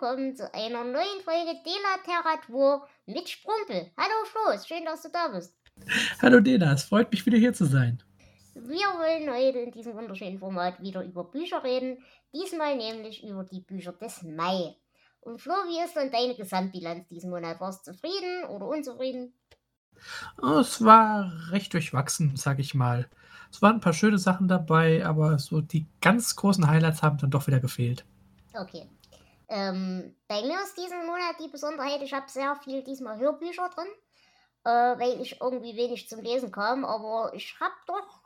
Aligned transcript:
Willkommen 0.00 0.36
zu 0.36 0.54
einer 0.54 0.84
neuen 0.84 1.20
Folge 1.24 1.58
Delateratur 1.66 2.86
mit 3.06 3.28
Sprumpel. 3.28 3.90
Hallo 3.96 4.14
Flo, 4.26 4.56
schön, 4.64 4.84
dass 4.84 5.02
du 5.02 5.08
da 5.08 5.26
bist. 5.26 5.56
Hallo 6.22 6.38
Dena, 6.38 6.72
es 6.74 6.84
freut 6.84 7.10
mich 7.10 7.26
wieder 7.26 7.36
hier 7.36 7.52
zu 7.52 7.64
sein. 7.64 8.00
Wir 8.54 8.86
wollen 8.96 9.28
heute 9.28 9.58
in 9.58 9.72
diesem 9.72 9.94
wunderschönen 9.94 10.38
Format 10.38 10.80
wieder 10.80 11.02
über 11.02 11.24
Bücher 11.24 11.64
reden. 11.64 11.98
Diesmal 12.32 12.76
nämlich 12.76 13.24
über 13.24 13.42
die 13.42 13.60
Bücher 13.60 13.90
des 13.92 14.22
Mai. 14.22 14.76
Und 15.18 15.40
Flo, 15.40 15.54
wie 15.66 15.84
ist 15.84 15.96
denn 15.96 16.12
deine 16.12 16.36
Gesamtbilanz 16.36 17.08
diesen 17.08 17.30
Monat? 17.30 17.60
Warst 17.60 17.84
du 17.84 17.90
zufrieden 17.90 18.44
oder 18.50 18.68
unzufrieden? 18.68 19.32
Oh, 20.40 20.60
Es 20.60 20.84
war 20.84 21.32
recht 21.50 21.74
durchwachsen, 21.74 22.36
sag 22.36 22.60
ich 22.60 22.72
mal. 22.72 23.08
Es 23.50 23.62
waren 23.62 23.76
ein 23.76 23.80
paar 23.80 23.94
schöne 23.94 24.18
Sachen 24.18 24.46
dabei, 24.46 25.04
aber 25.04 25.40
so 25.40 25.60
die 25.60 25.86
ganz 26.00 26.36
großen 26.36 26.68
Highlights 26.68 27.02
haben 27.02 27.18
dann 27.18 27.32
doch 27.32 27.48
wieder 27.48 27.58
gefehlt. 27.58 28.04
Okay. 28.54 28.88
Ähm, 29.48 30.14
bei 30.28 30.42
mir 30.42 30.60
ist 30.62 30.76
diesen 30.76 31.06
Monat 31.06 31.36
die 31.40 31.48
Besonderheit, 31.48 32.02
ich 32.02 32.12
habe 32.12 32.28
sehr 32.28 32.54
viel 32.56 32.82
diesmal 32.82 33.18
Hörbücher 33.18 33.70
drin, 33.70 33.88
äh, 34.64 34.98
weil 34.98 35.20
ich 35.20 35.40
irgendwie 35.40 35.76
wenig 35.76 36.08
zum 36.08 36.20
Lesen 36.20 36.52
kam, 36.52 36.84
aber 36.84 37.32
ich 37.34 37.58
habe 37.58 37.74
doch 37.86 38.20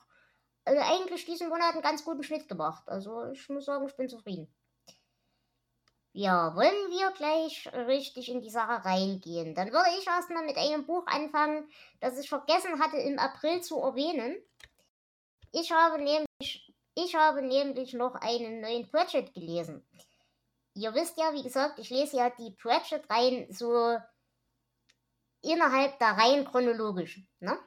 äh, 0.65 0.79
eigentlich 0.79 1.25
diesen 1.25 1.49
Monat 1.49 1.75
einen 1.75 1.83
ganz 1.83 2.05
guten 2.05 2.25
Schnitt 2.25 2.49
gemacht. 2.49 2.83
Also 2.89 3.27
ich 3.27 3.49
muss 3.49 3.67
sagen, 3.67 3.87
ich 3.87 3.97
bin 3.97 4.09
zufrieden. 4.09 4.53
Ja, 6.15 6.55
wollen 6.55 6.91
wir 6.91 7.11
gleich 7.13 7.71
richtig 7.87 8.29
in 8.29 8.43
die 8.43 8.51
Sache 8.51 8.85
reingehen? 8.85 9.55
Dann 9.55 9.73
würde 9.73 9.89
ich 9.99 10.07
erstmal 10.07 10.45
mit 10.45 10.59
einem 10.59 10.85
Buch 10.85 11.07
anfangen, 11.07 11.71
das 12.01 12.19
ich 12.19 12.29
vergessen 12.29 12.81
hatte 12.81 12.99
im 12.99 13.19
April 13.19 13.63
zu 13.63 13.81
erwähnen. 13.81 14.37
Ich 15.53 15.73
habe 15.73 16.03
nämlich, 16.03 16.75
ich 16.95 17.15
habe 17.15 17.41
nämlich 17.41 17.95
noch 17.95 18.15
einen 18.17 18.61
neuen 18.61 18.91
Pratchett 18.91 19.33
gelesen. 19.33 19.87
Ihr 20.75 20.95
wisst 20.95 21.19
ja, 21.19 21.33
wie 21.33 21.43
gesagt, 21.43 21.79
ich 21.79 21.91
lese 21.91 22.17
ja 22.17 22.31
die 22.31 22.51
Pratchett-Reihen 22.51 23.53
so 23.53 23.99
innerhalb 25.43 25.99
der 25.99 26.17
Reihen 26.17 26.45
chronologisch. 26.45 27.21
Ne? 27.41 27.59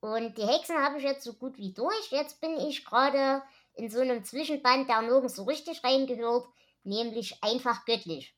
Und 0.00 0.36
die 0.38 0.46
Hexen 0.46 0.82
habe 0.82 0.98
ich 0.98 1.04
jetzt 1.04 1.24
so 1.24 1.34
gut 1.34 1.56
wie 1.58 1.72
durch. 1.72 2.10
Jetzt 2.10 2.40
bin 2.40 2.58
ich 2.58 2.84
gerade 2.84 3.42
in 3.74 3.90
so 3.90 4.00
einem 4.00 4.24
Zwischenband, 4.24 4.88
der 4.88 5.02
nirgends 5.02 5.36
so 5.36 5.44
richtig 5.44 5.84
reingehört, 5.84 6.48
nämlich 6.82 7.42
einfach 7.42 7.84
göttlich. 7.84 8.34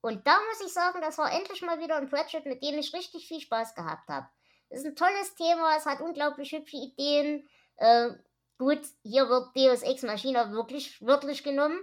Und 0.00 0.26
da 0.26 0.38
muss 0.48 0.66
ich 0.66 0.72
sagen, 0.72 1.00
das 1.00 1.18
war 1.18 1.32
endlich 1.32 1.62
mal 1.62 1.78
wieder 1.80 1.96
ein 1.96 2.08
Pratchett, 2.08 2.46
mit 2.46 2.62
dem 2.62 2.78
ich 2.78 2.94
richtig 2.94 3.26
viel 3.26 3.40
Spaß 3.40 3.74
gehabt 3.74 4.08
habe. 4.08 4.28
Es 4.70 4.80
ist 4.80 4.86
ein 4.86 4.96
tolles 4.96 5.34
Thema, 5.34 5.76
es 5.76 5.84
hat 5.84 6.00
unglaublich 6.00 6.52
hübsche 6.52 6.76
Ideen. 6.76 7.48
Äh, 7.76 8.10
gut, 8.56 8.80
hier 9.02 9.28
wird 9.28 9.54
Deus 9.56 9.82
Ex 9.82 10.02
Machina 10.02 10.52
wirklich 10.52 11.04
wörtlich 11.04 11.42
genommen. 11.42 11.78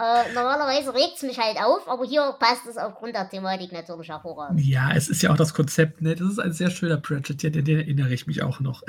Äh, 0.00 0.32
normalerweise 0.32 0.94
regt 0.94 1.16
es 1.16 1.22
mich 1.22 1.38
halt 1.38 1.58
auf, 1.58 1.86
aber 1.86 2.06
hier 2.06 2.34
passt 2.38 2.64
es 2.66 2.78
aufgrund 2.78 3.14
der 3.14 3.28
Thematik 3.28 3.70
natürlich 3.70 4.08
hervorragend. 4.08 4.58
Ja, 4.64 4.92
es 4.94 5.10
ist 5.10 5.20
ja 5.20 5.30
auch 5.30 5.36
das 5.36 5.52
Konzept, 5.52 6.00
ne? 6.00 6.14
Das 6.14 6.26
ist 6.26 6.38
ein 6.38 6.54
sehr 6.54 6.70
schöner 6.70 6.96
Pratchett, 6.96 7.42
ja, 7.42 7.50
den, 7.50 7.66
den 7.66 7.80
erinnere 7.80 8.14
ich 8.14 8.26
mich 8.26 8.42
auch 8.42 8.60
noch. 8.60 8.82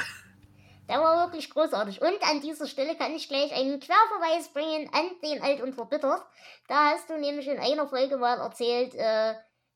Der 0.88 1.02
war 1.02 1.26
wirklich 1.26 1.50
großartig. 1.50 2.02
Und 2.02 2.16
an 2.22 2.40
dieser 2.42 2.66
Stelle 2.66 2.96
kann 2.96 3.14
ich 3.14 3.28
gleich 3.28 3.54
einen 3.54 3.82
Querverweis 3.82 4.54
bringen 4.54 4.90
an 4.94 5.06
den 5.22 5.42
Alt 5.42 5.62
und 5.62 5.76
Verbittert. 5.76 6.22
Da 6.70 6.92
hast 6.92 7.10
du 7.10 7.20
nämlich 7.20 7.48
in 7.48 7.60
einer 7.60 7.88
Folge 7.88 8.16
mal 8.16 8.40
erzählt, 8.40 8.96
äh, 8.96 9.34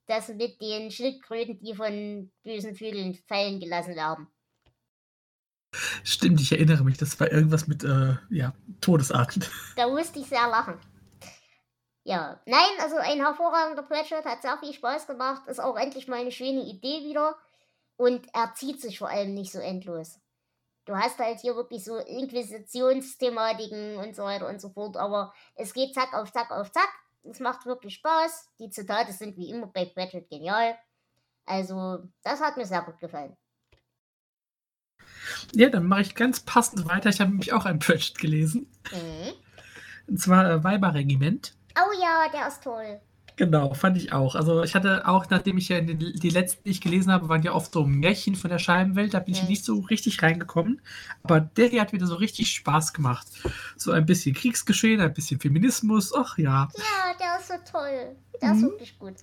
dass 0.07 0.29
mit 0.29 0.61
den 0.61 0.89
Schildkröten, 0.89 1.59
die 1.59 1.75
von 1.75 2.31
bösen 2.43 2.75
Vögeln 2.75 3.17
fallen 3.27 3.59
gelassen 3.59 3.95
werden. 3.95 4.27
Stimmt, 6.05 6.39
ich 6.39 6.53
erinnere 6.53 6.85
mich, 6.85 6.97
das 6.97 7.19
war 7.19 7.29
irgendwas 7.29 7.67
mit, 7.67 7.83
äh, 7.83 8.15
ja, 8.29 8.53
Todesarten. 8.79 9.43
Da 9.75 9.89
musste 9.89 10.19
ich 10.19 10.27
sehr 10.27 10.47
lachen. 10.47 10.79
Ja, 12.07 12.39
nein, 12.45 12.69
also 12.81 12.97
ein 12.97 13.17
hervorragender 13.17 13.81
Pratchett, 13.81 14.25
hat 14.25 14.43
sehr 14.43 14.59
viel 14.59 14.73
Spaß 14.73 15.07
gemacht, 15.07 15.47
ist 15.47 15.59
auch 15.59 15.75
endlich 15.75 16.07
mal 16.07 16.19
eine 16.19 16.31
schöne 16.31 16.61
Idee 16.61 17.03
wieder 17.03 17.35
und 17.97 18.27
er 18.31 18.53
zieht 18.53 18.79
sich 18.79 18.99
vor 18.99 19.09
allem 19.09 19.33
nicht 19.33 19.51
so 19.51 19.57
endlos. 19.57 20.19
Du 20.85 20.95
hast 20.95 21.17
halt 21.17 21.39
hier 21.39 21.55
wirklich 21.55 21.83
so 21.83 21.97
Inquisitionsthematiken 21.97 23.97
und 23.97 24.15
so 24.15 24.21
weiter 24.21 24.47
und 24.47 24.61
so 24.61 24.69
fort, 24.69 24.97
aber 24.97 25.33
es 25.55 25.73
geht 25.73 25.95
zack 25.95 26.13
auf 26.13 26.31
zack 26.31 26.51
auf 26.51 26.71
zack. 26.71 26.93
Es 27.23 27.39
macht 27.39 27.65
wirklich 27.65 27.95
Spaß. 27.95 28.51
Die 28.59 28.69
Zitate 28.69 29.11
sind 29.11 29.35
wie 29.35 29.49
immer 29.49 29.65
bei 29.65 29.85
Pratchett 29.85 30.29
genial. 30.29 30.77
Also, 31.47 32.03
das 32.21 32.39
hat 32.39 32.55
mir 32.55 32.67
sehr 32.67 32.83
gut 32.83 32.99
gefallen. 32.99 33.35
Ja, 35.53 35.69
dann 35.69 35.87
mache 35.87 36.01
ich 36.01 36.13
ganz 36.13 36.41
passend 36.41 36.87
weiter. 36.87 37.09
Ich 37.09 37.19
habe 37.19 37.31
nämlich 37.31 37.51
auch 37.51 37.65
ein 37.65 37.79
Pratchett 37.79 38.19
gelesen. 38.19 38.71
Mhm. 38.91 39.33
Und 40.05 40.19
zwar 40.19 40.51
äh, 40.51 40.63
Weiberregiment. 40.63 41.55
Oh 41.77 41.91
ja, 42.01 42.27
der 42.33 42.47
ist 42.47 42.63
toll. 42.63 42.99
Genau, 43.37 43.73
fand 43.73 43.97
ich 43.97 44.13
auch. 44.13 44.35
Also 44.35 44.63
ich 44.63 44.75
hatte 44.75 45.05
auch, 45.07 45.29
nachdem 45.29 45.57
ich 45.57 45.67
ja 45.67 45.81
die, 45.81 46.13
die 46.13 46.29
letzten, 46.29 46.63
die 46.63 46.69
ich 46.69 46.79
gelesen 46.79 47.11
habe, 47.11 47.27
waren 47.27 47.43
ja 47.43 47.51
oft 47.51 47.73
so 47.73 47.83
Märchen 47.85 48.35
von 48.35 48.49
der 48.49 48.59
Scheibenwelt, 48.59 49.13
da 49.13 49.19
bin 49.19 49.33
ich 49.33 49.43
nicht 49.43 49.65
so 49.65 49.79
richtig 49.81 50.23
reingekommen. 50.23 50.81
Aber 51.21 51.41
der 51.41 51.67
hier 51.67 51.81
hat 51.81 51.91
wieder 51.91 52.07
so 52.07 52.15
richtig 52.15 52.51
Spaß 52.51 52.93
gemacht. 52.93 53.27
So 53.75 53.91
ein 53.91 54.05
bisschen 54.05 54.33
Kriegsgeschehen, 54.33 55.01
ein 55.01 55.13
bisschen 55.13 55.41
Feminismus, 55.41 56.13
ach 56.15 56.37
ja. 56.37 56.69
Ja, 56.77 57.13
der 57.19 57.39
ist 57.39 57.47
so 57.49 57.55
toll. 57.69 58.15
Der 58.41 58.51
ist 58.53 58.57
Mhm. 58.61 58.69
wirklich 58.69 58.97
gut. 58.97 59.15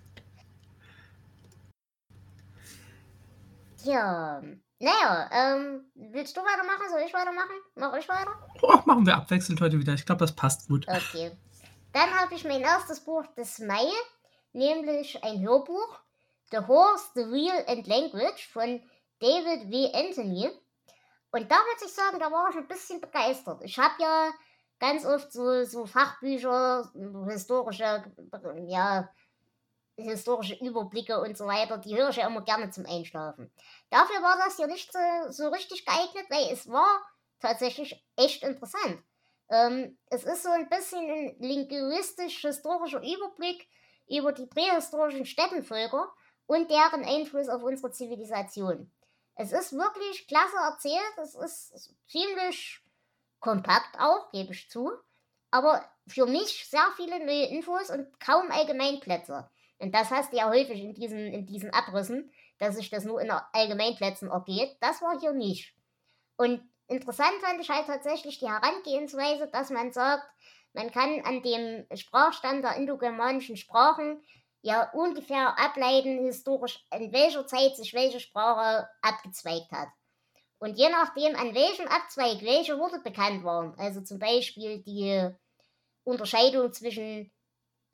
Ja, 3.84 4.42
naja, 4.78 5.30
ähm, 5.32 5.80
willst 5.94 6.36
du 6.36 6.40
weitermachen? 6.42 6.90
Soll 6.90 7.00
ich 7.06 7.14
weitermachen? 7.14 7.56
Mach 7.76 7.94
ich 7.96 8.08
weiter? 8.08 8.30
Oh, 8.60 8.78
machen 8.84 9.06
wir 9.06 9.16
abwechselnd 9.16 9.60
heute 9.60 9.78
wieder. 9.78 9.94
Ich 9.94 10.04
glaube, 10.04 10.18
das 10.20 10.32
passt 10.32 10.68
gut. 10.68 10.86
Okay. 10.86 11.32
Dann 11.92 12.10
habe 12.18 12.34
ich 12.34 12.44
mein 12.44 12.62
erstes 12.62 13.00
Buch 13.00 13.26
des 13.36 13.58
Mai, 13.58 13.86
nämlich 14.52 15.22
ein 15.22 15.42
Hörbuch, 15.42 16.00
The 16.50 16.58
Horse, 16.66 17.10
The 17.14 17.22
Real 17.22 17.64
and 17.66 17.86
Language 17.86 18.48
von 18.52 18.82
David 19.20 19.70
W. 19.70 19.92
Anthony. 19.92 20.50
Und 21.30 21.50
da 21.50 21.56
muss 21.56 21.82
ich 21.84 21.92
sagen, 21.92 22.18
da 22.18 22.30
war 22.30 22.50
ich 22.50 22.56
ein 22.56 22.68
bisschen 22.68 23.00
begeistert. 23.00 23.62
Ich 23.62 23.78
habe 23.78 23.94
ja 24.00 24.32
ganz 24.78 25.06
oft 25.06 25.32
so, 25.32 25.64
so 25.64 25.86
Fachbücher, 25.86 26.90
historische, 27.28 28.04
ja, 28.66 29.08
historische 29.96 30.54
Überblicke 30.64 31.20
und 31.20 31.36
so 31.36 31.46
weiter, 31.46 31.78
die 31.78 31.96
höre 31.96 32.10
ich 32.10 32.16
ja 32.16 32.26
immer 32.26 32.42
gerne 32.42 32.70
zum 32.70 32.86
Einschlafen. 32.86 33.52
Dafür 33.90 34.22
war 34.22 34.36
das 34.38 34.56
hier 34.56 34.66
nicht 34.66 34.92
so, 34.92 34.98
so 35.28 35.48
richtig 35.48 35.84
geeignet, 35.84 36.26
weil 36.30 36.52
es 36.52 36.68
war 36.68 37.02
tatsächlich 37.40 38.04
echt 38.16 38.42
interessant. 38.42 39.02
Ähm, 39.52 39.98
es 40.06 40.24
ist 40.24 40.44
so 40.44 40.48
ein 40.48 40.68
bisschen 40.70 41.10
ein 41.10 41.36
linguistisch-historischer 41.38 43.02
Überblick 43.02 43.68
über 44.08 44.32
die 44.32 44.46
prähistorischen 44.46 45.26
Steppenvölker 45.26 46.10
und 46.46 46.70
deren 46.70 47.04
Einfluss 47.04 47.50
auf 47.50 47.62
unsere 47.62 47.92
Zivilisation. 47.92 48.90
Es 49.34 49.52
ist 49.52 49.74
wirklich 49.74 50.26
klasse 50.26 50.56
erzählt, 50.56 51.18
es 51.22 51.34
ist 51.34 51.94
ziemlich 52.06 52.80
kompakt 53.40 53.98
auch, 53.98 54.30
gebe 54.32 54.52
ich 54.52 54.70
zu, 54.70 54.90
aber 55.50 55.84
für 56.06 56.24
mich 56.24 56.66
sehr 56.68 56.88
viele 56.96 57.24
neue 57.24 57.48
Infos 57.48 57.90
und 57.90 58.08
kaum 58.20 58.50
Allgemeinplätze. 58.50 59.50
Und 59.78 59.94
das 59.94 60.10
hast 60.10 60.32
du 60.32 60.38
ja 60.38 60.48
häufig 60.48 60.80
in 60.80 60.94
diesen, 60.94 61.18
in 61.18 61.44
diesen 61.44 61.74
Abrissen, 61.74 62.32
dass 62.58 62.76
sich 62.76 62.88
das 62.88 63.04
nur 63.04 63.20
in 63.20 63.30
Allgemeinplätzen 63.30 64.30
ergeht. 64.30 64.76
Das 64.80 65.02
war 65.02 65.20
hier 65.20 65.32
nicht. 65.32 65.74
Und 66.36 66.62
interessant 66.88 67.34
fand 67.40 67.60
ich 67.60 67.70
halt 67.70 67.86
tatsächlich 67.86 68.38
die 68.38 68.48
Herangehensweise, 68.48 69.48
dass 69.48 69.70
man 69.70 69.92
sagt, 69.92 70.24
man 70.72 70.90
kann 70.90 71.20
an 71.22 71.42
dem 71.42 71.86
Sprachstand 71.96 72.64
der 72.64 72.76
indogermanischen 72.76 73.56
Sprachen 73.56 74.22
ja 74.62 74.90
ungefähr 74.92 75.58
ableiten, 75.58 76.24
historisch, 76.24 76.84
in 76.94 77.12
welcher 77.12 77.46
Zeit 77.46 77.76
sich 77.76 77.92
welche 77.94 78.20
Sprache 78.20 78.88
abgezweigt 79.02 79.70
hat. 79.72 79.88
Und 80.58 80.78
je 80.78 80.88
nachdem, 80.88 81.34
an 81.34 81.54
welchem 81.54 81.88
Abzweig 81.88 82.40
welche 82.42 82.78
Worte 82.78 83.00
bekannt 83.00 83.42
waren, 83.42 83.74
also 83.78 84.00
zum 84.00 84.20
Beispiel 84.20 84.80
die 84.82 85.28
Unterscheidung 86.04 86.72
zwischen 86.72 87.32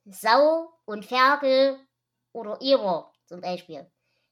Sau 0.04 0.70
und 0.84 1.04
Ferkel 1.06 1.80
oder 2.32 2.60
Ihrer 2.60 3.12
zum 3.26 3.40
Beispiel. 3.40 3.90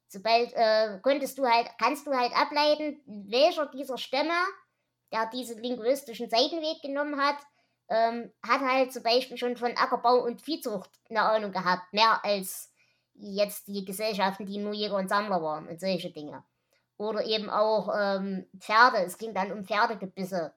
Sobald 0.08 0.52
äh, 0.54 0.98
konntest 1.02 1.38
du 1.38 1.46
halt, 1.46 1.68
kannst 1.78 2.06
du 2.06 2.12
halt 2.12 2.32
ableiten, 2.32 3.00
welcher 3.06 3.66
dieser 3.66 3.98
Stämme, 3.98 4.34
der 5.12 5.26
diesen 5.26 5.62
linguistischen 5.62 6.30
Seitenweg 6.30 6.80
genommen 6.82 7.20
hat, 7.20 7.36
ähm, 7.88 8.32
hat 8.46 8.60
halt 8.60 8.92
zum 8.92 9.02
Beispiel 9.02 9.36
schon 9.36 9.56
von 9.56 9.76
Ackerbau 9.76 10.24
und 10.24 10.42
Viehzucht 10.42 10.90
eine 11.08 11.22
Ahnung 11.22 11.52
gehabt, 11.52 11.92
mehr 11.92 12.24
als 12.24 12.72
jetzt 13.14 13.68
die 13.68 13.84
Gesellschaften, 13.84 14.46
die 14.46 14.58
nur 14.58 14.72
Jäger 14.72 14.96
und 14.96 15.08
Sammler 15.08 15.42
waren 15.42 15.68
und 15.68 15.80
solche 15.80 16.10
Dinge. 16.10 16.44
Oder 16.98 17.24
eben 17.24 17.50
auch 17.50 17.88
ähm, 17.94 18.46
Pferde. 18.58 18.98
Es 18.98 19.18
ging 19.18 19.34
dann 19.34 19.52
um 19.52 19.64
Pferdegebisse 19.64 20.54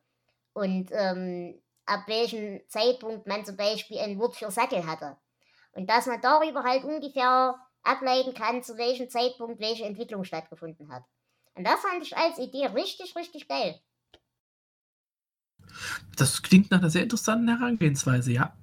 und 0.53 0.89
ähm, 0.91 1.61
ab 1.85 2.01
welchem 2.07 2.61
Zeitpunkt 2.67 3.27
man 3.27 3.45
zum 3.45 3.57
Beispiel 3.57 3.99
ein 3.99 4.19
Wort 4.19 4.35
für 4.35 4.51
Sattel 4.51 4.85
hatte. 4.85 5.17
Und 5.73 5.89
dass 5.89 6.05
man 6.05 6.21
darüber 6.21 6.63
halt 6.63 6.83
ungefähr 6.83 7.55
ableiten 7.83 8.33
kann, 8.33 8.63
zu 8.63 8.77
welchem 8.77 9.09
Zeitpunkt 9.09 9.59
welche 9.59 9.85
Entwicklung 9.85 10.23
stattgefunden 10.23 10.91
hat. 10.91 11.03
Und 11.55 11.65
das 11.65 11.79
fand 11.81 12.03
ich 12.03 12.15
als 12.15 12.37
Idee 12.37 12.67
richtig, 12.67 13.15
richtig 13.15 13.47
geil. 13.47 13.79
Das 16.15 16.41
klingt 16.41 16.71
nach 16.71 16.79
einer 16.79 16.89
sehr 16.89 17.03
interessanten 17.03 17.47
Herangehensweise, 17.47 18.31
ja. 18.31 18.55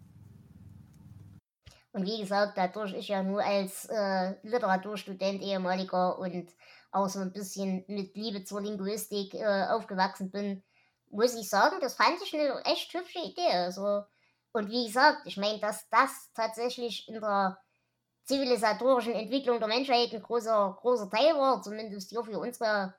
Und 1.92 2.04
wie 2.04 2.20
gesagt, 2.20 2.58
dadurch 2.58 2.92
ich 2.92 3.08
ja 3.08 3.22
nur 3.22 3.42
als 3.42 3.86
äh, 3.86 4.34
Literaturstudent 4.42 5.40
ehemaliger 5.40 6.18
und 6.18 6.52
auch 6.90 7.08
so 7.08 7.20
ein 7.20 7.32
bisschen 7.32 7.84
mit 7.88 8.16
Liebe 8.16 8.44
zur 8.44 8.60
Linguistik 8.60 9.34
äh, 9.34 9.66
aufgewachsen 9.68 10.30
bin, 10.30 10.62
muss 11.10 11.34
ich 11.34 11.48
sagen, 11.48 11.76
das 11.80 11.94
fand 11.94 12.20
ich 12.22 12.34
eine 12.34 12.62
echt 12.64 12.92
hübsche 12.92 13.20
Idee. 13.20 13.50
Also, 13.50 14.02
und 14.52 14.70
wie 14.70 14.86
gesagt, 14.86 15.22
ich 15.24 15.36
meine, 15.36 15.58
dass 15.58 15.88
das 15.88 16.10
tatsächlich 16.34 17.08
in 17.08 17.14
der 17.14 17.58
zivilisatorischen 18.26 19.14
Entwicklung 19.14 19.58
der 19.58 19.68
Menschheit 19.68 20.12
ein 20.12 20.22
großer, 20.22 20.76
großer 20.80 21.08
Teil 21.10 21.34
war, 21.34 21.62
zumindest 21.62 22.10
hier 22.10 22.22
für 22.24 22.38
unsere 22.38 22.94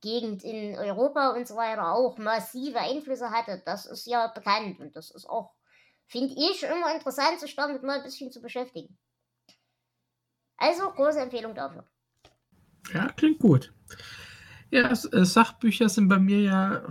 Gegend 0.00 0.44
in 0.44 0.76
Europa 0.78 1.30
und 1.30 1.46
so 1.46 1.56
weiter 1.56 1.92
auch 1.92 2.18
massive 2.18 2.78
Einflüsse 2.78 3.30
hatte, 3.30 3.62
das 3.66 3.84
ist 3.86 4.06
ja 4.06 4.28
bekannt 4.28 4.78
und 4.78 4.94
das 4.94 5.10
ist 5.10 5.28
auch 5.28 5.58
Finde 6.08 6.34
ich 6.34 6.62
immer 6.62 6.94
interessant, 6.94 7.38
sich 7.38 7.54
damit 7.54 7.82
mal 7.82 7.98
ein 7.98 8.02
bisschen 8.02 8.32
zu 8.32 8.40
beschäftigen. 8.40 8.96
Also, 10.56 10.90
große 10.90 11.20
Empfehlung 11.20 11.54
dafür. 11.54 11.84
Ja, 12.94 13.08
klingt 13.08 13.38
gut. 13.38 13.74
Ja, 14.70 14.90
äh, 14.90 15.24
Sachbücher 15.24 15.90
sind 15.90 16.08
bei 16.08 16.18
mir 16.18 16.40
ja 16.40 16.82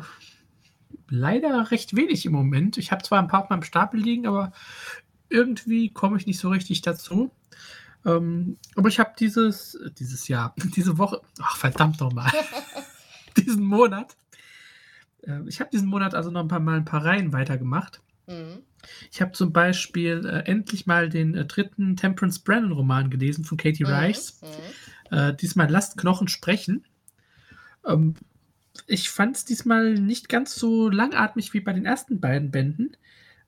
leider 1.09 1.71
recht 1.71 1.95
wenig 1.95 2.27
im 2.27 2.33
Moment. 2.33 2.77
Ich 2.77 2.91
habe 2.91 3.03
zwar 3.03 3.19
ein 3.19 3.27
paar 3.27 3.43
auf 3.43 3.49
meinem 3.49 3.63
Stapel 3.63 3.99
liegen, 3.99 4.27
aber 4.27 4.51
irgendwie 5.29 5.91
komme 5.91 6.17
ich 6.17 6.27
nicht 6.27 6.39
so 6.39 6.49
richtig 6.49 6.81
dazu. 6.81 7.31
Ähm, 8.05 8.57
aber 8.75 8.89
ich 8.89 8.99
habe 8.99 9.13
dieses, 9.19 9.77
dieses 9.97 10.27
Jahr, 10.27 10.55
diese 10.75 10.97
Woche, 10.97 11.21
ach 11.41 11.57
verdammt 11.57 11.99
nochmal, 11.99 12.31
diesen 13.37 13.63
Monat, 13.63 14.15
äh, 15.23 15.41
ich 15.47 15.59
habe 15.59 15.69
diesen 15.71 15.87
Monat 15.87 16.15
also 16.15 16.31
noch 16.31 16.41
ein 16.41 16.47
paar 16.47 16.59
Mal 16.59 16.77
ein 16.77 16.85
paar 16.85 17.03
Reihen 17.03 17.33
weitergemacht. 17.33 18.01
Mhm. 18.27 18.63
Ich 19.11 19.21
habe 19.21 19.31
zum 19.31 19.51
Beispiel 19.51 20.25
äh, 20.25 20.49
endlich 20.49 20.85
mal 20.85 21.09
den 21.09 21.35
äh, 21.35 21.45
dritten 21.45 21.95
Temperance 21.95 22.41
Brennan 22.41 22.71
Roman 22.71 23.09
gelesen 23.09 23.43
von 23.43 23.57
Katie 23.57 23.83
mhm. 23.83 23.91
Rice. 23.91 24.41
Mhm. 24.41 25.17
Äh, 25.17 25.35
diesmal 25.35 25.69
Lasst 25.69 25.97
Knochen 25.97 26.27
sprechen. 26.27 26.85
Ähm, 27.85 28.15
ich 28.85 29.09
fand 29.09 29.37
es 29.37 29.45
diesmal 29.45 29.95
nicht 29.95 30.29
ganz 30.29 30.55
so 30.55 30.89
langatmig 30.89 31.53
wie 31.53 31.61
bei 31.61 31.73
den 31.73 31.85
ersten 31.85 32.19
beiden 32.19 32.51
Bänden. 32.51 32.95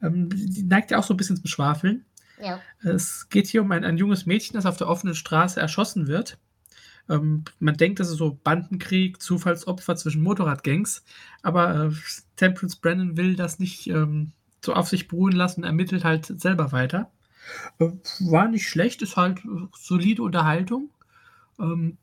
Ähm, 0.02 0.30
die 0.30 0.64
neigt 0.64 0.92
ja 0.92 0.98
auch 0.98 1.04
so 1.04 1.14
ein 1.14 1.18
bisschen 1.18 1.38
zum 1.38 1.48
Schwafeln. 1.48 2.06
Ja. 2.40 2.62
Es 2.82 3.30
geht 3.30 3.48
hier 3.48 3.62
um 3.62 3.72
ein, 3.72 3.84
ein, 3.84 3.98
junges 3.98 4.26
Mädchen, 4.26 4.56
das 4.56 4.66
auf 4.66 4.78
der 4.78 4.88
offenen 4.88 5.16
Straße 5.16 5.60
erschossen 5.60 6.08
wird. 6.08 6.38
Ähm, 7.10 7.44
man 7.60 7.76
denkt, 7.76 8.00
das 8.00 8.10
ist 8.10 8.18
so 8.18 8.40
Bandenkrieg, 8.44 9.22
Zufallsopfer 9.22 9.96
zwischen 9.96 10.22
Motorradgangs, 10.22 11.04
aber 11.42 11.88
äh, 11.88 11.92
Temperance 12.36 12.78
Brennan 12.80 13.18
will 13.18 13.36
das 13.36 13.60
nicht 13.60 13.88
ähm, 13.88 14.32
so 14.64 14.74
auf 14.74 14.88
sich 14.88 15.08
beruhen 15.08 15.34
lassen, 15.34 15.64
ermittelt 15.64 16.04
halt 16.04 16.26
selber 16.40 16.72
weiter. 16.72 17.12
Äh, 17.80 17.90
war 18.20 18.48
nicht 18.48 18.68
schlecht, 18.68 19.02
ist 19.02 19.18
halt 19.18 19.42
solide 19.74 20.22
Unterhaltung. 20.22 20.92
Ähm, 21.60 21.98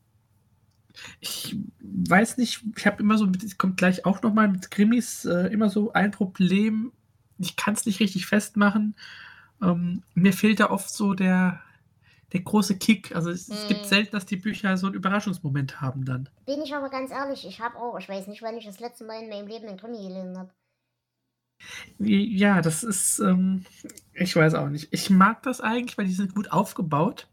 ich 1.19 1.55
weiß 1.79 2.37
nicht, 2.37 2.63
ich 2.75 2.85
habe 2.85 3.01
immer 3.01 3.17
so, 3.17 3.31
kommt 3.57 3.77
gleich 3.77 4.05
auch 4.05 4.21
nochmal 4.21 4.47
mit 4.49 4.71
Krimis, 4.71 5.25
äh, 5.25 5.47
immer 5.47 5.69
so 5.69 5.93
ein 5.93 6.11
Problem. 6.11 6.91
Ich 7.37 7.55
kann 7.55 7.75
es 7.75 7.85
nicht 7.85 7.99
richtig 7.99 8.25
festmachen. 8.25 8.95
Ähm, 9.61 10.03
mir 10.13 10.33
fehlt 10.33 10.59
da 10.59 10.69
oft 10.69 10.89
so 10.89 11.13
der, 11.13 11.61
der 12.33 12.41
große 12.41 12.77
Kick. 12.77 13.15
Also 13.15 13.29
es, 13.29 13.47
hm. 13.47 13.55
es, 13.55 13.67
gibt 13.67 13.81
hm. 13.81 13.87
selten, 13.87 14.11
dass 14.11 14.25
die 14.25 14.37
Bücher 14.37 14.77
so 14.77 14.87
einen 14.87 14.95
Überraschungsmoment 14.95 15.81
haben 15.81 16.05
dann. 16.05 16.29
Bin 16.45 16.61
ich 16.61 16.73
aber 16.75 16.89
ganz 16.89 17.11
ehrlich, 17.11 17.45
ich 17.47 17.59
habe 17.59 17.77
auch, 17.77 17.97
ich 17.97 18.07
weiß 18.07 18.27
nicht, 18.27 18.41
wann 18.41 18.57
ich 18.57 18.65
das 18.65 18.79
letzte 18.79 19.05
Mal 19.05 19.23
in 19.23 19.29
meinem 19.29 19.47
Leben 19.47 19.67
einen 19.67 19.77
Krimi 19.77 19.97
gelesen 19.97 20.37
habe. 20.37 20.51
Ja, 21.99 22.61
das 22.61 22.83
ist, 22.83 23.19
ähm, 23.19 23.65
ich 24.13 24.35
weiß 24.35 24.53
auch 24.53 24.69
nicht. 24.69 24.89
Ich 24.91 25.09
mag 25.09 25.41
das 25.43 25.59
eigentlich, 25.61 25.97
weil 25.97 26.05
die 26.05 26.13
sind 26.13 26.35
gut 26.35 26.51
aufgebaut. 26.51 27.27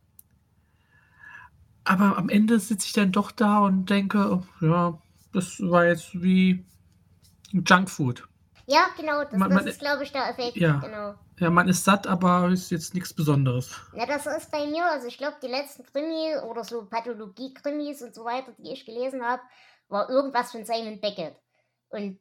Aber 1.85 2.17
am 2.17 2.31
Ende 2.31 2.59
sitze 2.59 2.87
ich 2.87 2.95
dann 2.95 3.13
doch 3.13 3.31
da 3.31 3.59
und 3.59 3.91
denke, 3.91 4.33
oh, 4.33 4.65
ja, 4.65 4.99
das 5.33 5.61
war 5.61 5.87
jetzt 5.87 6.23
wie 6.23 6.65
Junkfood. 7.53 8.27
Ja, 8.67 8.87
genau, 8.97 9.23
das, 9.25 9.33
man, 9.35 9.51
das 9.51 9.67
ist, 9.67 9.81
glaube 9.81 10.05
ich, 10.05 10.13
der 10.13 10.31
Effekt. 10.31 10.57
Ja, 10.57 10.79
genau. 10.79 11.15
ja, 11.39 11.51
man 11.51 11.69
ist 11.69 11.85
satt, 11.85 12.07
aber 12.07 12.49
ist 12.51 12.71
jetzt 12.71 12.95
nichts 12.95 13.13
Besonderes. 13.13 13.75
Ja, 13.95 14.07
das 14.07 14.27
ist 14.27 14.51
bei 14.51 14.67
mir, 14.67 14.85
also 14.87 15.07
ich 15.07 15.19
glaube, 15.19 15.37
die 15.43 15.49
letzten 15.49 15.85
Krimi 15.85 16.37
oder 16.49 16.65
so 16.65 16.85
Pathologie-Krimis 16.87 18.03
und 18.03 18.15
so 18.15 18.25
weiter, 18.25 18.53
die 18.59 18.73
ich 18.73 18.87
gelesen 18.87 19.23
habe, 19.23 19.43
war 19.89 20.09
irgendwas 20.09 20.53
von 20.53 20.65
Simon 20.65 21.01
Beckett. 21.01 21.37
Und 21.91 22.19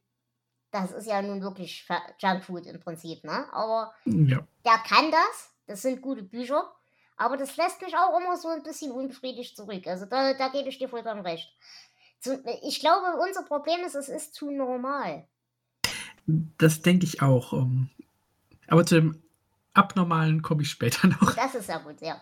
das 0.71 0.91
ist 0.91 1.07
ja 1.07 1.21
nun 1.21 1.41
wirklich 1.41 1.87
Junkfood 2.19 2.65
im 2.65 2.79
Prinzip, 2.79 3.23
ne? 3.23 3.45
Aber 3.53 3.93
ja. 4.05 4.39
der 4.65 4.77
kann 4.87 5.11
das, 5.11 5.53
das 5.67 5.81
sind 5.83 6.01
gute 6.01 6.23
Bücher, 6.23 6.73
aber 7.15 7.37
das 7.37 7.55
lässt 7.57 7.81
mich 7.81 7.95
auch 7.95 8.19
immer 8.19 8.37
so 8.37 8.49
ein 8.49 8.63
bisschen 8.63 8.91
unbefriedigt 8.91 9.55
zurück. 9.55 9.87
Also 9.87 10.05
da, 10.05 10.33
da 10.33 10.49
gebe 10.49 10.69
ich 10.69 10.79
dir 10.79 10.89
vollkommen 10.89 11.21
recht. 11.21 11.55
Ich 12.63 12.79
glaube, 12.79 13.19
unser 13.21 13.43
Problem 13.43 13.81
ist, 13.81 13.95
es 13.95 14.09
ist 14.09 14.33
zu 14.33 14.49
normal. 14.49 15.27
Das 16.25 16.81
denke 16.81 17.05
ich 17.05 17.21
auch. 17.21 17.53
Ähm, 17.53 17.89
aber 18.67 18.85
zu 18.85 18.95
dem 18.95 19.21
Abnormalen 19.73 20.41
komme 20.41 20.61
ich 20.61 20.69
später 20.69 21.07
noch. 21.07 21.35
Das 21.35 21.55
ist 21.55 21.69
ja 21.69 21.79
gut, 21.79 22.01
ja. 22.01 22.21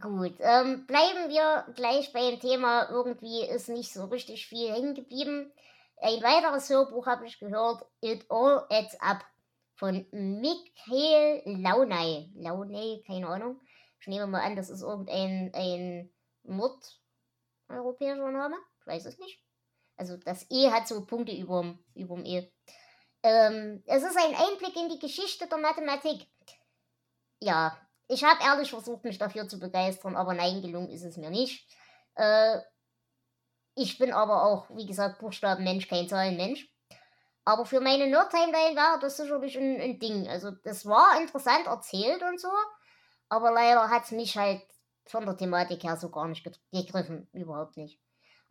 Gut, 0.00 0.34
ähm, 0.38 0.86
bleiben 0.86 1.28
wir 1.28 1.66
gleich 1.74 2.12
beim 2.12 2.40
Thema. 2.40 2.88
Irgendwie 2.88 3.44
ist 3.44 3.68
nicht 3.68 3.92
so 3.92 4.06
richtig 4.06 4.46
viel 4.46 4.72
hängen 4.72 4.94
geblieben. 4.94 5.52
Ein 6.00 6.22
weiteres 6.22 6.70
Hörbuch 6.70 7.06
habe 7.06 7.26
ich 7.26 7.38
gehört, 7.38 7.84
It 8.00 8.24
All 8.30 8.64
Adds 8.70 8.98
Up 9.00 9.24
von 9.74 10.06
Michael 10.10 11.42
Launay. 11.44 12.30
Launay, 12.34 13.02
keine 13.06 13.28
Ahnung. 13.28 13.60
Ich 14.00 14.06
nehme 14.08 14.26
mal 14.26 14.40
an, 14.40 14.56
das 14.56 14.70
ist 14.70 14.82
irgendein 14.82 15.52
ein 15.54 16.10
Nordeuropäischer 16.44 18.30
Name. 18.30 18.56
Ich 18.80 18.86
weiß 18.86 19.04
es 19.06 19.18
nicht. 19.18 19.40
Also 19.96 20.16
das 20.16 20.46
E 20.50 20.70
hat 20.70 20.88
so 20.88 21.04
Punkte 21.04 21.32
über 21.32 21.76
dem 21.94 22.24
E. 22.24 22.50
Ähm, 23.22 23.82
es 23.86 24.02
ist 24.02 24.16
ein 24.16 24.34
Einblick 24.34 24.76
in 24.76 24.88
die 24.88 24.98
Geschichte 24.98 25.46
der 25.46 25.58
Mathematik. 25.58 26.26
Ja, 27.40 27.78
ich 28.08 28.24
habe 28.24 28.42
ehrlich 28.42 28.70
versucht, 28.70 29.04
mich 29.04 29.18
dafür 29.18 29.48
zu 29.48 29.58
begeistern, 29.58 30.16
aber 30.16 30.34
nein, 30.34 30.60
gelungen 30.60 30.90
ist 30.90 31.04
es 31.04 31.16
mir 31.16 31.30
nicht. 31.30 31.66
Äh, 32.14 32.58
ich 33.74 33.98
bin 33.98 34.12
aber 34.12 34.44
auch, 34.44 34.68
wie 34.70 34.86
gesagt, 34.86 35.20
Buchstabenmensch, 35.20 35.88
kein 35.88 36.08
Zahlenmensch. 36.08 36.68
Aber 37.44 37.64
für 37.64 37.80
meine 37.80 38.06
Nerd-Timeline 38.06 38.76
war 38.76 39.00
das 39.00 39.16
sicherlich 39.16 39.56
ein, 39.56 39.80
ein, 39.80 39.98
Ding. 39.98 40.28
Also, 40.28 40.50
das 40.50 40.86
war 40.86 41.20
interessant 41.20 41.66
erzählt 41.66 42.22
und 42.22 42.40
so. 42.40 42.50
Aber 43.28 43.50
leider 43.50 43.88
hat 43.88 44.04
es 44.04 44.10
mich 44.12 44.36
halt 44.36 44.62
von 45.06 45.24
der 45.24 45.36
Thematik 45.36 45.82
her 45.82 45.96
so 45.96 46.10
gar 46.10 46.28
nicht 46.28 46.44
gegriffen. 46.70 47.28
Überhaupt 47.32 47.76
nicht. 47.76 48.01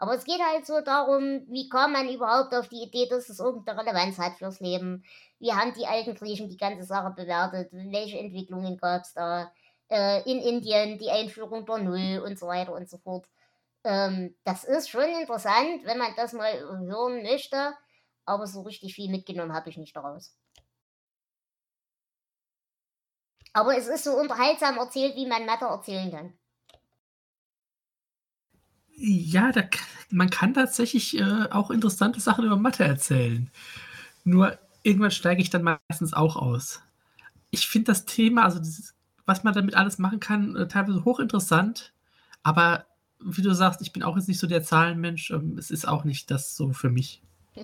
Aber 0.01 0.15
es 0.15 0.23
geht 0.25 0.41
halt 0.41 0.65
so 0.65 0.81
darum, 0.81 1.45
wie 1.47 1.69
kam 1.69 1.93
man 1.93 2.09
überhaupt 2.09 2.55
auf 2.55 2.67
die 2.69 2.81
Idee, 2.83 3.07
dass 3.07 3.29
es 3.29 3.39
irgendeine 3.39 3.81
Relevanz 3.81 4.17
hat 4.17 4.33
fürs 4.39 4.59
Leben? 4.59 5.03
Wie 5.39 5.53
haben 5.53 5.73
die 5.75 5.85
alten 5.85 6.15
Griechen 6.15 6.49
die 6.49 6.57
ganze 6.57 6.85
Sache 6.85 7.11
bewertet? 7.15 7.69
Welche 7.71 8.17
Entwicklungen 8.17 8.77
gab 8.77 9.03
es 9.03 9.13
da? 9.13 9.51
Äh, 9.89 10.23
in 10.29 10.39
Indien 10.41 10.97
die 10.97 11.11
Einführung 11.11 11.65
der 11.67 11.77
Null 11.79 12.23
und 12.25 12.39
so 12.39 12.47
weiter 12.47 12.73
und 12.73 12.89
so 12.89 12.97
fort. 12.97 13.27
Ähm, 13.83 14.35
das 14.43 14.63
ist 14.63 14.89
schon 14.89 15.03
interessant, 15.03 15.85
wenn 15.85 15.99
man 15.99 16.15
das 16.17 16.33
mal 16.33 16.59
hören 16.59 17.23
möchte, 17.23 17.73
aber 18.25 18.47
so 18.47 18.61
richtig 18.61 18.95
viel 18.95 19.11
mitgenommen 19.11 19.53
habe 19.53 19.69
ich 19.69 19.77
nicht 19.77 19.95
daraus. 19.95 20.35
Aber 23.53 23.77
es 23.77 23.87
ist 23.87 24.03
so 24.03 24.11
unterhaltsam 24.19 24.77
erzählt, 24.77 25.15
wie 25.15 25.25
man 25.25 25.45
Mathe 25.45 25.63
erzählen 25.65 26.11
kann. 26.11 26.40
Ja, 29.03 29.51
da, 29.51 29.63
man 30.11 30.29
kann 30.29 30.53
tatsächlich 30.53 31.17
äh, 31.17 31.47
auch 31.49 31.71
interessante 31.71 32.19
Sachen 32.19 32.45
über 32.45 32.55
Mathe 32.55 32.83
erzählen. 32.83 33.49
Nur 34.25 34.59
irgendwann 34.83 35.11
steige 35.11 35.41
ich 35.41 35.49
dann 35.49 35.63
meistens 35.89 36.13
auch 36.13 36.35
aus. 36.35 36.81
Ich 37.49 37.67
finde 37.67 37.87
das 37.91 38.05
Thema, 38.05 38.43
also 38.43 38.59
dieses, 38.59 38.93
was 39.25 39.43
man 39.43 39.55
damit 39.55 39.75
alles 39.75 39.97
machen 39.97 40.19
kann, 40.19 40.55
äh, 40.55 40.67
teilweise 40.67 41.03
hochinteressant, 41.05 41.93
aber 42.43 42.85
wie 43.19 43.41
du 43.41 43.53
sagst, 43.55 43.81
ich 43.81 43.91
bin 43.93 44.03
auch 44.03 44.17
jetzt 44.17 44.27
nicht 44.27 44.39
so 44.39 44.47
der 44.47 44.63
Zahlenmensch. 44.63 45.31
Ähm, 45.31 45.57
es 45.57 45.71
ist 45.71 45.87
auch 45.87 46.03
nicht 46.03 46.29
das 46.31 46.55
so 46.55 46.73
für 46.73 46.89
mich. 46.89 47.21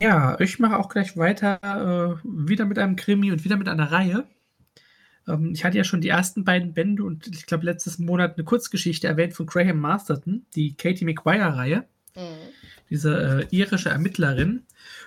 Ja, 0.00 0.38
ich 0.40 0.58
mache 0.58 0.78
auch 0.78 0.88
gleich 0.88 1.16
weiter, 1.16 1.58
äh, 1.62 2.16
wieder 2.24 2.66
mit 2.66 2.78
einem 2.78 2.96
Krimi 2.96 3.32
und 3.32 3.44
wieder 3.44 3.56
mit 3.56 3.68
einer 3.68 3.90
Reihe. 3.90 4.26
Ähm, 5.28 5.52
ich 5.54 5.64
hatte 5.64 5.78
ja 5.78 5.84
schon 5.84 6.00
die 6.00 6.08
ersten 6.08 6.44
beiden 6.44 6.74
Bände 6.74 7.04
und 7.04 7.26
ich 7.28 7.46
glaube 7.46 7.64
letztes 7.64 7.98
Monat 7.98 8.36
eine 8.36 8.44
Kurzgeschichte 8.44 9.06
erwähnt 9.06 9.34
von 9.34 9.46
Graham 9.46 9.78
Masterton, 9.78 10.46
die 10.54 10.74
Katie 10.76 11.04
McGuire-Reihe. 11.04 11.84
Mhm. 12.16 12.20
Diese 12.90 13.46
äh, 13.50 13.56
irische 13.56 13.88
Ermittlerin. 13.88 14.66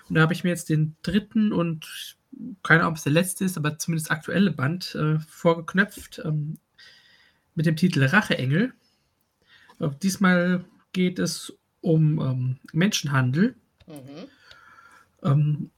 Und 0.09 0.15
da 0.15 0.21
habe 0.21 0.33
ich 0.33 0.43
mir 0.43 0.49
jetzt 0.49 0.69
den 0.69 0.95
dritten 1.03 1.53
und 1.53 2.17
keine 2.63 2.81
Ahnung, 2.81 2.91
ob 2.93 2.97
es 2.97 3.03
der 3.03 3.13
letzte 3.13 3.45
ist, 3.45 3.57
aber 3.57 3.77
zumindest 3.77 4.11
aktuelle 4.11 4.51
Band 4.51 4.95
äh, 4.95 5.19
vorgeknöpft 5.19 6.21
ähm, 6.23 6.57
mit 7.55 7.65
dem 7.65 7.75
Titel 7.75 8.03
Racheengel. 8.03 8.73
Äh, 9.79 9.89
diesmal 10.01 10.65
geht 10.93 11.19
es 11.19 11.53
um 11.81 12.19
ähm, 12.19 12.57
Menschenhandel. 12.73 13.55
Mhm. 13.87 14.27
Ähm, 15.23 15.71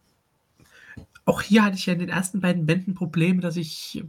auch 1.30 1.44
hier 1.44 1.64
hatte 1.64 1.78
ich 1.78 1.86
ja 1.86 1.94
in 1.94 2.00
den 2.00 2.10
ersten 2.10 2.42
beiden 2.42 2.66
Bänden 2.66 2.96
Probleme, 2.96 3.40
dass 3.40 3.56
ich 3.56 4.04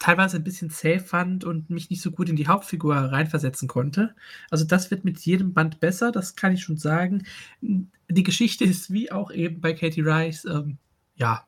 teilweise 0.00 0.38
ein 0.38 0.44
bisschen 0.44 0.68
zäh 0.68 0.98
fand 0.98 1.44
und 1.44 1.70
mich 1.70 1.90
nicht 1.90 2.02
so 2.02 2.10
gut 2.10 2.28
in 2.28 2.34
die 2.34 2.48
Hauptfigur 2.48 2.96
reinversetzen 2.96 3.68
konnte. 3.68 4.16
Also 4.50 4.64
das 4.64 4.90
wird 4.90 5.04
mit 5.04 5.20
jedem 5.20 5.54
Band 5.54 5.78
besser, 5.78 6.10
das 6.10 6.34
kann 6.34 6.52
ich 6.52 6.64
schon 6.64 6.76
sagen. 6.76 7.24
Die 7.60 8.22
Geschichte 8.24 8.64
ist 8.64 8.92
wie 8.92 9.12
auch 9.12 9.30
eben 9.30 9.60
bei 9.60 9.74
Katie 9.74 10.02
Rice, 10.02 10.44
ähm, 10.44 10.78
ja, 11.14 11.46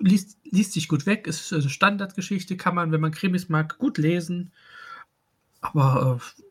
liest, 0.00 0.36
liest 0.42 0.72
sich 0.72 0.88
gut 0.88 1.06
weg, 1.06 1.28
ist 1.28 1.52
eine 1.52 1.68
Standardgeschichte, 1.68 2.56
kann 2.56 2.74
man, 2.74 2.90
wenn 2.90 3.00
man 3.00 3.12
Krimis 3.12 3.48
mag, 3.48 3.78
gut 3.78 3.98
lesen. 3.98 4.50
Aber 5.60 6.18
äh, 6.20 6.42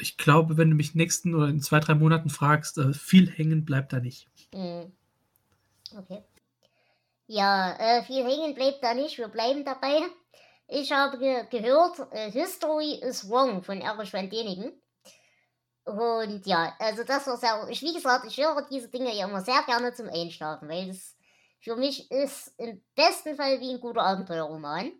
ich 0.00 0.16
glaube, 0.16 0.56
wenn 0.56 0.70
du 0.70 0.76
mich 0.76 0.94
nächsten 0.94 1.34
oder 1.34 1.48
in 1.48 1.60
zwei, 1.60 1.80
drei 1.80 1.94
Monaten 1.94 2.30
fragst, 2.30 2.78
äh, 2.78 2.94
viel 2.94 3.28
hängen 3.30 3.66
bleibt 3.66 3.92
da 3.92 4.00
nicht. 4.00 4.28
Mhm. 4.54 4.92
Okay. 5.96 6.22
Ja, 7.26 7.76
äh, 7.78 8.02
viel 8.04 8.24
hängen 8.24 8.54
bleibt 8.54 8.82
da 8.82 8.94
nicht, 8.94 9.18
wir 9.18 9.28
bleiben 9.28 9.64
dabei. 9.64 10.00
Ich 10.68 10.92
habe 10.92 11.18
ge 11.18 11.46
gehört, 11.50 11.98
äh, 12.12 12.30
History 12.30 12.94
is 12.94 13.28
Wrong 13.28 13.62
von 13.62 13.80
Erich 13.80 14.12
van 14.12 14.30
Denigen. 14.30 14.80
Und 15.84 16.46
ja, 16.46 16.74
also 16.78 17.02
das 17.04 17.26
war 17.26 17.36
sehr, 17.36 17.68
ich, 17.68 17.82
wie 17.82 17.92
gesagt, 17.92 18.24
ich 18.26 18.36
höre 18.36 18.66
diese 18.68 18.88
Dinge 18.88 19.14
ja 19.14 19.26
immer 19.26 19.40
sehr 19.40 19.62
gerne 19.62 19.92
zum 19.92 20.08
Einschlafen, 20.08 20.68
weil 20.68 20.90
es 20.90 21.16
für 21.60 21.76
mich 21.76 22.10
ist 22.10 22.54
im 22.58 22.82
besten 22.94 23.34
Fall 23.36 23.60
wie 23.60 23.72
ein 23.74 23.80
guter 23.80 24.02
Abenteuerroman. 24.02 24.92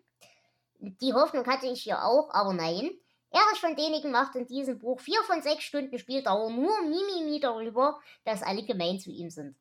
Die 0.79 1.13
Hoffnung 1.13 1.45
hatte 1.45 1.67
ich 1.67 1.85
ja 1.85 2.03
auch, 2.03 2.33
aber 2.33 2.53
nein. 2.53 2.91
Erich 3.29 3.59
von 3.61 3.75
Denigen 3.75 4.11
macht 4.11 4.35
in 4.35 4.45
diesem 4.45 4.79
Buch 4.79 4.99
vier 4.99 5.21
von 5.23 5.41
sechs 5.41 5.63
Stunden 5.63 5.97
Spieldauer 5.97 6.49
nur 6.49 6.81
Mimimi 6.81 7.39
darüber, 7.39 7.99
dass 8.25 8.43
alle 8.43 8.63
gemein 8.63 8.99
zu 8.99 9.09
ihm 9.09 9.29
sind. 9.29 9.55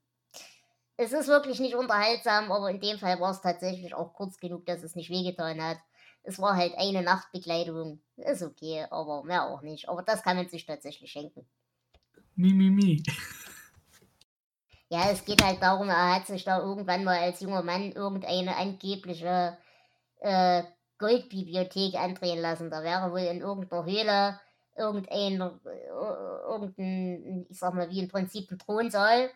Es 1.02 1.12
ist 1.12 1.28
wirklich 1.28 1.60
nicht 1.60 1.74
unterhaltsam, 1.74 2.52
aber 2.52 2.70
in 2.70 2.78
dem 2.78 2.98
Fall 2.98 3.18
war 3.20 3.30
es 3.30 3.40
tatsächlich 3.40 3.94
auch 3.94 4.12
kurz 4.12 4.36
genug, 4.36 4.66
dass 4.66 4.82
es 4.82 4.96
nicht 4.96 5.08
wehgetan 5.08 5.62
hat. 5.62 5.78
Es 6.22 6.38
war 6.38 6.56
halt 6.56 6.74
eine 6.76 7.00
Nachtbekleidung. 7.00 8.02
Ist 8.18 8.42
okay, 8.42 8.86
aber 8.90 9.24
mehr 9.24 9.48
auch 9.48 9.62
nicht. 9.62 9.88
Aber 9.88 10.02
das 10.02 10.22
kann 10.22 10.36
man 10.36 10.50
sich 10.50 10.66
tatsächlich 10.66 11.10
schenken. 11.10 11.48
Mimimi. 12.36 12.70
Mi, 12.70 13.00
mi. 13.00 13.02
Ja, 14.90 15.08
es 15.10 15.24
geht 15.24 15.42
halt 15.42 15.62
darum, 15.62 15.88
er 15.88 16.16
hat 16.16 16.26
sich 16.26 16.44
da 16.44 16.58
irgendwann 16.58 17.04
mal 17.04 17.18
als 17.18 17.40
junger 17.40 17.62
Mann 17.62 17.92
irgendeine 17.92 18.56
angebliche 18.56 19.56
äh, 20.18 20.64
Goldbibliothek 20.98 21.94
andrehen 21.94 22.40
lassen. 22.40 22.70
Da 22.70 22.82
wäre 22.82 23.10
wohl 23.10 23.20
in 23.20 23.40
irgendeiner 23.40 23.84
Höhle 23.86 24.40
irgendein, 24.76 25.40
äh, 25.40 26.46
irgendein, 26.46 27.46
ich 27.48 27.58
sag 27.58 27.72
mal, 27.72 27.88
wie 27.88 28.00
im 28.00 28.08
Prinzip 28.08 28.50
ein 28.50 28.58
Thronsaal. 28.58 29.30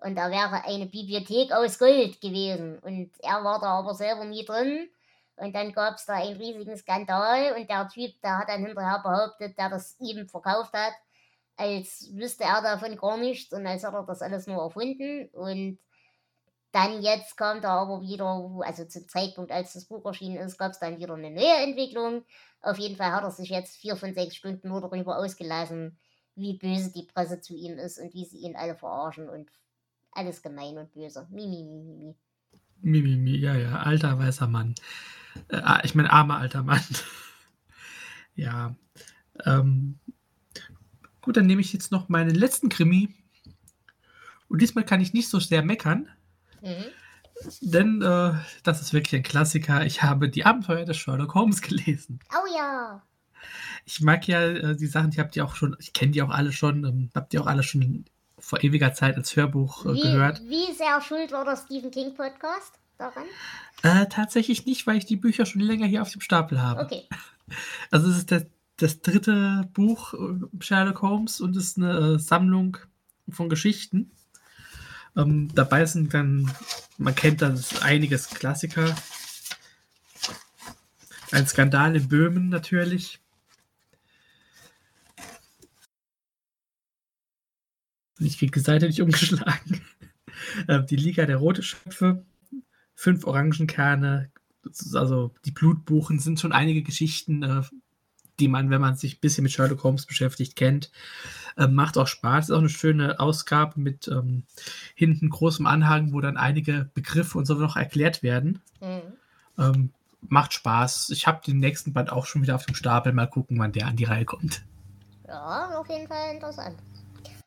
Und 0.00 0.16
da 0.16 0.30
wäre 0.30 0.64
eine 0.64 0.86
Bibliothek 0.86 1.52
aus 1.52 1.78
Gold 1.78 2.20
gewesen. 2.20 2.78
Und 2.78 3.12
er 3.20 3.44
war 3.44 3.60
da 3.60 3.78
aber 3.78 3.94
selber 3.94 4.24
nie 4.24 4.44
drin. 4.44 4.88
Und 5.36 5.54
dann 5.54 5.72
gab 5.72 5.96
es 5.96 6.06
da 6.06 6.14
einen 6.14 6.36
riesigen 6.36 6.76
Skandal. 6.76 7.54
Und 7.56 7.68
der 7.68 7.88
Typ, 7.88 8.20
der 8.22 8.38
hat 8.38 8.48
dann 8.48 8.64
hinterher 8.64 9.00
behauptet, 9.02 9.58
der 9.58 9.68
das 9.70 9.96
ihm 10.00 10.28
verkauft 10.28 10.72
hat, 10.72 10.94
als 11.56 12.08
wüsste 12.14 12.44
er 12.44 12.62
davon 12.62 12.96
gar 12.96 13.18
nichts 13.18 13.52
und 13.52 13.66
als 13.66 13.82
hätte 13.82 13.96
er 13.96 14.06
das 14.06 14.22
alles 14.22 14.46
nur 14.46 14.62
erfunden. 14.62 15.28
Und 15.32 15.78
dann 16.72 17.02
jetzt 17.02 17.36
kommt 17.36 17.64
er 17.64 17.70
aber 17.70 18.00
wieder, 18.00 18.50
also 18.60 18.84
zum 18.86 19.08
Zeitpunkt, 19.08 19.52
als 19.52 19.74
das 19.74 19.84
Buch 19.84 20.04
erschienen 20.06 20.38
ist, 20.38 20.56
gab 20.56 20.72
es 20.72 20.78
dann 20.78 20.98
wieder 20.98 21.14
eine 21.14 21.30
neue 21.30 21.62
Entwicklung. 21.62 22.24
Auf 22.62 22.78
jeden 22.78 22.96
Fall 22.96 23.12
hat 23.12 23.24
er 23.24 23.30
sich 23.30 23.50
jetzt 23.50 23.76
vier 23.76 23.96
von 23.96 24.14
sechs 24.14 24.36
Stunden 24.36 24.68
nur 24.68 24.80
darüber 24.80 25.18
ausgelassen, 25.18 25.98
wie 26.36 26.56
böse 26.56 26.92
die 26.92 27.06
Presse 27.06 27.40
zu 27.40 27.54
ihm 27.54 27.78
ist 27.78 27.98
und 27.98 28.14
wie 28.14 28.24
sie 28.24 28.38
ihn 28.38 28.56
alle 28.56 28.76
verarschen 28.76 29.28
und 29.28 29.50
alles 30.12 30.42
gemein 30.42 30.78
und 30.78 30.92
böse. 30.92 31.26
Mimi, 31.30 31.62
mimi, 31.64 31.84
mimi. 31.84 32.16
Mimi, 32.82 33.16
mi, 33.16 33.36
ja, 33.36 33.54
ja, 33.54 33.80
alter 33.80 34.18
weißer 34.18 34.46
Mann. 34.46 34.74
Äh, 35.48 35.56
ah, 35.56 35.80
ich 35.84 35.94
meine, 35.94 36.10
armer 36.10 36.38
alter 36.38 36.62
Mann. 36.62 36.82
ja. 38.34 38.74
Ähm, 39.44 39.98
gut, 41.20 41.36
dann 41.36 41.46
nehme 41.46 41.60
ich 41.60 41.72
jetzt 41.72 41.92
noch 41.92 42.08
meinen 42.08 42.34
letzten 42.34 42.68
Krimi. 42.68 43.14
Und 44.48 44.60
diesmal 44.60 44.84
kann 44.84 45.00
ich 45.00 45.12
nicht 45.12 45.28
so 45.28 45.38
sehr 45.38 45.62
meckern. 45.62 46.08
Mhm. 46.62 46.86
Denn 47.60 48.02
äh, 48.02 48.32
das 48.62 48.80
ist 48.80 48.92
wirklich 48.92 49.14
ein 49.14 49.22
Klassiker. 49.22 49.86
Ich 49.86 50.02
habe 50.02 50.28
die 50.28 50.44
Abenteuer 50.44 50.84
des 50.84 50.96
Sherlock 50.96 51.34
Holmes 51.34 51.62
gelesen. 51.62 52.20
Oh 52.32 52.56
ja. 52.56 53.02
Ich 53.86 54.00
mag 54.00 54.26
ja 54.28 54.42
äh, 54.42 54.76
die 54.76 54.86
Sachen, 54.86 55.10
die 55.10 55.20
habt 55.20 55.36
ihr 55.36 55.44
auch 55.44 55.54
schon, 55.54 55.76
ich 55.78 55.92
kenne 55.92 56.12
die 56.12 56.22
auch 56.22 56.30
alle 56.30 56.52
schon, 56.52 56.84
ähm, 56.84 57.10
habt 57.14 57.32
ihr 57.32 57.40
auch 57.40 57.46
alle 57.46 57.62
schon 57.62 58.04
vor 58.40 58.62
ewiger 58.62 58.92
Zeit 58.94 59.16
als 59.16 59.36
Hörbuch 59.36 59.86
äh, 59.86 59.94
wie, 59.94 60.02
gehört. 60.02 60.42
Wie 60.44 60.72
sehr 60.72 61.00
schuld 61.00 61.32
war 61.32 61.44
der 61.44 61.56
Stephen 61.56 61.90
King 61.90 62.14
Podcast 62.14 62.72
daran? 62.98 63.24
Äh, 63.82 64.06
tatsächlich 64.06 64.66
nicht, 64.66 64.86
weil 64.86 64.96
ich 64.96 65.06
die 65.06 65.16
Bücher 65.16 65.46
schon 65.46 65.62
länger 65.62 65.86
hier 65.86 66.02
auf 66.02 66.10
dem 66.10 66.20
Stapel 66.20 66.60
habe. 66.60 66.82
Okay. 66.82 67.04
Also 67.90 68.08
es 68.08 68.18
ist 68.18 68.30
der, 68.30 68.46
das 68.76 69.00
dritte 69.00 69.68
Buch 69.74 70.14
äh, 70.14 70.62
Sherlock 70.62 71.02
Holmes 71.02 71.40
und 71.40 71.56
ist 71.56 71.78
eine 71.78 72.14
äh, 72.14 72.18
Sammlung 72.20 72.76
von 73.28 73.48
Geschichten. 73.48 74.12
Ähm, 75.16 75.52
dabei 75.52 75.84
sind 75.86 76.14
dann, 76.14 76.48
man 76.96 77.16
kennt 77.16 77.42
das 77.42 77.82
einiges 77.82 78.30
Klassiker. 78.30 78.94
Ein 81.32 81.48
Skandal 81.48 81.96
in 81.96 82.08
Böhmen 82.08 82.48
natürlich. 82.50 83.20
Ich 88.20 88.38
kriege 88.38 88.52
die 88.52 88.60
Seite 88.60 88.86
nicht 88.86 89.02
umgeschlagen. 89.02 89.80
Ähm, 90.68 90.86
die 90.86 90.96
Liga 90.96 91.26
der 91.26 91.36
Rote 91.36 91.62
Schöpfe, 91.62 92.24
fünf 92.94 93.26
Orangenkerne, 93.26 94.30
also 94.94 95.34
die 95.44 95.50
Blutbuchen 95.50 96.18
sind 96.18 96.40
schon 96.40 96.52
einige 96.52 96.82
Geschichten, 96.82 97.42
äh, 97.42 97.62
die 98.38 98.48
man, 98.48 98.70
wenn 98.70 98.80
man 98.80 98.96
sich 98.96 99.16
ein 99.16 99.20
bisschen 99.20 99.42
mit 99.42 99.52
Sherlock 99.52 99.84
Holmes 99.84 100.06
beschäftigt, 100.06 100.56
kennt. 100.56 100.90
Ähm, 101.58 101.74
macht 101.74 101.98
auch 101.98 102.06
Spaß. 102.06 102.48
Ist 102.48 102.54
auch 102.54 102.60
eine 102.60 102.68
schöne 102.68 103.20
Ausgabe 103.20 103.78
mit 103.78 104.08
ähm, 104.08 104.44
hinten 104.94 105.28
großem 105.28 105.66
Anhang, 105.66 106.12
wo 106.12 106.20
dann 106.20 106.36
einige 106.36 106.90
Begriffe 106.94 107.36
und 107.36 107.44
so 107.44 107.54
noch 107.54 107.76
erklärt 107.76 108.22
werden. 108.22 108.62
Mhm. 108.80 109.12
Ähm, 109.58 109.90
macht 110.22 110.54
Spaß. 110.54 111.10
Ich 111.10 111.26
habe 111.26 111.44
den 111.46 111.58
nächsten 111.58 111.92
Band 111.92 112.10
auch 112.10 112.26
schon 112.26 112.42
wieder 112.42 112.54
auf 112.54 112.66
dem 112.66 112.74
Stapel. 112.74 113.12
Mal 113.12 113.26
gucken, 113.26 113.58
wann 113.58 113.72
der 113.72 113.86
an 113.86 113.96
die 113.96 114.04
Reihe 114.04 114.24
kommt. 114.24 114.62
Ja, 115.26 115.78
auf 115.78 115.88
jeden 115.88 116.08
Fall 116.08 116.34
interessant. 116.34 116.76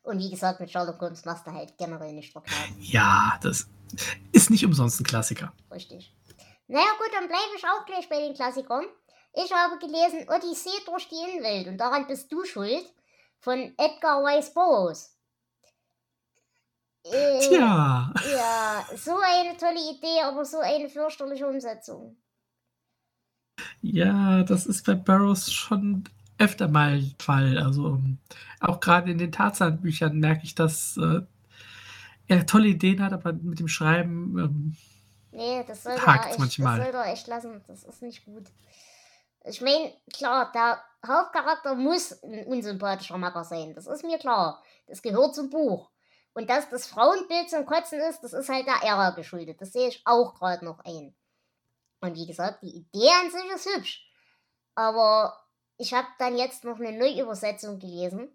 Und 0.04 0.18
wie 0.18 0.30
gesagt, 0.30 0.60
mit 0.60 0.70
Sherlock 0.70 1.00
Holmes 1.00 1.24
machst 1.24 1.46
du 1.46 1.52
halt 1.52 1.76
generell 1.78 2.12
nicht 2.12 2.30
verkehrt. 2.30 2.58
Ja, 2.78 3.38
das 3.42 3.66
ist 4.32 4.50
nicht 4.50 4.64
umsonst 4.64 5.00
ein 5.00 5.04
Klassiker. 5.04 5.52
Richtig. 5.72 6.14
Naja 6.68 6.86
gut, 6.98 7.08
dann 7.12 7.26
bleibe 7.26 7.56
ich 7.56 7.64
auch 7.64 7.86
gleich 7.86 8.08
bei 8.08 8.20
den 8.20 8.34
Klassikern. 8.34 8.84
Ich 9.32 9.50
habe 9.52 9.78
gelesen 9.78 10.28
Odyssee 10.28 10.84
durch 10.86 11.08
die 11.08 11.16
Innenwelt 11.16 11.66
und 11.68 11.78
daran 11.78 12.06
bist 12.06 12.30
du 12.30 12.44
schuld 12.44 12.84
von 13.40 13.74
Edgar 13.78 14.22
Rice 14.24 14.52
Burroughs. 14.52 15.16
Äh, 17.04 17.40
Tja. 17.40 18.12
Ja, 18.30 18.86
so 18.96 19.16
eine 19.18 19.56
tolle 19.56 19.80
Idee, 19.90 20.22
aber 20.22 20.44
so 20.44 20.58
eine 20.58 20.88
fürchterliche 20.88 21.46
Umsetzung. 21.46 22.16
Ja, 23.80 24.42
das 24.42 24.66
ist 24.66 24.84
bei 24.84 24.94
Burroughs 24.94 25.50
schon 25.50 26.04
öfter 26.44 26.68
mal 26.68 27.00
der 27.00 27.24
Fall. 27.24 27.58
Also 27.58 27.88
ähm, 27.88 28.18
auch 28.60 28.80
gerade 28.80 29.10
in 29.10 29.18
den 29.18 29.32
Tarzan-Büchern 29.32 30.18
merke 30.18 30.44
ich, 30.44 30.54
dass 30.54 30.96
äh, 30.96 31.20
er 32.28 32.46
tolle 32.46 32.68
Ideen 32.68 33.02
hat, 33.02 33.12
aber 33.12 33.32
mit 33.32 33.60
dem 33.60 33.68
Schreiben 33.68 34.38
ähm, 34.38 34.76
nee, 35.32 35.64
das 35.66 35.82
soll 35.82 35.92
er 35.92 36.26
echt, 36.26 36.38
manchmal. 36.38 36.78
Das 36.78 36.86
soll 36.86 37.00
er 37.00 37.12
echt 37.12 37.26
lassen. 37.26 37.62
Das 37.66 37.84
ist 37.84 38.02
nicht 38.02 38.24
gut. 38.24 38.44
Ich 39.46 39.60
meine, 39.60 39.92
klar, 40.12 40.50
der 40.52 40.82
Hauptcharakter 41.06 41.74
muss 41.74 42.22
ein 42.22 42.46
unsympathischer 42.46 43.18
Macker 43.18 43.44
sein. 43.44 43.74
Das 43.74 43.86
ist 43.86 44.04
mir 44.04 44.18
klar. 44.18 44.62
Das 44.86 45.02
gehört 45.02 45.34
zum 45.34 45.50
Buch. 45.50 45.90
Und 46.32 46.48
dass 46.50 46.68
das 46.68 46.86
Frauenbild 46.86 47.50
zum 47.50 47.66
Kotzen 47.66 48.00
ist, 48.00 48.22
das 48.24 48.32
ist 48.32 48.48
halt 48.48 48.66
der 48.66 48.82
Ära 48.82 49.10
geschuldet. 49.10 49.60
Das 49.60 49.72
sehe 49.72 49.88
ich 49.88 50.02
auch 50.04 50.34
gerade 50.34 50.64
noch 50.64 50.80
ein. 50.84 51.14
Und 52.00 52.16
wie 52.16 52.26
gesagt, 52.26 52.62
die 52.62 52.76
Idee 52.76 53.08
an 53.22 53.30
sich 53.30 53.54
ist 53.54 53.74
hübsch. 53.74 54.10
Aber 54.74 55.43
ich 55.78 55.92
habe 55.92 56.08
dann 56.18 56.36
jetzt 56.36 56.64
noch 56.64 56.78
eine 56.78 56.96
Neuübersetzung 56.96 57.78
gelesen. 57.78 58.28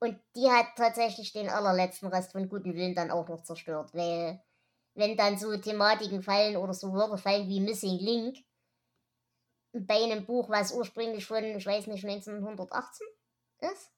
Und 0.00 0.18
die 0.36 0.48
hat 0.48 0.66
tatsächlich 0.76 1.32
den 1.32 1.48
allerletzten 1.48 2.08
Rest 2.08 2.32
von 2.32 2.48
gutem 2.48 2.74
Willen 2.74 2.94
dann 2.94 3.10
auch 3.10 3.28
noch 3.28 3.42
zerstört. 3.42 3.90
Weil 3.94 4.40
wenn 4.94 5.16
dann 5.16 5.38
so 5.38 5.56
Thematiken 5.56 6.22
fallen 6.22 6.56
oder 6.56 6.72
so 6.72 6.92
Wörter 6.92 7.18
fallen 7.18 7.48
wie 7.48 7.60
Missing 7.60 7.98
Link 7.98 8.36
bei 9.72 10.02
einem 10.02 10.24
Buch, 10.24 10.48
was 10.48 10.72
ursprünglich 10.72 11.26
von, 11.26 11.44
ich 11.44 11.66
weiß 11.66 11.88
nicht, 11.88 12.04
1918 12.04 13.06
ist. 13.72 13.90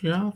Ja, 0.00 0.32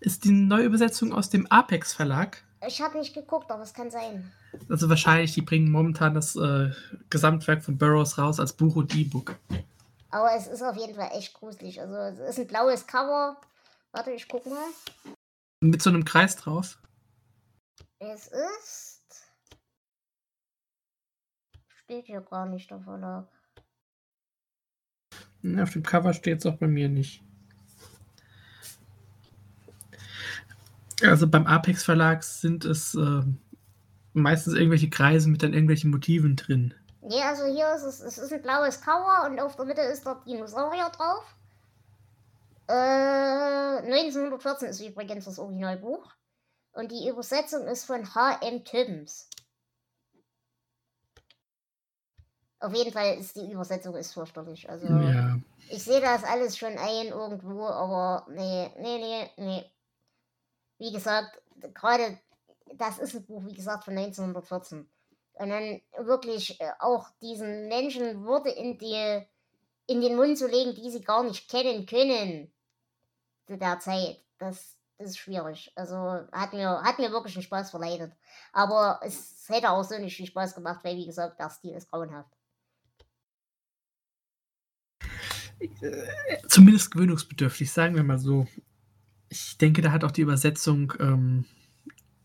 ist 0.00 0.24
die 0.24 0.32
Neuübersetzung 0.32 1.12
aus 1.12 1.30
dem 1.30 1.46
Apex 1.46 1.94
Verlag. 1.94 2.42
Ich 2.66 2.80
habe 2.80 2.98
nicht 2.98 3.14
geguckt, 3.14 3.50
aber 3.50 3.62
es 3.62 3.72
kann 3.72 3.90
sein. 3.90 4.32
Also 4.68 4.88
wahrscheinlich, 4.88 5.32
die 5.34 5.42
bringen 5.42 5.70
momentan 5.70 6.14
das 6.14 6.34
äh, 6.36 6.70
Gesamtwerk 7.10 7.62
von 7.62 7.78
Burroughs 7.78 8.18
raus 8.18 8.40
als 8.40 8.54
Buch 8.54 8.76
und 8.76 8.94
E-Book. 8.96 9.36
Aber 10.16 10.34
es 10.34 10.46
ist 10.46 10.62
auf 10.62 10.78
jeden 10.78 10.94
Fall 10.94 11.10
echt 11.12 11.34
gruselig. 11.34 11.78
Also 11.78 11.94
es 11.94 12.18
ist 12.30 12.38
ein 12.38 12.46
blaues 12.46 12.86
Cover. 12.86 13.38
Warte, 13.92 14.12
ich 14.12 14.26
guck 14.26 14.46
mal. 14.46 14.64
Mit 15.60 15.82
so 15.82 15.90
einem 15.90 16.06
Kreis 16.06 16.36
drauf. 16.36 16.80
Es 17.98 18.28
ist. 18.28 19.02
Steht 21.68 22.06
hier 22.06 22.22
gar 22.22 22.46
nicht 22.46 22.70
der 22.70 22.80
Verlag. 22.80 23.28
Auf 25.60 25.72
dem 25.74 25.82
Cover 25.82 26.14
steht 26.14 26.38
es 26.38 26.46
auch 26.46 26.56
bei 26.56 26.66
mir 26.66 26.88
nicht. 26.88 27.22
Also 31.02 31.28
beim 31.28 31.46
Apex 31.46 31.84
Verlag 31.84 32.24
sind 32.24 32.64
es 32.64 32.94
äh, 32.94 33.20
meistens 34.14 34.54
irgendwelche 34.54 34.88
Kreise 34.88 35.28
mit 35.28 35.42
dann 35.42 35.52
irgendwelchen 35.52 35.90
Motiven 35.90 36.36
drin. 36.36 36.72
Nee, 37.06 37.22
also 37.22 37.44
hier 37.46 37.72
ist 37.76 37.84
es, 37.84 38.00
es 38.00 38.18
ist 38.18 38.32
ein 38.32 38.42
blaues 38.42 38.80
Cover 38.80 39.26
und 39.26 39.38
auf 39.38 39.54
der 39.54 39.64
Mitte 39.64 39.80
ist 39.80 40.04
der 40.04 40.16
Dinosaurier 40.26 40.90
drauf. 40.90 41.36
Äh, 42.68 42.72
1914 43.84 44.68
ist 44.68 44.80
übrigens 44.80 45.26
das 45.26 45.38
Originalbuch. 45.38 46.04
Und 46.72 46.90
die 46.90 47.08
Übersetzung 47.08 47.68
ist 47.68 47.84
von 47.84 48.12
H.M. 48.12 48.64
Tibbs. 48.64 49.30
Auf 52.58 52.74
jeden 52.74 52.92
Fall 52.92 53.16
ist 53.18 53.36
die 53.36 53.52
Übersetzung 53.52 53.94
ist 53.94 54.12
fürchterlich. 54.12 54.68
Also 54.68 54.88
Ja. 54.88 55.36
ich 55.70 55.84
sehe 55.84 56.00
das 56.00 56.24
alles 56.24 56.58
schon 56.58 56.76
ein 56.76 57.06
irgendwo, 57.06 57.66
aber 57.66 58.26
nee, 58.30 58.68
nee, 58.78 58.98
nee, 58.98 59.30
nee. 59.36 59.72
Wie 60.78 60.90
gesagt, 60.92 61.40
gerade 61.72 62.18
das 62.74 62.98
ist 62.98 63.14
ein 63.14 63.24
Buch, 63.26 63.44
wie 63.46 63.54
gesagt, 63.54 63.84
von 63.84 63.96
1914. 63.96 64.90
Und 65.36 65.50
dann 65.50 65.80
wirklich 65.98 66.60
äh, 66.60 66.70
auch 66.78 67.10
diesen 67.20 67.68
Menschen 67.68 68.24
Worte 68.24 68.48
in 68.48 68.78
die 68.78 69.26
in 69.86 70.00
den 70.00 70.16
Mund 70.16 70.36
zu 70.36 70.48
legen, 70.48 70.74
die 70.74 70.90
sie 70.90 71.00
gar 71.00 71.22
nicht 71.22 71.48
kennen 71.48 71.86
können 71.86 72.52
zu 73.46 73.56
der 73.56 73.78
Zeit. 73.78 74.20
Das, 74.38 74.76
das 74.98 75.10
ist 75.10 75.18
schwierig. 75.18 75.72
Also 75.76 75.96
hat 76.32 76.52
mir, 76.52 76.82
hat 76.82 76.98
mir 76.98 77.12
wirklich 77.12 77.36
einen 77.36 77.44
Spaß 77.44 77.70
verleidet. 77.70 78.12
Aber 78.52 79.00
es 79.04 79.44
hätte 79.48 79.70
auch 79.70 79.84
so 79.84 79.96
nicht 79.98 80.16
viel 80.16 80.26
Spaß 80.26 80.54
gemacht, 80.54 80.84
weil 80.84 80.96
wie 80.96 81.06
gesagt, 81.06 81.38
der 81.38 81.50
Stil 81.50 81.74
ist 81.74 81.88
grauenhaft. 81.90 82.30
Zumindest 86.48 86.90
gewöhnungsbedürftig, 86.90 87.70
sagen 87.70 87.94
wir 87.94 88.02
mal 88.02 88.18
so. 88.18 88.46
Ich 89.28 89.56
denke, 89.58 89.82
da 89.82 89.92
hat 89.92 90.04
auch 90.04 90.10
die 90.10 90.20
Übersetzung 90.22 90.92
ähm, 90.98 91.44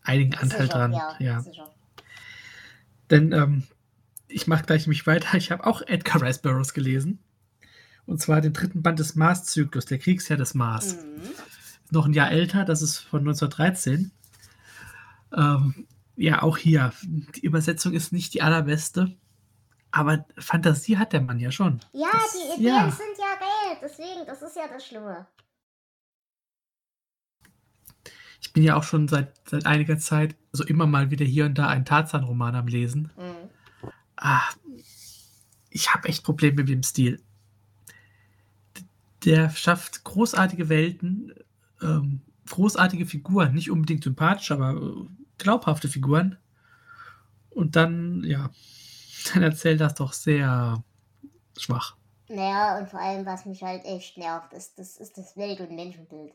einigen 0.02 0.34
Anteil 0.34 0.62
Sicher, 0.62 0.78
dran. 0.78 0.92
Ja, 0.92 1.16
Ja. 1.18 1.40
sicher. 1.40 1.71
Denn 3.12 3.30
ähm, 3.30 3.62
ich 4.26 4.48
mache 4.48 4.64
gleich 4.64 4.88
mich 4.88 5.06
weiter. 5.06 5.36
Ich 5.36 5.52
habe 5.52 5.64
auch 5.66 5.82
Edgar 5.82 6.20
Rice 6.22 6.38
Burroughs 6.40 6.74
gelesen. 6.74 7.20
Und 8.06 8.20
zwar 8.20 8.40
den 8.40 8.52
dritten 8.52 8.82
Band 8.82 8.98
des 8.98 9.14
Mars-Zyklus, 9.14 9.84
der 9.84 9.98
Kriegsherr 9.98 10.36
des 10.36 10.54
Mars. 10.54 10.96
Mhm. 10.96 11.20
Noch 11.90 12.06
ein 12.06 12.14
Jahr 12.14 12.32
älter, 12.32 12.64
das 12.64 12.82
ist 12.82 12.98
von 12.98 13.20
1913. 13.20 14.10
Ähm, 15.36 15.86
ja, 16.16 16.42
auch 16.42 16.56
hier. 16.58 16.92
Die 17.02 17.44
Übersetzung 17.44 17.92
ist 17.92 18.12
nicht 18.12 18.34
die 18.34 18.42
allerbeste. 18.42 19.14
Aber 19.90 20.24
Fantasie 20.38 20.96
hat 20.96 21.12
der 21.12 21.20
Mann 21.20 21.38
ja 21.38 21.52
schon. 21.52 21.80
Ja, 21.92 22.08
Das- 22.12 22.32
die 22.32 22.60
Ideen 22.62 22.74
ja. 22.74 22.90
sind 22.90 23.18
ja 23.18 23.34
geil. 23.38 23.78
Deswegen, 23.82 24.26
das 24.26 24.40
ist 24.42 24.56
ja 24.56 24.62
das 24.72 24.86
Schlimme. 24.86 25.26
Ich 28.52 28.54
bin 28.54 28.64
ja 28.64 28.76
auch 28.76 28.82
schon 28.82 29.08
seit, 29.08 29.32
seit 29.48 29.64
einiger 29.64 29.96
Zeit 29.96 30.36
so 30.52 30.62
immer 30.62 30.86
mal 30.86 31.10
wieder 31.10 31.24
hier 31.24 31.46
und 31.46 31.56
da 31.56 31.68
einen 31.68 31.86
Tarzan-Roman 31.86 32.54
am 32.54 32.66
Lesen. 32.66 33.10
Mhm. 33.16 33.48
Ah, 34.14 34.42
ich 35.70 35.94
habe 35.94 36.06
echt 36.10 36.22
Probleme 36.22 36.56
mit 36.56 36.68
dem 36.68 36.82
Stil. 36.82 37.22
Der 39.24 39.48
schafft 39.48 40.04
großartige 40.04 40.68
Welten, 40.68 41.32
ähm, 41.80 42.20
großartige 42.50 43.06
Figuren, 43.06 43.54
nicht 43.54 43.70
unbedingt 43.70 44.04
sympathisch, 44.04 44.50
aber 44.50 44.74
äh, 44.74 45.06
glaubhafte 45.38 45.88
Figuren. 45.88 46.36
Und 47.48 47.74
dann, 47.74 48.22
ja, 48.22 48.50
dann 49.32 49.44
erzählt 49.44 49.80
das 49.80 49.94
doch 49.94 50.12
sehr 50.12 50.84
schwach. 51.56 51.96
Naja, 52.28 52.78
und 52.78 52.90
vor 52.90 53.00
allem, 53.00 53.24
was 53.24 53.46
mich 53.46 53.62
halt 53.62 53.86
echt 53.86 54.18
nervt, 54.18 54.52
ist, 54.52 54.78
das 54.78 54.98
ist 54.98 55.16
das 55.16 55.38
Welt- 55.38 55.60
und 55.60 55.74
Menschenbild. 55.74 56.34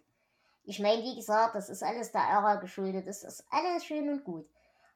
Ich 0.67 0.80
meine, 0.80 1.01
wie 1.01 1.15
gesagt, 1.15 1.56
das 1.56 1.69
ist 1.69 1.82
alles 1.82 2.12
der 2.12 2.21
Ära 2.21 2.56
geschuldet. 2.56 3.08
Das 3.08 3.23
ist 3.23 3.45
alles 3.49 3.86
schön 3.86 4.10
und 4.10 4.25
gut. 4.25 4.45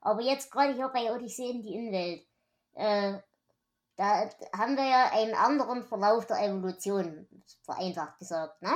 Aber 0.01 0.21
jetzt 0.21 0.51
gerade 0.51 0.73
hier 0.73 0.89
bei 0.89 1.13
Odyssee 1.13 1.49
in 1.49 1.63
die 1.63 1.73
Innenwelt, 1.73 2.27
äh, 2.73 3.19
da 3.95 4.29
haben 4.57 4.75
wir 4.75 4.83
ja 4.85 5.11
einen 5.13 5.33
anderen 5.33 5.83
Verlauf 5.83 6.25
der 6.25 6.43
Evolution, 6.43 7.25
vereinfacht 7.63 8.19
gesagt, 8.19 8.61
ne? 8.61 8.73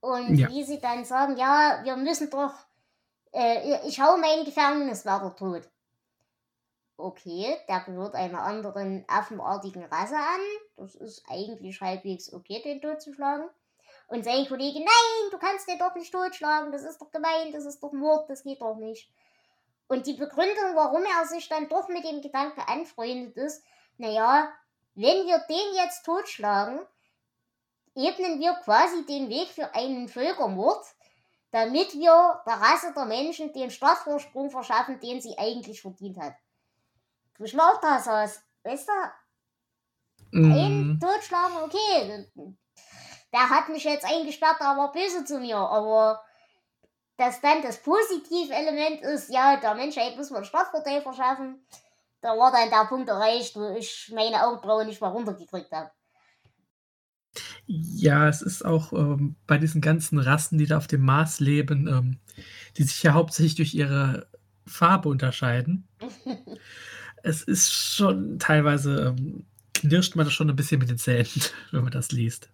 Und 0.00 0.36
Ja. 0.36 0.48
wie 0.48 0.64
sie 0.64 0.80
dann 0.80 1.06
sagen, 1.06 1.38
ja, 1.38 1.80
wir 1.82 1.96
müssen 1.96 2.28
doch, 2.28 2.52
äh, 3.32 3.88
ich 3.88 3.98
hau 4.00 4.18
meinen 4.18 4.44
Gefängniswärter 4.44 5.34
tot. 5.34 5.70
Okay, 6.98 7.56
der 7.68 7.80
gehört 7.80 8.14
einer 8.14 8.42
anderen 8.42 9.04
affenartigen 9.08 9.84
Rasse 9.86 10.16
an. 10.16 10.40
Das 10.76 10.94
ist 10.94 11.24
eigentlich 11.28 11.80
halbwegs 11.80 12.32
okay, 12.34 12.60
den 12.62 12.82
totzuschlagen. 12.82 13.48
Und 14.08 14.24
sein 14.24 14.46
Kollege, 14.46 14.78
nein, 14.78 15.30
du 15.30 15.38
kannst 15.38 15.68
den 15.68 15.78
doch 15.78 15.94
nicht 15.94 16.12
totschlagen, 16.12 16.72
das 16.72 16.82
ist 16.82 17.00
doch 17.00 17.10
gemein, 17.10 17.52
das 17.52 17.64
ist 17.64 17.82
doch 17.82 17.92
Mord, 17.92 18.28
das 18.28 18.42
geht 18.42 18.60
doch 18.60 18.76
nicht. 18.76 19.10
Und 19.88 20.06
die 20.06 20.14
Begründung, 20.14 20.74
warum 20.74 21.04
er 21.04 21.26
sich 21.26 21.48
dann 21.48 21.68
doch 21.68 21.88
mit 21.88 22.04
dem 22.04 22.20
Gedanken 22.20 22.60
anfreundet 22.60 23.36
ist, 23.36 23.64
naja, 23.98 24.52
wenn 24.94 25.26
wir 25.26 25.38
den 25.48 25.74
jetzt 25.74 26.04
totschlagen, 26.04 26.80
ebnen 27.94 28.40
wir 28.40 28.54
quasi 28.54 29.04
den 29.06 29.28
Weg 29.28 29.48
für 29.48 29.74
einen 29.74 30.08
Völkermord, 30.08 30.84
damit 31.50 31.94
wir 31.94 32.42
der 32.46 32.54
Rasse 32.54 32.92
der 32.94 33.04
Menschen 33.04 33.52
den 33.52 33.70
Startvorsprung 33.70 34.50
verschaffen, 34.50 34.98
den 35.00 35.20
sie 35.20 35.38
eigentlich 35.38 35.80
verdient 35.80 36.18
hat. 36.18 36.34
Du 37.38 37.46
schlauch 37.46 37.80
das 37.80 38.08
aus, 38.08 38.40
weißt 38.64 38.88
du? 38.88 38.92
Ein 40.32 40.96
Mm, 40.96 41.00
totschlagen, 41.00 41.56
okay. 41.62 42.26
Der 43.34 43.50
hat 43.50 43.68
mich 43.68 43.84
jetzt 43.84 44.04
eingesperrt, 44.04 44.60
der 44.60 44.76
war 44.76 44.92
böse 44.92 45.24
zu 45.24 45.40
mir. 45.40 45.56
Aber 45.56 46.22
dass 47.16 47.40
dann 47.40 47.62
das 47.62 47.82
positive 47.82 48.54
Element 48.54 49.02
ist, 49.02 49.28
ja, 49.28 49.56
der 49.56 49.74
Menschheit 49.74 50.16
muss 50.16 50.30
man 50.30 50.44
Strafvorteil 50.44 51.02
verschaffen, 51.02 51.66
da 52.20 52.30
war 52.30 52.52
dann 52.52 52.70
der 52.70 52.86
Punkt 52.86 53.08
erreicht, 53.08 53.56
wo 53.56 53.74
ich 53.76 54.10
meine 54.14 54.46
Augenbrauen 54.46 54.86
nicht 54.86 55.00
mehr 55.00 55.10
runtergekriegt 55.10 55.70
habe. 55.72 55.90
Ja, 57.66 58.28
es 58.28 58.40
ist 58.40 58.64
auch 58.64 58.92
ähm, 58.92 59.36
bei 59.46 59.58
diesen 59.58 59.80
ganzen 59.80 60.18
Rassen, 60.18 60.56
die 60.56 60.66
da 60.66 60.78
auf 60.78 60.86
dem 60.86 61.02
Mars 61.02 61.40
leben, 61.40 61.88
ähm, 61.88 62.20
die 62.76 62.84
sich 62.84 63.02
ja 63.02 63.14
hauptsächlich 63.14 63.56
durch 63.56 63.74
ihre 63.74 64.28
Farbe 64.66 65.08
unterscheiden. 65.08 65.88
Es 67.26 67.42
ist 67.42 67.72
schon 67.72 68.38
teilweise, 68.38 69.16
ähm, 69.18 69.46
knirscht 69.72 70.14
man 70.14 70.26
das 70.26 70.34
schon 70.34 70.50
ein 70.50 70.56
bisschen 70.56 70.78
mit 70.78 70.90
den 70.90 70.98
Zähnen, 70.98 71.26
wenn 71.70 71.82
man 71.82 71.90
das 71.90 72.12
liest. 72.12 72.50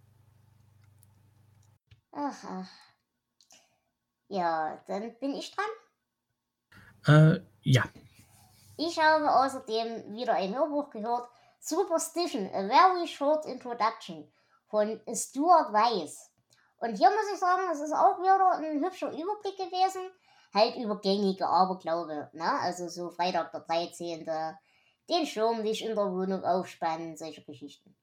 Ach, 2.22 2.44
ach. 2.44 2.68
Ja, 4.28 4.78
dann 4.87 5.18
bin 5.18 5.35
ich 5.35 5.54
dran. 5.54 5.70
Äh, 7.06 7.40
ja. 7.62 7.85
Ich 8.76 8.98
habe 8.98 9.35
außerdem 9.35 10.12
wieder 10.12 10.35
ein 10.35 10.54
Hörbuch 10.54 10.90
gehört, 10.90 11.30
Superstition, 11.61 12.46
A 12.52 12.68
Very 12.68 13.09
Short 13.09 13.46
Introduction 13.46 14.30
von 14.68 15.00
Stuart 15.14 15.72
Weiss. 15.72 16.30
Und 16.76 16.96
hier 16.96 17.09
muss 17.09 17.33
ich 17.33 17.38
sagen, 17.38 17.62
es 17.72 17.80
ist 17.80 17.94
auch 17.94 18.18
wieder 18.20 18.52
ein 18.59 18.85
hübscher 18.85 19.11
Überblick 19.11 19.56
gewesen, 19.56 20.11
halt 20.52 20.76
über 20.76 21.00
gängige 21.00 21.46
Aberglaube, 21.46 22.28
ne? 22.35 22.61
Also 22.61 22.88
so 22.88 23.11
Freitag 23.11 23.50
der 23.52 23.61
13., 23.61 24.26
den 25.09 25.26
Schirm 25.26 25.62
nicht 25.62 25.83
in 25.83 25.94
der 25.94 26.12
Wohnung 26.12 26.44
aufspannen, 26.44 27.16
solche 27.16 27.42
Geschichten. 27.42 27.96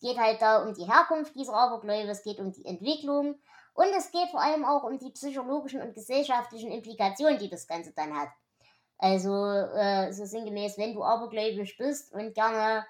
Es 0.00 0.08
geht 0.08 0.18
halt 0.18 0.40
da 0.40 0.62
um 0.62 0.72
die 0.72 0.90
Herkunft 0.90 1.34
dieser 1.34 1.52
Abergläube, 1.54 2.08
es 2.08 2.22
geht 2.22 2.38
um 2.40 2.52
die 2.52 2.64
Entwicklung 2.64 3.38
und 3.74 3.86
es 3.96 4.10
geht 4.10 4.30
vor 4.30 4.40
allem 4.40 4.64
auch 4.64 4.82
um 4.84 4.98
die 4.98 5.10
psychologischen 5.10 5.82
und 5.82 5.94
gesellschaftlichen 5.94 6.72
Implikationen, 6.72 7.38
die 7.38 7.50
das 7.50 7.66
Ganze 7.66 7.92
dann 7.92 8.18
hat. 8.18 8.30
Also, 8.98 9.34
äh, 9.44 10.10
so 10.12 10.24
sinngemäß, 10.24 10.78
wenn 10.78 10.94
du 10.94 11.02
abergläubisch 11.04 11.76
bist 11.76 12.12
und 12.14 12.34
gerne 12.34 12.86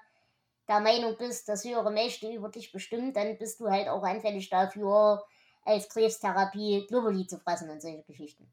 der 0.69 0.79
Meinung 0.79 1.17
bist, 1.17 1.49
dass 1.49 1.65
höhere 1.65 1.91
Mächte 1.91 2.31
über 2.31 2.49
dich 2.49 2.71
bestimmen, 2.71 3.13
dann 3.13 3.37
bist 3.37 3.59
du 3.59 3.69
halt 3.69 3.89
auch 3.89 4.03
anfällig 4.03 4.49
dafür, 4.49 5.23
als 5.63 5.89
Krebstherapie 5.89 6.85
Globuli 6.87 7.27
zu 7.27 7.39
fressen 7.39 7.69
und 7.69 7.81
solche 7.81 8.03
Geschichten. 8.03 8.51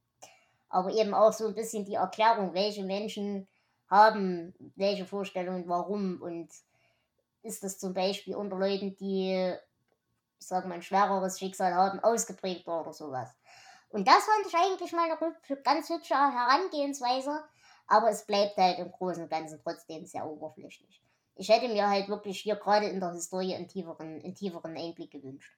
aber 0.68 0.90
eben 0.92 1.14
auch 1.14 1.32
so 1.32 1.46
ein 1.48 1.54
bisschen 1.54 1.84
die 1.84 1.94
Erklärung, 1.94 2.54
welche 2.54 2.84
Menschen 2.84 3.46
haben 3.88 4.54
welche 4.76 5.06
Vorstellungen, 5.06 5.68
warum 5.68 6.20
und 6.22 6.50
ist 7.42 7.62
das 7.62 7.78
zum 7.78 7.94
Beispiel 7.94 8.34
unter 8.34 8.56
Leuten, 8.56 8.96
die, 8.96 9.54
ich 10.38 10.46
sag 10.46 10.66
mal, 10.66 10.74
ein 10.74 10.82
schwereres 10.82 11.38
Schicksal 11.38 11.74
haben, 11.74 12.00
ausgeprägter 12.00 12.80
oder 12.80 12.92
sowas. 12.92 13.36
Und 13.90 14.06
das 14.06 14.24
fand 14.24 14.46
ich 14.46 14.54
eigentlich 14.54 14.92
mal 14.92 15.10
eine 15.10 15.62
ganz 15.62 15.88
hübsche 15.88 16.14
Herangehensweise, 16.14 17.42
aber 17.86 18.10
es 18.10 18.26
bleibt 18.26 18.56
halt 18.56 18.78
im 18.78 18.92
Großen 18.92 19.22
und 19.22 19.30
Ganzen 19.30 19.60
trotzdem 19.62 20.04
sehr 20.04 20.26
oberflächlich. 20.26 21.02
Ich 21.36 21.48
hätte 21.48 21.68
mir 21.68 21.88
halt 21.88 22.08
wirklich 22.08 22.40
hier 22.40 22.56
gerade 22.56 22.86
in 22.86 23.00
der 23.00 23.12
Historie 23.12 23.54
einen 23.54 23.68
tieferen, 23.68 24.20
einen 24.22 24.34
tieferen 24.34 24.76
Einblick 24.76 25.10
gewünscht. 25.10 25.56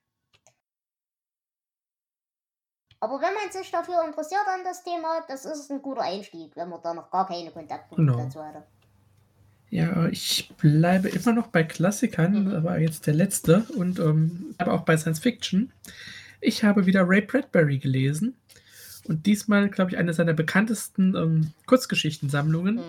Aber 3.00 3.20
wenn 3.20 3.32
man 3.32 3.50
sich 3.50 3.70
dafür 3.70 4.04
interessiert 4.04 4.46
an 4.46 4.62
das 4.62 4.84
Thema, 4.84 5.22
das 5.26 5.46
ist 5.46 5.70
ein 5.70 5.80
guter 5.80 6.02
Einstieg, 6.02 6.54
wenn 6.54 6.68
man 6.68 6.82
da 6.82 6.92
noch 6.92 7.10
gar 7.10 7.26
keine 7.26 7.50
Kontaktpunkte 7.50 8.12
genau. 8.12 8.24
dazu 8.24 8.44
hatte. 8.44 8.66
Ja, 9.70 10.08
ich 10.08 10.50
bleibe 10.58 11.08
immer 11.08 11.32
noch 11.32 11.46
bei 11.46 11.62
Klassikern, 11.62 12.44
mhm. 12.44 12.54
aber 12.54 12.78
jetzt 12.80 13.06
der 13.06 13.14
letzte 13.14 13.64
und 13.76 14.00
ähm, 14.00 14.54
aber 14.58 14.72
auch 14.72 14.84
bei 14.84 14.96
Science 14.96 15.20
Fiction. 15.20 15.72
Ich 16.40 16.64
habe 16.64 16.86
wieder 16.86 17.08
Ray 17.08 17.20
Bradbury 17.20 17.78
gelesen 17.78 18.34
und 19.04 19.26
diesmal, 19.26 19.68
glaube 19.68 19.92
ich, 19.92 19.96
eine 19.96 20.12
seiner 20.12 20.32
bekanntesten 20.32 21.14
ähm, 21.14 21.52
Kurzgeschichtensammlungen. 21.66 22.76
Mhm. 22.76 22.82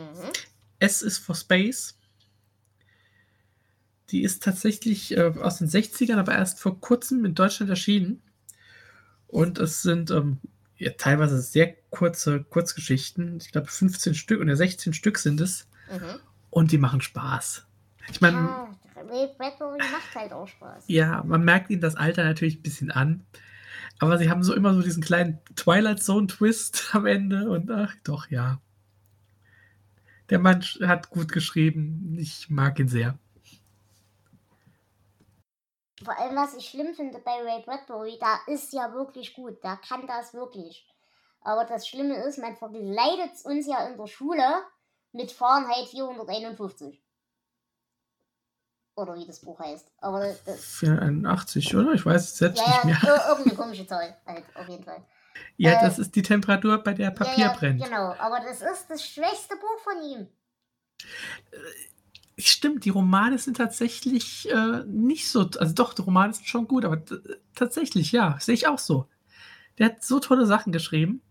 S 0.80 1.04
ist 1.04 1.20
for 1.20 1.36
Space. 1.36 1.98
Die 4.10 4.24
ist 4.24 4.44
tatsächlich 4.44 5.16
äh, 5.16 5.32
aus 5.40 5.60
den 5.60 5.70
60ern, 5.70 6.18
aber 6.18 6.34
erst 6.34 6.60
vor 6.60 6.82
kurzem 6.82 7.24
in 7.26 7.36
Deutschland 7.36 7.70
erschienen. 7.70 8.22
Und 9.28 9.60
es 9.60 9.84
sind 9.84 10.10
ähm, 10.10 10.40
ja, 10.78 10.92
teilweise 10.98 11.42
sehr 11.42 11.76
kurze 11.92 12.44
Kurzgeschichten. 12.44 13.38
Ich 13.38 13.52
glaube, 13.52 13.68
15 13.68 14.16
Stück 14.16 14.42
oder 14.42 14.56
16 14.56 14.94
Stück 14.94 15.20
sind 15.20 15.40
es. 15.40 15.68
Mhm. 15.92 16.20
Und 16.52 16.72
die 16.72 16.78
machen 16.78 17.02
Spaß. 17.02 17.66
Ich 18.10 18.22
meine. 18.22 18.38
Ja, 18.38 18.68
Bradbury 19.38 19.80
macht 19.80 20.16
halt 20.16 20.32
auch 20.32 20.48
Spaß. 20.48 20.84
Ja, 20.88 21.24
man 21.24 21.44
merkt 21.44 21.72
ihnen 21.72 21.82
das 21.82 21.96
Alter 21.96 22.24
natürlich 22.24 22.60
ein 22.60 22.62
bisschen 22.62 22.92
an. 22.92 23.26
Aber 24.00 24.18
sie 24.18 24.30
haben 24.30 24.44
so 24.44 24.54
immer 24.54 24.74
so 24.74 24.82
diesen 24.82 25.02
kleinen 25.02 25.40
Twilight 25.56 26.04
Zone 26.04 26.28
Twist 26.28 26.90
am 26.94 27.08
Ende. 27.08 27.50
Und 27.50 27.72
ach, 27.72 27.96
doch, 28.04 28.30
ja. 28.30 28.60
Der 30.30 30.40
Mann 30.40 30.62
hat 30.84 31.10
gut 31.10 31.32
geschrieben. 31.32 32.16
Ich 32.20 32.50
mag 32.50 32.80
ihn 32.80 32.88
sehr. 32.88 33.18
Vor 36.04 36.18
allem, 36.18 36.36
was 36.36 36.56
ich 36.56 36.70
schlimm 36.70 36.94
finde 36.96 37.20
bei 37.20 37.32
Ray 37.32 37.64
Bradbury, 37.64 38.18
da 38.20 38.40
ist 38.48 38.74
ja 38.74 38.92
wirklich 38.94 39.34
gut, 39.34 39.60
da 39.62 39.76
kann 39.76 40.08
das 40.08 40.34
wirklich. 40.34 40.88
Aber 41.42 41.66
das 41.66 41.88
Schlimme 41.88 42.16
ist, 42.24 42.40
man 42.40 42.56
verkleidet 42.56 43.34
uns 43.44 43.68
ja 43.68 43.88
in 43.88 43.98
der 43.98 44.08
Schule 44.08 44.64
mit 45.12 45.32
Fahrenheit 45.32 45.88
451. 45.88 47.02
Oder 48.96 49.16
wie 49.16 49.26
das 49.26 49.40
Buch 49.40 49.60
heißt. 49.60 49.92
Aber 49.98 50.34
das, 50.46 50.66
481, 50.66 51.76
oder? 51.76 51.94
Ich 51.94 52.06
weiß 52.06 52.24
es 52.24 52.38
selbst 52.38 52.62
ja, 52.62 52.68
nicht 52.68 52.86
mehr. 52.86 53.00
Ja, 53.04 53.30
irgendeine 53.30 53.56
komische 53.56 53.88
Zahl, 53.88 54.18
halt, 54.26 54.44
auf 54.56 54.68
jeden 54.68 54.84
Fall. 54.84 55.04
Ja, 55.58 55.72
äh, 55.72 55.82
das 55.82 55.98
ist 55.98 56.16
die 56.16 56.22
Temperatur, 56.22 56.78
bei 56.78 56.94
der 56.94 57.12
Papier 57.12 57.46
ja, 57.46 57.52
ja, 57.52 57.58
brennt. 57.58 57.84
Genau, 57.84 58.14
aber 58.20 58.42
das 58.42 58.62
ist 58.62 58.88
das 58.90 59.06
schwächste 59.06 59.56
Buch 59.56 59.80
von 59.84 60.04
ihm. 60.04 60.28
Äh, 61.52 61.58
Stimmt, 62.38 62.86
die 62.86 62.90
Romane 62.90 63.38
sind 63.38 63.58
tatsächlich 63.58 64.50
äh, 64.50 64.84
nicht 64.88 65.30
so. 65.30 65.50
Also 65.60 65.74
doch, 65.74 65.94
die 65.94 66.02
Romane 66.02 66.34
sind 66.34 66.48
schon 66.48 66.68
gut, 66.68 66.86
aber 66.86 67.02
tatsächlich, 67.56 68.12
ja, 68.12 68.38
sehe 68.40 68.56
ich 68.56 68.68
auch 68.68 68.80
so. 68.80 69.08
Der 69.78 69.88
hat 69.88 70.04
so 70.04 70.20
tolle 70.20 70.46
Sachen 70.46 70.72
geschrieben. 70.72 71.22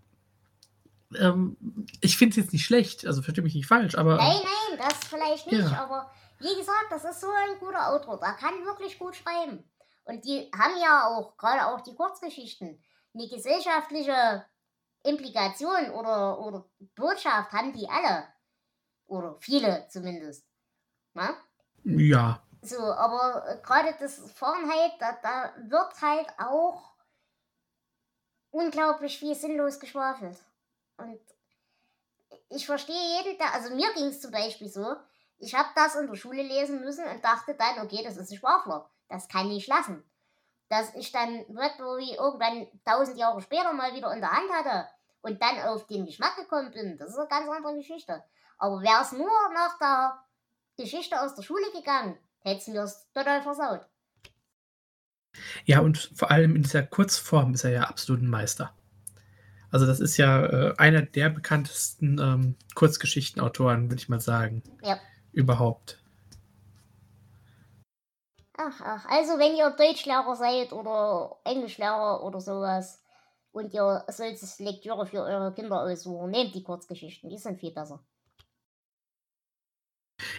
Ähm, 1.17 1.57
ich 2.01 2.17
finde 2.17 2.33
es 2.33 2.37
jetzt 2.37 2.53
nicht 2.53 2.65
schlecht, 2.65 3.07
also 3.07 3.23
verstehe 3.23 3.43
mich 3.45 3.55
nicht 3.55 3.67
falsch, 3.67 3.97
aber. 3.97 4.17
Nein, 4.17 4.41
nein, 4.43 4.79
das 4.79 5.09
vielleicht 5.09 5.51
nicht, 5.51 5.71
ja. 5.71 5.83
aber 5.83 6.11
wie 6.39 6.57
gesagt, 6.57 6.87
das 6.91 7.05
ist 7.05 7.21
so 7.21 7.29
ein 7.29 7.59
guter 7.59 7.89
Autor. 7.93 8.19
Der 8.19 8.33
kann 8.33 8.65
wirklich 8.65 8.99
gut 8.99 9.17
schreiben. 9.17 9.65
Und 10.05 10.25
die 10.25 10.51
haben 10.57 10.81
ja 10.81 11.07
auch, 11.07 11.37
gerade 11.37 11.67
auch 11.67 11.81
die 11.83 11.95
Kurzgeschichten, 11.95 12.83
eine 13.15 13.29
gesellschaftliche 13.29 14.45
Implikation 15.03 15.91
oder, 15.91 16.41
oder 16.41 16.65
Botschaft 16.95 17.53
haben 17.53 17.73
die 17.73 17.89
alle. 17.89 18.27
Oder 19.07 19.37
viele 19.41 19.87
zumindest. 19.89 20.47
Ne? 21.15 21.35
Ja. 21.85 22.43
So, 22.63 22.79
aber 22.79 23.61
gerade 23.63 23.95
das 23.99 24.31
Fahrenheit, 24.33 24.93
da, 24.99 25.19
da 25.23 25.55
wird 25.69 26.01
halt 26.01 26.29
auch 26.39 26.95
unglaublich 28.51 29.19
viel 29.19 29.35
sinnlos 29.35 29.81
geschwafelt. 29.81 30.39
Und 31.01 31.21
ich 32.51 32.67
verstehe 32.67 33.23
jeden, 33.23 33.39
der, 33.39 33.55
also 33.55 33.75
mir 33.75 33.93
ging 33.95 34.07
es 34.07 34.21
zum 34.21 34.31
Beispiel 34.31 34.69
so, 34.69 34.97
ich 35.39 35.55
habe 35.55 35.69
das 35.75 35.95
in 35.95 36.07
der 36.07 36.17
Schule 36.17 36.43
lesen 36.43 36.81
müssen 36.81 37.05
und 37.07 37.25
dachte 37.25 37.55
dann, 37.55 37.85
okay, 37.85 38.03
das 38.05 38.17
ist 38.17 38.31
ein 38.31 38.39
Schwafler. 38.39 38.91
Das 39.09 39.29
kann 39.29 39.51
ich 39.51 39.67
lassen. 39.67 40.05
Dass 40.69 40.95
ich 40.95 41.11
dann 41.11 41.45
Bradbury 41.49 42.15
irgendwann 42.15 42.69
tausend 42.85 43.19
Jahre 43.19 43.41
später 43.41 43.73
mal 43.73 43.95
wieder 43.95 44.13
in 44.13 44.21
der 44.21 44.31
Hand 44.31 44.51
hatte 44.53 44.89
und 45.23 45.43
dann 45.43 45.61
auf 45.63 45.87
den 45.87 46.07
Geschmack 46.07 46.37
gekommen 46.37 46.71
bin, 46.71 46.97
das 46.99 47.11
ist 47.11 47.19
eine 47.19 47.29
ganz 47.29 47.49
andere 47.49 47.77
Geschichte. 47.77 48.23
Aber 48.59 48.83
wäre 48.83 49.03
es 49.03 49.13
nur 49.13 49.31
nach 49.55 49.79
der 49.79 50.23
Geschichte 50.77 51.21
aus 51.21 51.35
der 51.35 51.43
Schule 51.43 51.71
gegangen, 51.73 52.19
hättest 52.41 52.69
du 52.69 52.73
mir 52.73 52.81
das 52.83 53.11
total 53.13 53.43
versaut. 53.43 53.87
Ja, 55.65 55.81
und 55.81 56.11
vor 56.15 56.31
allem 56.31 56.57
in 56.57 56.63
dieser 56.63 56.83
Kurzform 56.83 57.55
ist 57.55 57.65
er 57.65 57.71
ja 57.71 57.83
absolut 57.85 58.23
ein 58.23 58.29
Meister. 58.29 58.75
Also 59.71 59.87
das 59.87 60.01
ist 60.01 60.17
ja 60.17 60.45
äh, 60.47 60.75
einer 60.79 61.03
der 61.03 61.31
bekanntesten 61.31 62.19
ähm, 62.19 62.57
Kurzgeschichtenautoren, 62.75 63.91
würde 63.91 64.01
ich 64.01 64.09
mal 64.09 64.21
sagen. 64.21 64.63
Ja. 64.83 64.99
Überhaupt. 65.33 65.99
Ach, 68.57 68.81
ach, 68.85 69.07
also 69.07 69.39
wenn 69.39 69.57
ihr 69.57 69.71
Deutschlehrer 69.71 70.37
seid 70.37 70.73
oder 70.73 71.39
Englischlehrer 71.45 72.23
oder 72.23 72.41
sowas 72.41 73.03
und 73.53 73.73
ihr 73.73 74.05
sollt 74.09 74.39
Lektüre 74.59 75.07
für 75.07 75.23
eure 75.23 75.55
Kinder 75.55 75.81
aussuchen, 75.81 76.31
nehmt 76.31 76.55
die 76.55 76.63
Kurzgeschichten, 76.63 77.31
die 77.31 77.39
sind 77.39 77.59
viel 77.59 77.71
besser. 77.71 78.05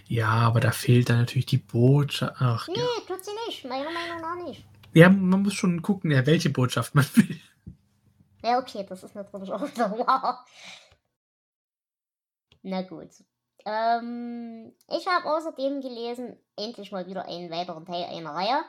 Ja, 0.05 0.29
aber 0.29 0.59
da 0.59 0.71
fehlt 0.71 1.09
dann 1.09 1.19
natürlich 1.19 1.47
die 1.47 1.57
Botschaft. 1.57 2.35
Ach, 2.39 2.67
nee, 2.67 2.75
ja. 2.77 2.85
tut 3.07 3.25
sie 3.25 3.31
nicht. 3.47 3.65
Meiner 3.65 3.89
Meinung 3.91 4.21
nach 4.21 4.45
nicht. 4.45 4.65
Ja, 4.93 5.09
man 5.09 5.41
muss 5.41 5.53
schon 5.53 5.81
gucken, 5.81 6.11
ja, 6.11 6.25
welche 6.25 6.49
Botschaft 6.49 6.93
man 6.93 7.05
will. 7.15 7.39
Ja, 8.43 8.59
okay, 8.59 8.85
das 8.87 9.03
ist 9.03 9.15
natürlich 9.15 9.51
auch 9.51 9.61
wieder 9.61 9.97
wahr. 9.99 10.45
Na 12.63 12.81
gut. 12.83 13.09
Ähm, 13.65 14.75
ich 14.87 15.07
habe 15.07 15.31
außerdem 15.31 15.81
gelesen, 15.81 16.37
endlich 16.55 16.91
mal 16.91 17.05
wieder 17.05 17.25
einen 17.25 17.51
weiteren 17.51 17.85
Teil 17.85 18.05
einer 18.05 18.33
Reihe, 18.33 18.63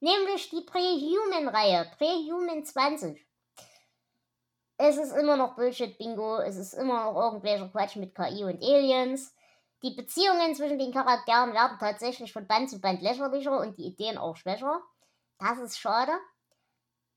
nämlich 0.00 0.48
die 0.50 0.62
Prehuman-Reihe, 0.62 1.90
Prehuman 1.98 2.64
20. 2.64 3.26
Es 4.78 4.96
ist 4.96 5.12
immer 5.12 5.36
noch 5.36 5.56
Bullshit-Bingo, 5.56 6.38
es 6.38 6.56
ist 6.56 6.72
immer 6.74 7.04
noch 7.04 7.20
irgendwelcher 7.20 7.68
Quatsch 7.68 7.96
mit 7.96 8.14
KI 8.14 8.44
und 8.44 8.62
Aliens. 8.62 9.34
Die 9.82 9.94
Beziehungen 9.94 10.54
zwischen 10.54 10.78
den 10.78 10.92
Charakteren 10.92 11.52
werden 11.52 11.78
tatsächlich 11.78 12.32
von 12.32 12.46
Band 12.46 12.70
zu 12.70 12.80
Band 12.80 13.02
lächerlicher 13.02 13.58
und 13.60 13.76
die 13.76 13.86
Ideen 13.86 14.18
auch 14.18 14.36
schwächer. 14.36 14.80
Das 15.38 15.58
ist 15.58 15.78
schade. 15.78 16.12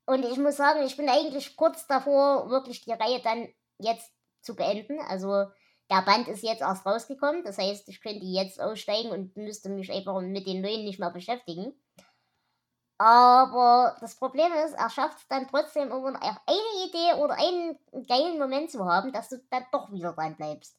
Und 0.06 0.26
ich 0.26 0.38
muss 0.38 0.58
sagen, 0.58 0.84
ich 0.84 0.98
bin 0.98 1.10
eigentlich 1.10 1.56
kurz 1.56 1.88
davor, 1.88 2.50
wirklich 2.50 2.84
die 2.84 2.92
Reihe 2.92 3.22
dann 3.22 3.48
jetzt 3.78 4.12
zu 4.42 4.56
beenden. 4.56 5.00
Also 5.00 5.46
der 5.90 6.02
Band 6.02 6.28
ist 6.28 6.44
jetzt 6.44 6.62
erst 6.62 6.86
rausgekommen. 6.86 7.44
Das 7.44 7.58
heißt, 7.58 7.88
ich 7.90 8.02
könnte 8.02 8.26
jetzt 8.26 8.60
aussteigen 8.60 9.12
und 9.12 9.36
müsste 9.38 9.70
mich 9.70 9.92
einfach 9.92 10.20
mit 10.22 10.48
den 10.48 10.62
neuen 10.62 10.86
nicht 10.86 11.00
mehr 11.00 11.12
beschäftigen. 11.12 11.74
Aber 12.98 13.98
das 14.00 14.16
Problem 14.16 14.52
ist, 14.66 14.74
er 14.74 14.90
schafft 14.90 15.18
es 15.18 15.28
dann 15.28 15.48
trotzdem 15.48 15.92
immer 15.92 16.22
eine 16.22 16.88
Idee 16.88 17.20
oder 17.20 17.34
einen 17.34 17.80
geilen 18.08 18.38
Moment 18.38 18.70
zu 18.70 18.86
haben, 18.86 19.12
dass 19.12 19.30
du 19.30 19.38
dann 19.50 19.66
doch 19.72 19.92
wieder 19.92 20.14
dran 20.14 20.36
bleibst. 20.36 20.78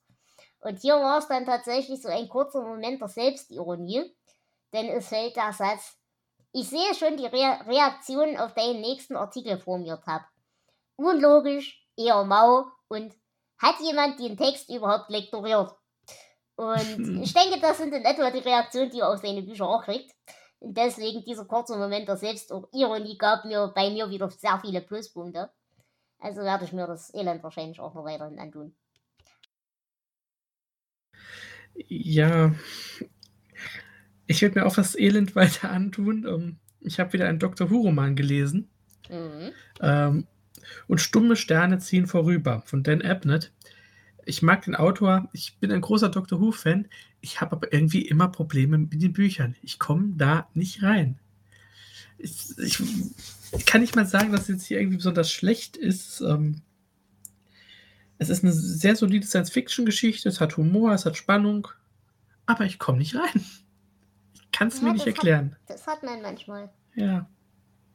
Und 0.60 0.78
hier 0.78 0.94
war 0.94 1.18
es 1.18 1.26
dann 1.26 1.44
tatsächlich 1.44 2.00
so 2.00 2.08
ein 2.08 2.28
kurzer 2.28 2.62
Moment 2.62 3.00
der 3.00 3.08
Selbstironie, 3.08 4.14
denn 4.72 4.86
es 4.90 5.08
fällt 5.08 5.34
der 5.34 5.52
Satz, 5.52 5.98
ich 6.52 6.68
sehe 6.68 6.94
schon 6.94 7.16
die 7.16 7.26
Re 7.26 7.60
Reaktionen 7.66 8.36
auf 8.36 8.54
deinen 8.54 8.80
nächsten 8.80 9.16
Artikel 9.16 9.58
vor 9.58 9.78
mir, 9.78 10.00
Tab. 10.00 10.22
Unlogisch, 10.96 11.86
eher 11.96 12.24
mau 12.24 12.66
und 12.88 13.14
hat 13.58 13.76
jemand 13.80 14.18
den 14.18 14.36
Text 14.36 14.68
überhaupt 14.68 15.10
lektoriert? 15.10 15.72
Und 16.56 17.20
ich 17.22 17.32
denke, 17.32 17.60
das 17.60 17.78
sind 17.78 17.94
in 17.94 18.04
etwa 18.04 18.30
die 18.30 18.38
Reaktionen, 18.38 18.90
die 18.90 19.00
er 19.00 19.10
auf 19.10 19.20
seine 19.20 19.42
Bücher 19.42 19.66
auch 19.66 19.82
kriegt. 19.84 20.12
Und 20.58 20.76
deswegen 20.76 21.24
dieser 21.24 21.44
kurze 21.44 21.76
Moment 21.76 22.06
der 22.06 22.16
Selbstironie 22.16 23.18
gab 23.18 23.44
mir 23.44 23.72
bei 23.74 23.90
mir 23.90 24.08
wieder 24.10 24.30
sehr 24.30 24.60
viele 24.60 24.80
Pluspunkte. 24.80 25.50
Also 26.20 26.42
werde 26.42 26.64
ich 26.64 26.72
mir 26.72 26.86
das 26.86 27.12
Elend 27.14 27.42
wahrscheinlich 27.42 27.80
auch 27.80 27.94
noch 27.94 28.04
weiterhin 28.04 28.38
antun. 28.38 28.76
Ja, 31.74 32.52
ich 34.26 34.42
werde 34.42 34.60
mir 34.60 34.66
auch 34.66 34.74
das 34.74 34.98
Elend 34.98 35.34
weiter 35.36 35.70
antun. 35.70 36.26
Ähm, 36.26 36.56
ich 36.80 36.98
habe 36.98 37.12
wieder 37.12 37.28
einen 37.28 37.38
Dr. 37.38 37.70
Who-Roman 37.70 38.16
gelesen. 38.16 38.68
Mhm. 39.08 39.50
Ähm, 39.80 40.26
und 40.86 41.00
Stumme 41.00 41.36
Sterne 41.36 41.78
ziehen 41.78 42.06
vorüber 42.06 42.62
von 42.66 42.82
Dan 42.82 43.02
Abnett. 43.02 43.52
Ich 44.24 44.42
mag 44.42 44.62
den 44.64 44.76
Autor, 44.76 45.28
ich 45.32 45.58
bin 45.58 45.72
ein 45.72 45.80
großer 45.80 46.08
Doctor 46.08 46.40
Who-Fan, 46.40 46.86
ich 47.20 47.40
habe 47.40 47.56
aber 47.56 47.72
irgendwie 47.72 48.02
immer 48.02 48.28
Probleme 48.28 48.78
mit 48.78 49.02
den 49.02 49.12
Büchern. 49.12 49.56
Ich 49.62 49.78
komme 49.80 50.14
da 50.16 50.48
nicht 50.54 50.82
rein. 50.82 51.18
Ich, 52.18 52.56
ich, 52.58 52.80
ich, 53.52 53.66
kann 53.66 53.80
nicht 53.80 53.96
mal 53.96 54.06
sagen, 54.06 54.30
dass 54.30 54.42
es 54.42 54.48
jetzt 54.48 54.66
hier 54.66 54.78
irgendwie 54.78 54.98
besonders 54.98 55.32
schlecht 55.32 55.76
ist. 55.76 56.20
Ähm, 56.20 56.62
es 58.18 58.28
ist 58.28 58.44
eine 58.44 58.52
sehr 58.52 58.94
solide 58.94 59.26
Science-Fiction-Geschichte, 59.26 60.28
es 60.28 60.40
hat 60.40 60.56
Humor, 60.56 60.92
es 60.92 61.04
hat 61.04 61.16
Spannung, 61.16 61.66
aber 62.46 62.64
ich 62.64 62.78
komme 62.78 62.98
nicht 62.98 63.16
rein. 63.16 63.44
Ich 64.68 64.74
kann 64.74 64.78
es 64.78 64.80
ja, 64.80 64.84
mir 64.84 64.92
nicht 64.92 65.06
erklären. 65.06 65.52
Hat, 65.52 65.70
das 65.76 65.86
hat 65.86 66.02
man 66.02 66.22
manchmal. 66.22 66.70
Ja. 66.94 67.26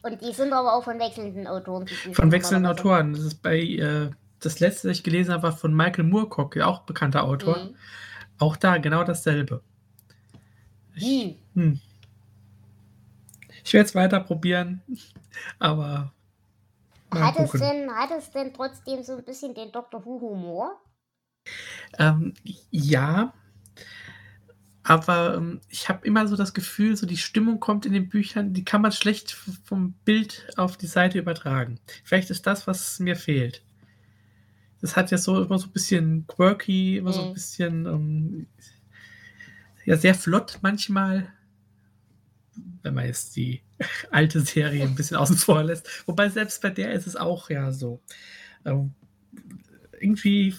Und 0.03 0.21
die 0.21 0.33
sind 0.33 0.53
aber 0.53 0.75
auch 0.75 0.83
von 0.83 0.99
wechselnden 0.99 1.47
Autoren. 1.47 1.87
Von 1.87 2.31
wechselnden 2.31 2.65
Autoren. 2.65 3.13
Das 3.13 3.23
ist 3.23 3.41
bei, 3.41 3.59
äh, 3.59 4.09
das 4.39 4.59
letzte, 4.59 4.87
das 4.87 4.97
ich 4.97 5.03
gelesen 5.03 5.33
habe, 5.33 5.43
war 5.43 5.51
von 5.51 5.75
Michael 5.75 6.05
Moorcock, 6.05 6.57
auch 6.57 6.81
bekannter 6.81 7.23
Autor. 7.23 7.57
Mhm. 7.57 7.75
Auch 8.39 8.55
da 8.55 8.77
genau 8.77 9.03
dasselbe. 9.03 9.61
Ich, 10.95 11.03
hm. 11.03 11.35
hm. 11.53 11.79
ich 13.63 13.73
werde 13.73 13.87
es 13.87 13.95
weiter 13.95 14.19
probieren, 14.19 14.81
aber. 15.59 16.13
Hat 17.11 17.39
es, 17.39 17.51
denn, 17.51 17.89
hat 17.91 18.09
es 18.17 18.31
denn 18.31 18.53
trotzdem 18.53 19.01
so 19.01 19.15
ein 19.15 19.23
bisschen 19.23 19.53
den 19.53 19.71
Dr. 19.71 20.03
Who-Humor? 20.03 20.81
Ähm, 21.97 22.33
ja, 22.69 23.33
aber 24.87 25.35
ähm, 25.35 25.59
ich 25.67 25.89
habe 25.89 26.07
immer 26.07 26.29
so 26.29 26.37
das 26.37 26.53
Gefühl, 26.53 26.95
so 26.95 27.05
die 27.05 27.17
Stimmung 27.17 27.59
kommt 27.59 27.85
in 27.85 27.91
den 27.91 28.07
Büchern, 28.07 28.53
die 28.53 28.63
kann 28.63 28.81
man 28.81 28.93
schlecht 28.93 29.33
vom 29.65 29.91
Bild 30.05 30.47
auf 30.55 30.77
die 30.77 30.87
Seite 30.87 31.19
übertragen. 31.19 31.77
Vielleicht 32.05 32.29
ist 32.29 32.47
das, 32.47 32.67
was 32.67 32.97
mir 33.01 33.17
fehlt. 33.17 33.63
Das 34.79 34.95
hat 34.95 35.11
ja 35.11 35.17
so 35.17 35.43
immer 35.43 35.59
so 35.59 35.67
ein 35.67 35.73
bisschen 35.73 36.25
quirky, 36.27 36.95
immer 36.95 37.09
mhm. 37.09 37.13
so 37.13 37.21
ein 37.21 37.29
mhm. 37.29 37.33
bisschen 37.33 37.85
ähm, 37.85 38.47
ja 39.83 39.97
sehr 39.97 40.15
flott 40.15 40.59
manchmal, 40.61 41.33
wenn 42.81 42.93
man 42.93 43.07
jetzt 43.07 43.35
die 43.35 43.63
alte 44.11 44.39
Serie 44.39 44.83
ein 44.83 44.95
bisschen 44.95 45.17
außen 45.17 45.35
vor 45.35 45.63
lässt. 45.63 46.07
Wobei 46.07 46.29
selbst 46.29 46.61
bei 46.61 46.69
der 46.69 46.93
ist 46.93 47.07
es 47.07 47.17
auch 47.17 47.49
ja 47.49 47.73
so. 47.73 48.01
Ähm, 48.63 48.93
irgendwie 49.99 50.55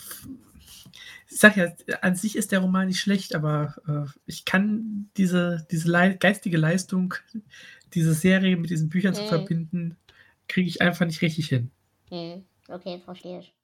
ich 1.30 1.38
sag 1.38 1.56
ja, 1.56 1.70
an 2.00 2.14
sich 2.14 2.36
ist 2.36 2.52
der 2.52 2.60
Roman 2.60 2.86
nicht 2.86 3.00
schlecht, 3.00 3.34
aber 3.34 3.74
äh, 3.86 4.10
ich 4.26 4.44
kann 4.44 5.10
diese, 5.16 5.66
diese 5.70 5.90
Le 5.90 6.16
geistige 6.16 6.56
Leistung, 6.56 7.14
diese 7.94 8.14
Serie 8.14 8.56
mit 8.56 8.70
diesen 8.70 8.88
Büchern 8.88 9.14
hm. 9.14 9.22
zu 9.22 9.28
verbinden, 9.28 9.96
kriege 10.48 10.68
ich 10.68 10.80
einfach 10.80 11.06
nicht 11.06 11.22
richtig 11.22 11.48
hin. 11.48 11.70
Hm. 12.08 12.44
Okay, 12.68 13.00
verstehe 13.04 13.40
ich. 13.40 13.54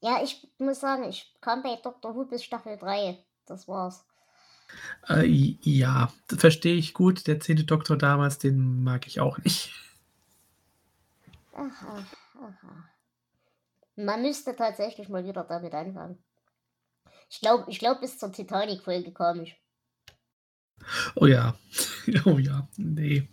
Ja, 0.00 0.22
ich 0.22 0.46
muss 0.58 0.80
sagen, 0.80 1.04
ich 1.04 1.34
kam 1.40 1.62
bei 1.62 1.76
Dr. 1.82 2.14
Who 2.14 2.26
bis 2.26 2.44
Staffel 2.44 2.76
3. 2.76 3.18
Das 3.46 3.66
war's. 3.68 4.04
Äh, 5.08 5.26
ja, 5.62 6.12
das 6.28 6.40
verstehe 6.40 6.74
ich 6.74 6.92
gut. 6.92 7.26
Der 7.26 7.40
zehnte 7.40 7.64
Doktor 7.64 7.96
damals, 7.96 8.38
den 8.38 8.82
mag 8.82 9.06
ich 9.06 9.20
auch 9.20 9.38
nicht. 9.38 9.72
Aha, 11.54 12.04
aha. 12.38 12.88
Man 13.96 14.22
müsste 14.22 14.56
tatsächlich 14.56 15.08
mal 15.08 15.24
wieder 15.24 15.44
damit 15.44 15.72
anfangen. 15.72 16.18
Ich 17.28 17.40
glaube, 17.40 17.64
ich 17.68 17.78
glaub, 17.78 18.00
bis 18.00 18.18
zur 18.18 18.32
Titanic-Folge 18.32 19.12
kam 19.12 19.40
ich. 19.40 19.56
Oh 21.14 21.26
ja. 21.26 21.56
Oh 22.24 22.38
ja. 22.38 22.68
Nee. 22.76 23.28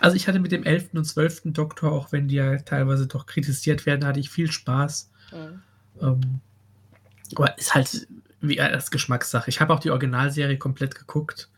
Also 0.00 0.16
ich 0.16 0.26
hatte 0.26 0.40
mit 0.40 0.52
dem 0.52 0.64
11. 0.64 0.90
und 0.94 1.04
12. 1.04 1.42
Doktor, 1.46 1.92
auch 1.92 2.12
wenn 2.12 2.28
die 2.28 2.36
ja 2.36 2.56
teilweise 2.58 3.06
doch 3.06 3.26
kritisiert 3.26 3.86
werden, 3.86 4.06
hatte 4.06 4.20
ich 4.20 4.30
viel 4.30 4.50
Spaß. 4.50 5.10
Mhm. 5.32 5.62
Ähm, 6.00 6.40
aber 7.34 7.58
ist 7.58 7.74
halt 7.74 8.06
wie 8.40 8.56
das 8.56 8.90
Geschmackssache. 8.90 9.48
Ich 9.50 9.60
habe 9.60 9.72
auch 9.72 9.80
die 9.80 9.90
Originalserie 9.90 10.58
komplett 10.58 10.94
geguckt. 10.94 11.50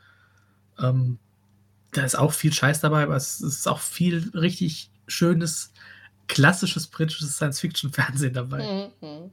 Ähm, 0.79 1.19
da 1.93 2.05
ist 2.05 2.17
auch 2.17 2.33
viel 2.33 2.53
Scheiß 2.53 2.81
dabei, 2.81 3.05
aber 3.05 3.17
es 3.17 3.41
ist 3.41 3.67
auch 3.67 3.81
viel 3.81 4.31
richtig 4.35 4.91
schönes, 5.07 5.73
klassisches 6.29 6.87
britisches 6.89 7.37
Science-Fiction-Fernsehen 7.37 8.35
dabei. 8.35 8.91
Mhm. 9.01 9.31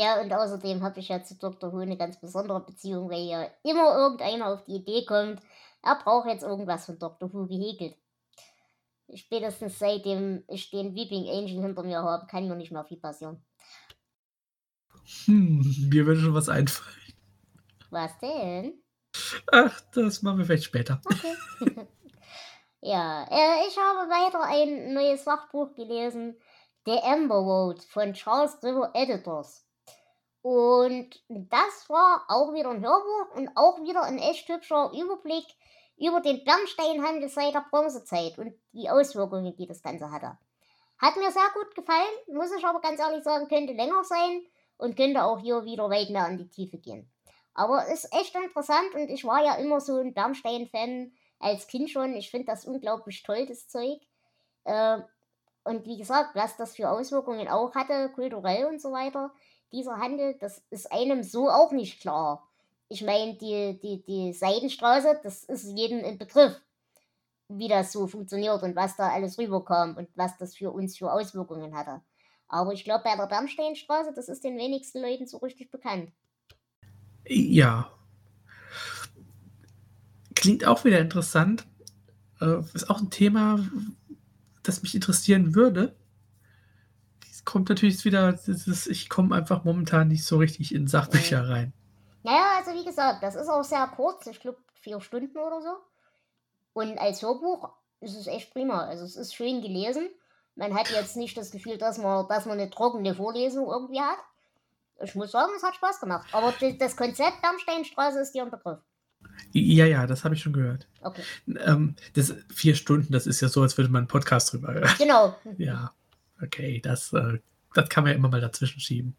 Ja, 0.00 0.18
und 0.18 0.32
außerdem 0.32 0.82
habe 0.82 0.98
ich 0.98 1.10
ja 1.10 1.22
zu 1.22 1.34
Dr. 1.34 1.74
Who 1.74 1.80
eine 1.80 1.98
ganz 1.98 2.18
besondere 2.18 2.64
Beziehung, 2.64 3.10
weil 3.10 3.20
ja 3.20 3.50
immer 3.62 3.98
irgendeiner 3.98 4.46
auf 4.46 4.64
die 4.64 4.76
Idee 4.76 5.04
kommt, 5.04 5.42
er 5.82 5.96
braucht 5.96 6.26
jetzt 6.26 6.42
irgendwas 6.42 6.86
von 6.86 6.98
Dr. 6.98 7.30
Who 7.30 7.46
gehäkelt. 7.46 7.96
Spätestens 9.12 9.78
seitdem 9.78 10.42
ich 10.48 10.70
den 10.70 10.94
Weeping 10.94 11.28
Angel 11.28 11.62
hinter 11.62 11.82
mir 11.82 12.02
habe, 12.02 12.26
kann 12.28 12.48
mir 12.48 12.56
nicht 12.56 12.72
mehr 12.72 12.86
viel 12.86 12.96
passieren. 12.96 13.44
Hm, 15.26 15.90
mir 15.92 16.06
würde 16.06 16.22
schon 16.22 16.32
was 16.32 16.48
einfallen. 16.48 16.96
Was 17.90 18.18
denn? 18.20 18.82
Ach, 19.52 19.82
das 19.92 20.22
machen 20.22 20.38
wir 20.38 20.46
vielleicht 20.46 20.64
später. 20.64 21.02
Okay. 21.04 21.36
ja, 22.80 23.24
äh, 23.24 23.68
ich 23.68 23.76
habe 23.76 24.08
weiter 24.08 24.44
ein 24.44 24.94
neues 24.94 25.24
Sachbuch 25.24 25.74
gelesen. 25.74 26.36
The 26.86 27.00
Amber 27.02 27.34
Road 27.34 27.84
von 27.84 28.14
Charles 28.14 28.56
River 28.62 28.92
Editors. 28.94 29.66
Und 30.42 31.22
das 31.28 31.88
war 31.88 32.24
auch 32.28 32.54
wieder 32.54 32.70
ein 32.70 32.84
Hörbuch 32.84 33.34
und 33.34 33.50
auch 33.56 33.82
wieder 33.82 34.02
ein 34.02 34.18
echt 34.18 34.48
hübscher 34.48 34.90
Überblick 34.94 35.44
über 35.98 36.20
den 36.20 36.42
Bernsteinhandel 36.44 37.28
seit 37.28 37.54
der 37.54 37.66
Bronzezeit 37.70 38.38
und 38.38 38.54
die 38.72 38.88
Auswirkungen, 38.88 39.54
die 39.56 39.66
das 39.66 39.82
Ganze 39.82 40.10
hatte. 40.10 40.38
Hat 40.98 41.16
mir 41.16 41.30
sehr 41.30 41.48
gut 41.54 41.74
gefallen, 41.74 42.06
muss 42.28 42.52
ich 42.52 42.64
aber 42.64 42.80
ganz 42.80 43.00
ehrlich 43.00 43.22
sagen, 43.22 43.48
könnte 43.48 43.74
länger 43.74 44.02
sein 44.04 44.42
und 44.78 44.96
könnte 44.96 45.24
auch 45.24 45.38
hier 45.38 45.64
wieder 45.64 45.90
weit 45.90 46.10
mehr 46.10 46.26
in 46.28 46.38
die 46.38 46.48
Tiefe 46.48 46.78
gehen. 46.78 47.10
Aber 47.52 47.86
ist 47.88 48.12
echt 48.14 48.34
interessant 48.34 48.94
und 48.94 49.10
ich 49.10 49.24
war 49.24 49.44
ja 49.44 49.56
immer 49.56 49.80
so 49.80 49.96
ein 49.96 50.14
Bernstein-Fan 50.14 51.12
als 51.38 51.66
Kind 51.66 51.90
schon. 51.90 52.14
Ich 52.14 52.30
finde 52.30 52.46
das 52.46 52.64
unglaublich 52.64 53.22
toll, 53.22 53.46
das 53.46 53.68
Zeug. 53.68 54.00
Äh, 54.64 54.98
und 55.64 55.84
wie 55.84 55.98
gesagt, 55.98 56.34
was 56.34 56.56
das 56.56 56.76
für 56.76 56.90
Auswirkungen 56.90 57.48
auch 57.48 57.74
hatte, 57.74 58.10
kulturell 58.14 58.66
und 58.66 58.80
so 58.80 58.92
weiter, 58.92 59.32
dieser 59.72 59.98
Handel, 59.98 60.36
das 60.40 60.62
ist 60.70 60.90
einem 60.92 61.22
so 61.22 61.48
auch 61.48 61.72
nicht 61.72 62.00
klar. 62.00 62.48
Ich 62.88 63.02
meine, 63.02 63.34
die, 63.34 63.78
die, 63.80 64.02
die 64.02 64.32
Seidenstraße, 64.32 65.20
das 65.22 65.44
ist 65.44 65.76
jedem 65.76 66.04
ein 66.04 66.18
Begriff, 66.18 66.60
wie 67.48 67.68
das 67.68 67.92
so 67.92 68.06
funktioniert 68.06 68.62
und 68.62 68.74
was 68.74 68.96
da 68.96 69.10
alles 69.10 69.38
rüberkam 69.38 69.96
und 69.96 70.08
was 70.16 70.36
das 70.38 70.56
für 70.56 70.70
uns 70.72 70.98
für 70.98 71.12
Auswirkungen 71.12 71.74
hatte. 71.76 72.00
Aber 72.48 72.72
ich 72.72 72.82
glaube, 72.82 73.04
bei 73.04 73.14
der 73.14 73.26
Bernsteinstraße, 73.26 74.12
das 74.14 74.28
ist 74.28 74.42
den 74.42 74.58
wenigsten 74.58 75.00
Leuten 75.00 75.26
so 75.26 75.38
richtig 75.38 75.70
bekannt. 75.70 76.10
Ja. 77.26 77.92
Klingt 80.34 80.64
auch 80.64 80.84
wieder 80.84 80.98
interessant. 80.98 81.66
Äh, 82.40 82.60
ist 82.74 82.90
auch 82.90 83.00
ein 83.00 83.10
Thema, 83.10 83.64
das 84.64 84.82
mich 84.82 84.94
interessieren 84.94 85.54
würde 85.54 85.94
kommt 87.44 87.68
natürlich 87.68 88.04
wieder, 88.04 88.32
dieses, 88.32 88.86
ich 88.86 89.08
komme 89.08 89.34
einfach 89.34 89.64
momentan 89.64 90.08
nicht 90.08 90.24
so 90.24 90.38
richtig 90.38 90.74
in 90.74 90.86
Sachbücher 90.86 91.48
rein. 91.48 91.72
Naja, 92.22 92.58
also 92.58 92.78
wie 92.78 92.84
gesagt, 92.84 93.22
das 93.22 93.34
ist 93.34 93.48
auch 93.48 93.64
sehr 93.64 93.86
kurz, 93.94 94.26
ich 94.26 94.40
glaube 94.40 94.58
vier 94.80 95.00
Stunden 95.00 95.36
oder 95.38 95.60
so. 95.62 95.76
Und 96.72 96.98
als 96.98 97.22
Hörbuch 97.22 97.70
ist 98.00 98.16
es 98.16 98.26
echt 98.26 98.52
prima. 98.52 98.84
Also 98.84 99.04
es 99.04 99.16
ist 99.16 99.34
schön 99.34 99.62
gelesen. 99.62 100.08
Man 100.56 100.74
hat 100.74 100.90
jetzt 100.90 101.16
nicht 101.16 101.36
das 101.36 101.50
Gefühl, 101.50 101.78
dass 101.78 101.98
man, 101.98 102.26
dass 102.28 102.46
man 102.46 102.58
eine 102.58 102.70
trockene 102.70 103.14
Vorlesung 103.14 103.66
irgendwie 103.68 104.00
hat. 104.00 104.18
Ich 105.02 105.14
muss 105.14 105.30
sagen, 105.30 105.52
es 105.56 105.62
hat 105.62 105.74
Spaß 105.74 106.00
gemacht. 106.00 106.28
Aber 106.32 106.52
das 106.78 106.96
Konzept 106.96 107.40
Bernsteinstraße 107.40 108.20
ist 108.20 108.32
dir 108.32 108.42
ein 108.42 108.50
Begriff. 108.50 108.78
Ja, 109.52 109.86
ja, 109.86 110.06
das 110.06 110.24
habe 110.24 110.34
ich 110.34 110.42
schon 110.42 110.52
gehört. 110.52 110.86
Okay. 111.02 111.22
Ähm, 111.46 111.96
das 112.14 112.34
vier 112.52 112.74
Stunden, 112.74 113.12
das 113.12 113.26
ist 113.26 113.40
ja 113.40 113.48
so, 113.48 113.62
als 113.62 113.76
würde 113.76 113.90
man 113.90 114.00
einen 114.00 114.08
Podcast 114.08 114.52
drüber 114.52 114.72
hören. 114.74 114.94
Genau. 114.98 115.34
Ja 115.58 115.92
okay, 116.42 116.80
das, 116.80 117.12
äh, 117.12 117.38
das 117.74 117.88
kann 117.88 118.04
man 118.04 118.12
ja 118.12 118.18
immer 118.18 118.28
mal 118.28 118.40
dazwischen 118.40 118.80
schieben. 118.80 119.16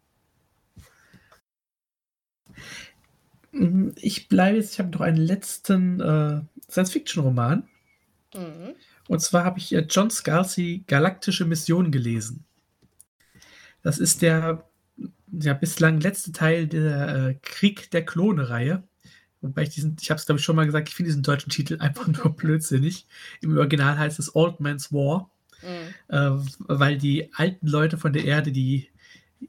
Mhm, 3.52 3.94
ich 3.96 4.28
bleibe 4.28 4.56
jetzt, 4.56 4.74
ich 4.74 4.78
habe 4.78 4.90
noch 4.90 5.00
einen 5.00 5.18
letzten 5.18 6.00
äh, 6.00 6.40
Science-Fiction-Roman. 6.70 7.68
Mhm. 8.34 8.74
Und 9.08 9.20
zwar 9.20 9.44
habe 9.44 9.58
ich 9.58 9.72
äh, 9.74 9.86
John 9.88 10.10
Scalzi 10.10 10.84
Galaktische 10.86 11.44
Mission 11.44 11.90
gelesen. 11.90 12.44
Das 13.82 13.98
ist 13.98 14.22
der 14.22 14.64
ja, 15.32 15.54
bislang 15.54 16.00
letzte 16.00 16.32
Teil 16.32 16.66
der 16.66 17.08
äh, 17.08 17.34
Krieg 17.42 17.90
der 17.90 18.04
Klone-Reihe. 18.04 18.82
Wobei 19.40 19.62
ich 19.62 19.70
diesen, 19.70 19.96
ich 20.00 20.10
habe 20.10 20.18
es 20.18 20.26
glaube 20.26 20.38
ich 20.38 20.44
schon 20.44 20.56
mal 20.56 20.66
gesagt, 20.66 20.88
ich 20.88 20.94
finde 20.94 21.08
diesen 21.08 21.22
deutschen 21.22 21.50
Titel 21.50 21.76
einfach 21.80 22.06
nur 22.06 22.30
blödsinnig. 22.36 23.06
Im 23.40 23.56
Original 23.56 23.98
heißt 23.98 24.18
es 24.18 24.34
Old 24.34 24.60
Man's 24.60 24.92
War. 24.92 25.30
Mhm. 25.62 26.14
Äh, 26.14 26.30
weil 26.58 26.98
die 26.98 27.32
alten 27.34 27.66
Leute 27.66 27.98
von 27.98 28.12
der 28.12 28.24
Erde, 28.24 28.52
die 28.52 28.88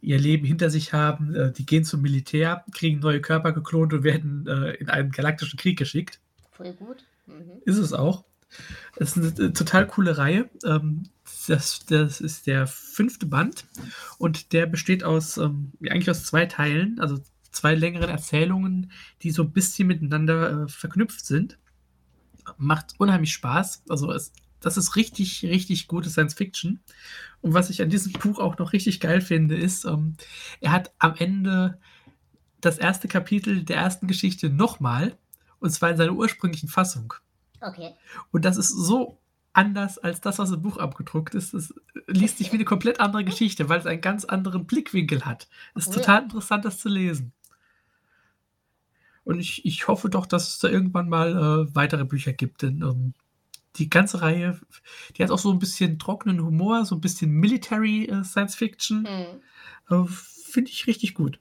ihr 0.02 0.20
Leben 0.20 0.46
hinter 0.46 0.70
sich 0.70 0.94
haben, 0.94 1.36
äh, 1.36 1.52
die 1.52 1.66
gehen 1.66 1.84
zum 1.84 2.02
Militär, 2.02 2.64
kriegen 2.72 3.00
neue 3.00 3.22
Körper 3.22 3.52
geklont 3.52 3.94
und 3.94 4.04
werden 4.04 4.48
äh, 4.48 4.72
in 4.76 4.90
einen 4.90 5.12
galaktischen 5.12 5.58
Krieg 5.58 5.78
geschickt. 5.78 6.20
Voll 6.52 6.74
gut. 6.74 7.06
Mhm. 7.28 7.62
Ist 7.66 7.78
es 7.78 7.94
auch. 7.94 8.26
Es 8.96 9.16
ist 9.16 9.18
eine, 9.18 9.46
eine 9.46 9.54
total 9.54 9.88
coole 9.88 10.18
Reihe. 10.18 10.50
Ähm, 10.64 11.04
das, 11.48 11.86
das 11.86 12.22
ist 12.22 12.48
der 12.48 12.68
fünfte 12.68 13.26
Band 13.26 13.66
und 14.18 14.54
der 14.54 14.66
besteht 14.66 15.04
aus, 15.04 15.38
ähm, 15.38 15.72
eigentlich 15.82 16.10
aus 16.10 16.26
zwei 16.26 16.46
Teilen, 16.46 17.00
also 17.00 17.20
zwei 17.52 17.76
längeren 17.76 18.10
Erzählungen, 18.10 18.92
die 19.22 19.32
so 19.32 19.44
ein 19.44 19.52
bisschen 19.52 19.88
miteinander 19.88 20.64
äh, 20.64 20.68
verknüpft 20.68 21.26
sind. 21.26 21.58
Macht 22.58 22.96
unheimlich 22.98 23.34
Spaß. 23.34 23.84
Also 23.88 24.12
es, 24.12 24.34
das 24.64 24.78
ist 24.78 24.96
richtig, 24.96 25.44
richtig 25.44 25.88
gute 25.88 26.10
Science 26.10 26.34
Fiction. 26.34 26.80
Und 27.42 27.54
was 27.54 27.70
ich 27.70 27.82
an 27.82 27.90
diesem 27.90 28.14
Buch 28.14 28.40
auch 28.40 28.58
noch 28.58 28.74
richtig 28.74 29.00
geil 29.00 29.22
finde, 29.22 29.56
ist, 29.56 29.86
ähm, 29.86 30.16
er 30.62 30.72
hat 30.72 30.94
am 31.00 31.16
Ende 31.16 31.80
das 32.62 32.78
erste 32.78 33.08
Kapitel 33.08 33.64
der 33.64 33.78
ersten 33.78 34.08
Geschichte 34.08 34.50
nochmal, 34.50 35.18
und 35.60 35.70
zwar 35.70 35.92
in 35.92 35.98
seiner 35.98 36.14
ursprünglichen 36.14 36.70
Fassung. 36.70 37.14
Okay. 37.62 37.92
Und 38.32 38.46
das 38.46 38.58
ist 38.58 38.70
so 38.70 39.20
anders 39.52 39.98
als 39.98 40.22
das, 40.22 40.40
was 40.40 40.52
im 40.52 40.62
Buch 40.62 40.78
abgedruckt 40.78 41.36
ist. 41.36 41.54
Es 41.54 41.74
liest 42.08 42.38
sich 42.38 42.52
wie 42.52 42.56
eine 42.56 42.66
komplett 42.66 43.00
andere 43.00 43.24
Geschichte, 43.24 43.70
weil 43.70 43.80
es 43.80 43.86
einen 43.86 44.02
ganz 44.02 44.26
anderen 44.26 44.66
Blickwinkel 44.66 45.26
hat. 45.26 45.48
Es 45.76 45.88
ist 45.88 45.94
total 45.94 46.24
interessant, 46.24 46.66
das 46.66 46.80
zu 46.80 46.90
lesen. 46.90 47.34
Und 49.26 49.40
ich, 49.40 49.66
ich 49.66 49.88
hoffe 49.88 50.10
doch, 50.10 50.26
dass 50.26 50.50
es 50.50 50.60
da 50.60 50.70
irgendwann 50.70 51.08
mal 51.08 51.32
äh, 51.32 51.76
weitere 51.76 52.04
Bücher 52.04 52.34
gibt, 52.34 52.62
denn 52.62 52.82
ähm, 52.82 53.14
die 53.78 53.90
ganze 53.90 54.22
Reihe, 54.22 54.60
die 55.16 55.24
hat 55.24 55.32
auch 55.32 55.40
so 55.40 55.52
ein 55.52 55.60
bisschen 55.60 56.00
trockenen 56.00 56.44
Humor, 56.44 56.86
so 56.86 56.96
ein 56.96 57.02
bisschen 57.02 57.32
Military 57.32 58.06
äh, 58.06 58.24
Science 58.24 58.56
Fiction. 58.56 59.08
Hm. 59.08 59.42
Äh, 59.90 60.08
Finde 60.08 60.70
ich 60.70 60.86
richtig 60.88 61.16
gut. 61.16 61.40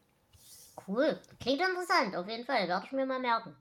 Cool. 0.86 1.18
Klingt 1.40 1.60
interessant, 1.60 2.16
auf 2.16 2.28
jeden 2.28 2.44
Fall. 2.44 2.66
Werde 2.66 2.86
ich 2.86 2.92
mir 2.92 3.06
mal 3.06 3.20
merken. 3.20 3.54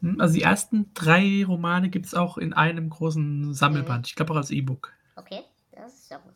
Hm, 0.00 0.20
Also 0.20 0.34
die 0.34 0.42
ersten 0.42 0.92
drei 0.94 1.44
Romane 1.46 1.90
gibt 1.90 2.06
es 2.06 2.14
auch 2.14 2.38
in 2.38 2.52
einem 2.52 2.90
großen 2.90 3.54
Sammelband. 3.54 4.06
Mhm. 4.06 4.08
Ich 4.08 4.16
glaube 4.16 4.32
auch 4.32 4.36
als 4.38 4.50
E-Book. 4.50 4.92
Okay, 5.16 5.44
das 5.72 5.92
ist 5.92 6.08
sehr 6.08 6.18
gut. 6.18 6.34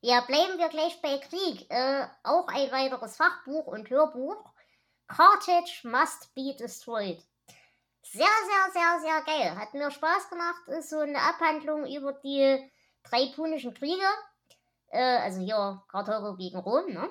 Ja, 0.00 0.20
bleiben 0.22 0.58
wir 0.58 0.68
gleich 0.68 1.00
bei 1.00 1.18
Krieg. 1.18 1.70
Äh, 1.70 2.06
auch 2.24 2.48
ein 2.48 2.72
weiteres 2.72 3.16
Fachbuch 3.16 3.68
und 3.68 3.88
Hörbuch. 3.88 4.52
Carthage 5.06 5.84
Must 5.84 6.34
Be 6.34 6.56
Destroyed. 6.58 7.22
Sehr, 8.02 8.26
sehr, 8.26 8.72
sehr, 8.72 9.00
sehr 9.00 9.22
geil. 9.22 9.56
Hat 9.56 9.74
mir 9.74 9.90
Spaß 9.90 10.28
gemacht. 10.28 10.68
Ist 10.68 10.90
so 10.90 10.98
eine 10.98 11.18
Abhandlung 11.20 11.86
über 11.86 12.12
die 12.12 12.70
drei 13.04 13.32
punischen 13.34 13.74
Kriege. 13.74 14.04
Äh, 14.88 15.18
also 15.18 15.40
hier 15.40 15.82
Karthago 15.88 16.36
gegen 16.36 16.58
Rom, 16.58 16.92
ne? 16.92 17.08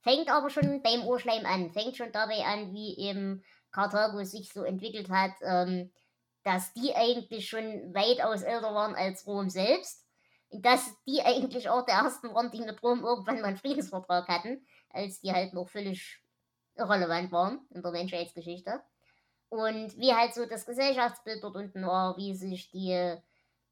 Fängt 0.00 0.30
aber 0.30 0.50
schon 0.50 0.82
beim 0.82 1.06
Urschleim 1.06 1.44
an. 1.44 1.72
Fängt 1.72 1.96
schon 1.96 2.12
dabei 2.12 2.44
an, 2.44 2.72
wie 2.72 2.96
eben 2.98 3.42
Karthago 3.72 4.22
sich 4.24 4.52
so 4.52 4.62
entwickelt 4.62 5.10
hat, 5.10 5.32
ähm, 5.42 5.92
dass 6.44 6.72
die 6.72 6.94
eigentlich 6.94 7.48
schon 7.48 7.94
weitaus 7.94 8.42
älter 8.42 8.74
waren 8.74 8.94
als 8.94 9.26
Rom 9.26 9.50
selbst. 9.50 10.06
Und 10.50 10.64
dass 10.64 10.94
die 11.06 11.20
eigentlich 11.22 11.68
auch 11.68 11.84
der 11.84 11.96
ersten 11.96 12.32
waren, 12.34 12.50
die 12.50 12.60
mit 12.60 12.82
Rom 12.82 13.04
irgendwann 13.04 13.40
mal 13.40 13.48
einen 13.48 13.56
Friedensvertrag 13.56 14.28
hatten, 14.28 14.66
als 14.90 15.20
die 15.20 15.32
halt 15.32 15.52
noch 15.52 15.68
völlig 15.68 16.22
irrelevant 16.76 17.32
waren 17.32 17.66
in 17.70 17.82
der 17.82 17.90
Menschheitsgeschichte. 17.92 18.82
Und 19.50 19.96
wie 19.98 20.12
halt 20.12 20.34
so 20.34 20.46
das 20.46 20.66
Gesellschaftsbild 20.66 21.42
dort 21.42 21.56
unten 21.56 21.86
war, 21.86 22.16
wie 22.16 22.34
sich 22.34 22.70
die 22.70 23.16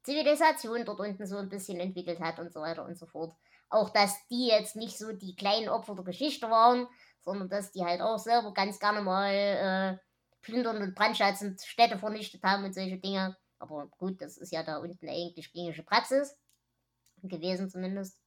Zivilisation 0.03 0.85
dort 0.85 0.99
unten 0.99 1.25
so 1.27 1.37
ein 1.37 1.49
bisschen 1.49 1.79
entwickelt 1.79 2.19
hat 2.19 2.39
und 2.39 2.51
so 2.51 2.61
weiter 2.61 2.85
und 2.85 2.97
so 2.97 3.05
fort. 3.05 3.33
Auch, 3.69 3.89
dass 3.89 4.25
die 4.27 4.47
jetzt 4.47 4.75
nicht 4.75 4.97
so 4.97 5.11
die 5.11 5.35
kleinen 5.35 5.69
Opfer 5.69 5.95
der 5.95 6.05
Geschichte 6.05 6.49
waren, 6.49 6.87
sondern 7.23 7.49
dass 7.49 7.71
die 7.71 7.83
halt 7.83 8.01
auch 8.01 8.17
selber 8.17 8.53
ganz 8.53 8.79
gerne 8.79 9.01
mal 9.01 9.33
äh, 9.33 9.97
plündern 10.41 10.81
und 10.81 10.95
brandschatzend 10.95 11.61
Städte 11.61 11.99
vernichtet 11.99 12.41
haben 12.43 12.63
und 12.63 12.73
solche 12.73 12.97
Dinge. 12.97 13.35
Aber 13.59 13.87
gut, 13.87 14.21
das 14.21 14.37
ist 14.37 14.53
ja 14.53 14.63
da 14.63 14.77
unten 14.77 15.09
eigentlich 15.09 15.51
gängige 15.51 15.83
Praxis. 15.83 16.37
Gewesen 17.23 17.69
zumindest. 17.69 18.17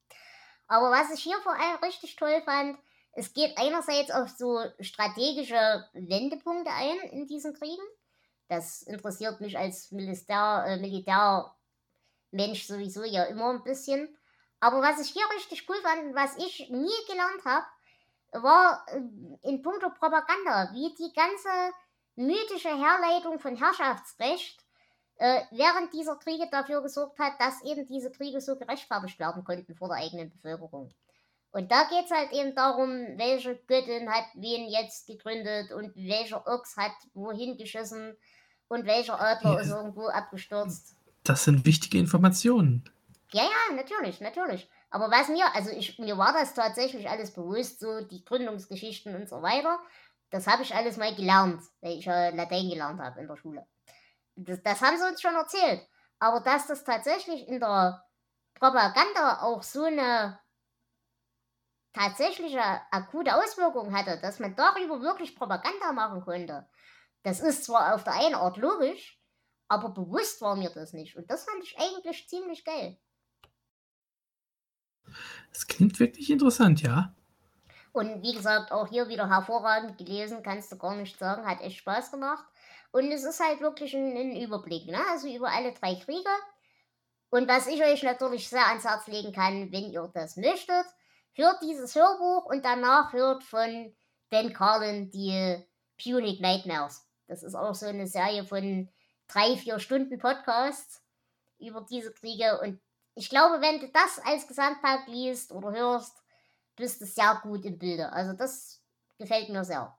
Aber 0.66 0.90
was 0.90 1.12
ich 1.14 1.22
hier 1.22 1.40
vor 1.42 1.54
allem 1.54 1.82
richtig 1.82 2.16
toll 2.16 2.42
fand, 2.44 2.78
es 3.12 3.32
geht 3.32 3.56
einerseits 3.58 4.10
auf 4.10 4.28
so 4.30 4.60
strategische 4.80 5.84
Wendepunkte 5.92 6.70
ein 6.70 6.98
in 7.10 7.26
diesen 7.26 7.54
Kriegen. 7.54 7.82
Das 8.48 8.82
interessiert 8.82 9.40
mich 9.40 9.56
als 9.58 9.90
Militär, 9.90 10.64
äh, 10.66 10.76
Militärmensch 10.78 12.66
sowieso 12.66 13.04
ja 13.04 13.24
immer 13.24 13.50
ein 13.50 13.62
bisschen. 13.62 14.16
Aber 14.60 14.82
was 14.82 15.00
ich 15.00 15.12
hier 15.12 15.24
richtig 15.36 15.68
cool 15.68 15.80
fand 15.82 16.04
und 16.04 16.14
was 16.14 16.36
ich 16.36 16.68
nie 16.70 17.06
gelernt 17.08 17.44
habe, 17.44 17.66
war 18.32 18.86
äh, 18.88 19.48
in 19.48 19.62
puncto 19.62 19.90
Propaganda, 19.90 20.70
wie 20.72 20.94
die 20.94 21.12
ganze 21.12 21.74
mythische 22.16 22.68
Herleitung 22.68 23.38
von 23.38 23.56
Herrschaftsrecht 23.56 24.64
äh, 25.16 25.42
während 25.50 25.92
dieser 25.92 26.16
Kriege 26.16 26.48
dafür 26.50 26.82
gesorgt 26.82 27.18
hat, 27.18 27.40
dass 27.40 27.62
eben 27.62 27.86
diese 27.86 28.10
Kriege 28.10 28.40
so 28.40 28.56
gerechtfertigt 28.56 29.18
werden 29.18 29.44
konnten 29.44 29.74
vor 29.74 29.88
der 29.88 29.98
eigenen 29.98 30.30
Bevölkerung. 30.30 30.90
Und 31.52 31.70
da 31.72 31.84
geht 31.88 32.04
es 32.04 32.10
halt 32.10 32.32
eben 32.32 32.54
darum, 32.54 32.88
welche 33.16 33.56
Göttin 33.66 34.08
hat 34.08 34.24
wen 34.34 34.68
jetzt 34.68 35.06
gegründet 35.06 35.72
und 35.72 35.94
welcher 35.96 36.46
Ochs 36.46 36.76
hat 36.76 36.92
wohin 37.12 37.56
geschissen 37.56 38.16
und 38.68 38.86
welcher 38.86 39.20
Adler 39.20 39.54
Ja. 39.54 39.60
ist 39.60 39.70
irgendwo 39.70 40.06
abgestürzt. 40.08 40.94
Das 41.24 41.44
sind 41.44 41.66
wichtige 41.66 41.98
Informationen. 41.98 42.84
Ja, 43.32 43.42
ja, 43.42 43.74
natürlich, 43.74 44.20
natürlich. 44.20 44.68
Aber 44.90 45.10
was 45.10 45.28
mir, 45.28 45.44
also 45.54 45.70
ich, 45.70 45.98
mir 45.98 46.18
war 46.18 46.32
das 46.32 46.54
tatsächlich 46.54 47.08
alles 47.08 47.32
bewusst, 47.32 47.80
so 47.80 48.00
die 48.04 48.24
Gründungsgeschichten 48.24 49.14
und 49.14 49.28
so 49.28 49.42
weiter. 49.42 49.78
Das 50.30 50.46
habe 50.46 50.62
ich 50.62 50.74
alles 50.74 50.96
mal 50.96 51.14
gelernt, 51.14 51.62
weil 51.80 51.98
ich 51.98 52.04
ja 52.04 52.28
Latein 52.30 52.68
gelernt 52.68 53.00
habe 53.00 53.20
in 53.20 53.26
der 53.26 53.36
Schule. 53.36 53.66
Das, 54.36 54.62
das 54.62 54.80
haben 54.80 54.96
sie 54.96 55.06
uns 55.08 55.20
schon 55.20 55.34
erzählt. 55.34 55.86
Aber 56.20 56.40
dass 56.40 56.68
das 56.68 56.84
tatsächlich 56.84 57.48
in 57.48 57.58
der 57.60 58.04
Propaganda 58.54 59.42
auch 59.42 59.62
so 59.62 59.84
eine 59.84 60.38
tatsächliche 61.92 62.62
akute 62.90 63.34
Auswirkung 63.34 63.94
hatte, 63.94 64.18
dass 64.20 64.38
man 64.38 64.54
darüber 64.54 65.00
wirklich 65.00 65.36
Propaganda 65.36 65.92
machen 65.92 66.20
konnte, 66.22 66.68
das 67.22 67.40
ist 67.40 67.64
zwar 67.64 67.94
auf 67.94 68.04
der 68.04 68.14
einen 68.14 68.34
Art 68.34 68.56
logisch, 68.56 69.20
aber 69.68 69.90
bewusst 69.90 70.40
war 70.40 70.56
mir 70.56 70.70
das 70.70 70.92
nicht. 70.92 71.16
Und 71.16 71.30
das 71.30 71.44
fand 71.44 71.62
ich 71.62 71.78
eigentlich 71.78 72.28
ziemlich 72.28 72.64
geil. 72.64 72.98
Das 75.52 75.66
klingt 75.66 75.98
wirklich 76.00 76.30
interessant, 76.30 76.82
ja. 76.82 77.14
Und 77.92 78.22
wie 78.22 78.34
gesagt, 78.34 78.70
auch 78.70 78.88
hier 78.88 79.08
wieder 79.08 79.28
hervorragend 79.28 79.98
gelesen, 79.98 80.42
kannst 80.42 80.70
du 80.70 80.78
gar 80.78 80.94
nicht 80.94 81.18
sagen, 81.18 81.46
hat 81.46 81.60
echt 81.60 81.78
Spaß 81.78 82.12
gemacht. 82.12 82.44
Und 82.92 83.10
es 83.10 83.24
ist 83.24 83.40
halt 83.40 83.60
wirklich 83.60 83.94
ein, 83.94 84.16
ein 84.16 84.36
Überblick, 84.36 84.86
ne? 84.86 85.00
Also 85.10 85.28
über 85.28 85.50
alle 85.50 85.72
drei 85.72 85.96
Kriege. 85.96 86.30
Und 87.30 87.48
was 87.48 87.66
ich 87.66 87.82
euch 87.82 88.02
natürlich 88.02 88.48
sehr 88.48 88.66
ans 88.66 88.84
Herz 88.84 89.06
legen 89.06 89.32
kann, 89.32 89.70
wenn 89.72 89.90
ihr 89.90 90.10
das 90.14 90.36
möchtet, 90.36 90.86
hört 91.40 91.62
dieses 91.62 91.94
Hörbuch 91.94 92.46
und 92.46 92.64
danach 92.64 93.12
hört 93.12 93.42
von 93.42 93.92
Dan 94.30 94.52
Carlin 94.52 95.10
die 95.10 95.64
Punic 96.02 96.40
Nightmares. 96.40 97.06
Das 97.26 97.42
ist 97.42 97.54
auch 97.54 97.74
so 97.74 97.86
eine 97.86 98.06
Serie 98.06 98.44
von 98.44 98.88
drei, 99.28 99.56
vier 99.56 99.78
Stunden 99.78 100.18
Podcasts 100.18 101.02
über 101.58 101.86
diese 101.88 102.12
Kriege. 102.12 102.60
Und 102.60 102.80
ich 103.14 103.28
glaube, 103.28 103.60
wenn 103.60 103.80
du 103.80 103.88
das 103.88 104.20
als 104.24 104.46
Gesamtpack 104.46 105.06
liest 105.08 105.52
oder 105.52 105.72
hörst, 105.72 106.16
bist 106.76 107.00
du 107.00 107.06
sehr 107.06 107.38
gut 107.42 107.64
im 107.64 107.78
Bilde. 107.78 108.12
Also 108.12 108.32
das 108.32 108.82
gefällt 109.18 109.48
mir 109.50 109.64
sehr. 109.64 109.96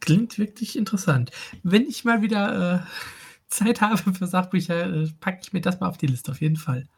Klingt 0.00 0.38
wirklich 0.38 0.76
interessant. 0.76 1.30
Wenn 1.62 1.86
ich 1.86 2.04
mal 2.04 2.22
wieder 2.22 2.74
äh, 2.74 2.86
Zeit 3.48 3.80
habe 3.80 4.12
für 4.12 4.26
Sachbücher, 4.26 4.86
äh, 4.86 5.08
packe 5.20 5.40
ich 5.42 5.52
mir 5.52 5.60
das 5.60 5.80
mal 5.80 5.88
auf 5.88 5.98
die 5.98 6.06
Liste, 6.06 6.32
auf 6.32 6.40
jeden 6.40 6.56
Fall. 6.56 6.88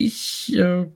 Ich 0.00 0.56
äh, 0.56 0.90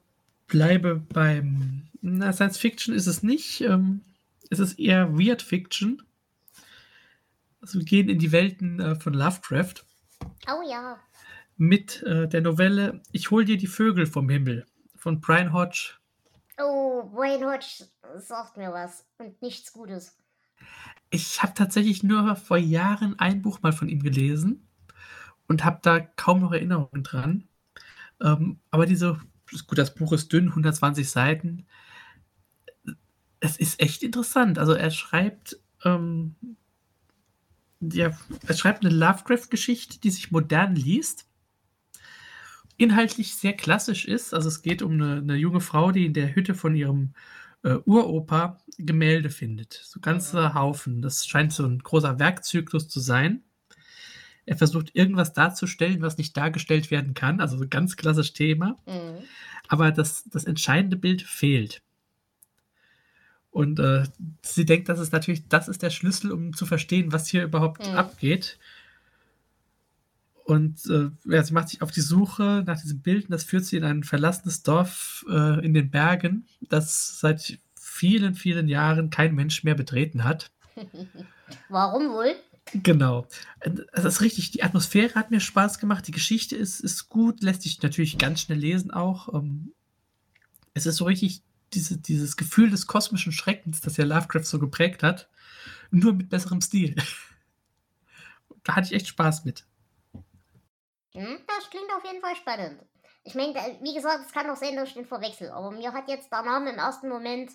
bleibe 0.46 0.96
beim. 0.96 1.88
Na, 2.00 2.32
Science 2.32 2.56
Fiction 2.56 2.94
ist 2.94 3.06
es 3.06 3.22
nicht. 3.22 3.60
Ähm, 3.60 4.00
es 4.48 4.60
ist 4.60 4.78
eher 4.78 5.12
Weird 5.18 5.42
Fiction. 5.42 6.02
Also 7.60 7.80
wir 7.80 7.84
gehen 7.84 8.08
in 8.08 8.18
die 8.18 8.32
Welten 8.32 8.80
äh, 8.80 8.94
von 8.94 9.12
Lovecraft 9.12 9.84
Oh 10.48 10.62
ja. 10.66 10.98
mit 11.58 12.02
äh, 12.04 12.26
der 12.28 12.40
Novelle 12.40 13.02
Ich 13.12 13.30
hol 13.30 13.44
dir 13.44 13.58
die 13.58 13.66
Vögel 13.66 14.06
vom 14.06 14.26
Himmel 14.30 14.64
von 14.96 15.20
Brian 15.20 15.52
Hodge. 15.52 15.98
Oh, 16.58 17.10
Wayne 17.12 17.44
Hodge 17.44 17.84
sagt 18.16 18.56
mir 18.56 18.72
was. 18.72 19.04
Und 19.18 19.42
nichts 19.42 19.74
Gutes. 19.74 20.16
Ich 21.10 21.42
habe 21.42 21.52
tatsächlich 21.52 22.02
nur 22.02 22.36
vor 22.36 22.56
Jahren 22.56 23.18
ein 23.18 23.42
Buch 23.42 23.60
mal 23.60 23.72
von 23.74 23.90
ihm 23.90 24.02
gelesen 24.02 24.66
und 25.46 25.62
habe 25.62 25.80
da 25.82 26.00
kaum 26.00 26.40
noch 26.40 26.52
Erinnerungen 26.52 27.02
dran. 27.02 27.48
Ähm, 28.20 28.60
aber 28.70 28.86
diese, 28.86 29.20
gut, 29.66 29.78
das 29.78 29.94
Buch 29.94 30.12
ist 30.12 30.32
dünn, 30.32 30.48
120 30.48 31.08
Seiten. 31.08 31.66
Es 33.40 33.56
ist 33.56 33.80
echt 33.80 34.02
interessant. 34.02 34.58
Also 34.58 34.72
er 34.72 34.90
schreibt, 34.90 35.58
ähm, 35.84 36.34
ja, 37.80 38.16
er 38.46 38.54
schreibt 38.54 38.84
eine 38.84 38.94
Lovecraft-Geschichte, 38.94 40.00
die 40.00 40.10
sich 40.10 40.30
modern 40.30 40.74
liest. 40.74 41.26
Inhaltlich 42.76 43.36
sehr 43.36 43.52
klassisch 43.52 44.04
ist. 44.04 44.34
Also 44.34 44.48
es 44.48 44.62
geht 44.62 44.82
um 44.82 44.92
eine, 44.92 45.18
eine 45.18 45.36
junge 45.36 45.60
Frau, 45.60 45.92
die 45.92 46.06
in 46.06 46.14
der 46.14 46.34
Hütte 46.34 46.54
von 46.54 46.74
ihrem 46.74 47.14
äh, 47.62 47.76
Uropa 47.84 48.58
Gemälde 48.78 49.30
findet. 49.30 49.74
So 49.84 50.00
ganze 50.00 50.50
Mhm. 50.50 50.54
Haufen. 50.54 51.02
Das 51.02 51.26
scheint 51.26 51.52
so 51.52 51.64
ein 51.66 51.78
großer 51.78 52.18
Werkzyklus 52.18 52.88
zu 52.88 53.00
sein. 53.00 53.44
Er 54.46 54.56
versucht 54.56 54.94
irgendwas 54.94 55.32
darzustellen, 55.32 56.02
was 56.02 56.18
nicht 56.18 56.36
dargestellt 56.36 56.90
werden 56.90 57.14
kann. 57.14 57.40
Also 57.40 57.56
so 57.56 57.64
ein 57.64 57.70
ganz 57.70 57.96
klassisches 57.96 58.34
Thema. 58.34 58.76
Mhm. 58.86 59.24
Aber 59.68 59.90
das, 59.90 60.24
das 60.30 60.44
entscheidende 60.44 60.96
Bild 60.96 61.22
fehlt. 61.22 61.82
Und 63.50 63.78
äh, 63.78 64.04
sie 64.42 64.64
denkt, 64.66 64.88
das 64.88 64.98
ist 64.98 65.12
natürlich, 65.12 65.46
das 65.48 65.68
ist 65.68 65.82
der 65.82 65.90
Schlüssel, 65.90 66.32
um 66.32 66.54
zu 66.54 66.66
verstehen, 66.66 67.12
was 67.12 67.28
hier 67.28 67.44
überhaupt 67.44 67.86
Mhm. 67.88 67.94
abgeht. 67.94 68.58
Und 70.44 70.84
äh, 70.90 71.10
ja, 71.24 71.42
sie 71.42 71.54
macht 71.54 71.70
sich 71.70 71.80
auf 71.80 71.90
die 71.90 72.02
Suche 72.02 72.62
nach 72.66 72.78
diesem 72.80 73.00
Bild 73.00 73.24
und 73.24 73.30
das 73.30 73.44
führt 73.44 73.64
sie 73.64 73.78
in 73.78 73.84
ein 73.84 74.02
verlassenes 74.04 74.62
Dorf 74.62 75.24
äh, 75.30 75.64
in 75.64 75.72
den 75.72 75.90
Bergen, 75.90 76.46
das 76.68 77.18
seit 77.18 77.58
vielen, 77.74 78.34
vielen 78.34 78.68
Jahren 78.68 79.08
kein 79.08 79.34
Mensch 79.34 79.64
mehr 79.64 79.74
betreten 79.74 80.24
hat. 80.24 80.50
Warum 81.70 82.10
wohl? 82.10 82.34
Genau. 82.72 83.26
Das 83.92 84.04
ist 84.04 84.20
richtig. 84.20 84.50
Die 84.50 84.62
Atmosphäre 84.62 85.14
hat 85.14 85.30
mir 85.30 85.40
Spaß 85.40 85.78
gemacht. 85.78 86.06
Die 86.06 86.12
Geschichte 86.12 86.56
ist, 86.56 86.80
ist 86.80 87.08
gut, 87.08 87.42
lässt 87.42 87.62
sich 87.62 87.82
natürlich 87.82 88.18
ganz 88.18 88.40
schnell 88.40 88.58
lesen 88.58 88.90
auch. 88.90 89.32
Ähm, 89.34 89.74
Es 90.74 90.86
ist 90.86 90.96
so 90.96 91.04
richtig 91.04 91.42
diese, 91.72 91.98
dieses 91.98 92.36
Gefühl 92.36 92.70
des 92.70 92.86
kosmischen 92.86 93.32
Schreckens, 93.32 93.80
das 93.80 93.96
ja 93.96 94.04
Lovecraft 94.04 94.44
so 94.44 94.58
geprägt 94.58 95.02
hat, 95.02 95.28
nur 95.90 96.12
mit 96.14 96.28
besserem 96.30 96.60
Stil. 96.60 96.96
Da 98.62 98.76
hatte 98.76 98.86
ich 98.86 98.94
echt 98.94 99.08
Spaß 99.08 99.44
mit. 99.44 99.66
Hm, 101.14 101.38
das 101.46 101.70
klingt 101.70 101.90
auf 101.96 102.04
jeden 102.04 102.20
Fall 102.22 102.34
spannend. 102.36 102.82
Ich 103.24 103.34
meine, 103.34 103.54
wie 103.82 103.94
gesagt, 103.94 104.24
es 104.26 104.32
kann 104.32 104.48
auch 104.48 104.56
sein, 104.56 104.76
dass 104.76 104.88
ich 104.88 104.94
den 104.94 105.06
verwechsel, 105.06 105.50
aber 105.50 105.70
mir 105.70 105.92
hat 105.92 106.08
jetzt 106.08 106.30
der 106.32 106.42
Name 106.42 106.70
im 106.70 106.78
ersten 106.78 107.08
Moment 107.08 107.52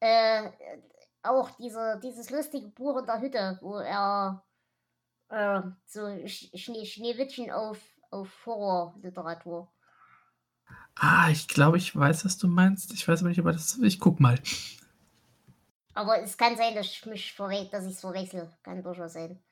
äh, 0.00 0.48
auch 1.28 1.50
diese, 1.58 2.00
dieses 2.02 2.30
lustige 2.30 2.68
Buch 2.68 2.98
in 2.98 3.06
der 3.06 3.20
Hütte, 3.20 3.58
wo 3.60 3.78
er 3.78 4.44
äh, 5.28 5.60
so 5.86 6.06
Sch 6.26 6.50
Schnee, 6.54 6.84
Schneewittchen 6.84 7.50
auf, 7.50 7.78
auf 8.10 8.28
Horrorliteratur. 8.46 9.70
Ah, 10.94 11.28
ich 11.30 11.46
glaube, 11.48 11.76
ich 11.76 11.94
weiß, 11.94 12.24
was 12.24 12.38
du 12.38 12.48
meinst. 12.48 12.92
Ich 12.92 13.06
weiß 13.06 13.20
aber 13.20 13.28
nicht, 13.28 13.38
aber 13.38 13.52
das. 13.52 13.78
Ich 13.78 14.00
guck 14.00 14.18
mal. 14.18 14.40
Aber 15.94 16.20
es 16.20 16.36
kann 16.36 16.56
sein, 16.56 16.74
dass 16.74 16.86
ich 16.86 17.06
mich 17.06 17.32
verwechsel, 17.32 17.70
dass 17.70 17.84
ich 17.84 17.92
es 17.92 18.00
verwechsel. 18.00 18.50
Kann 18.62 18.82
durchaus 18.82 19.12
sein. 19.12 19.42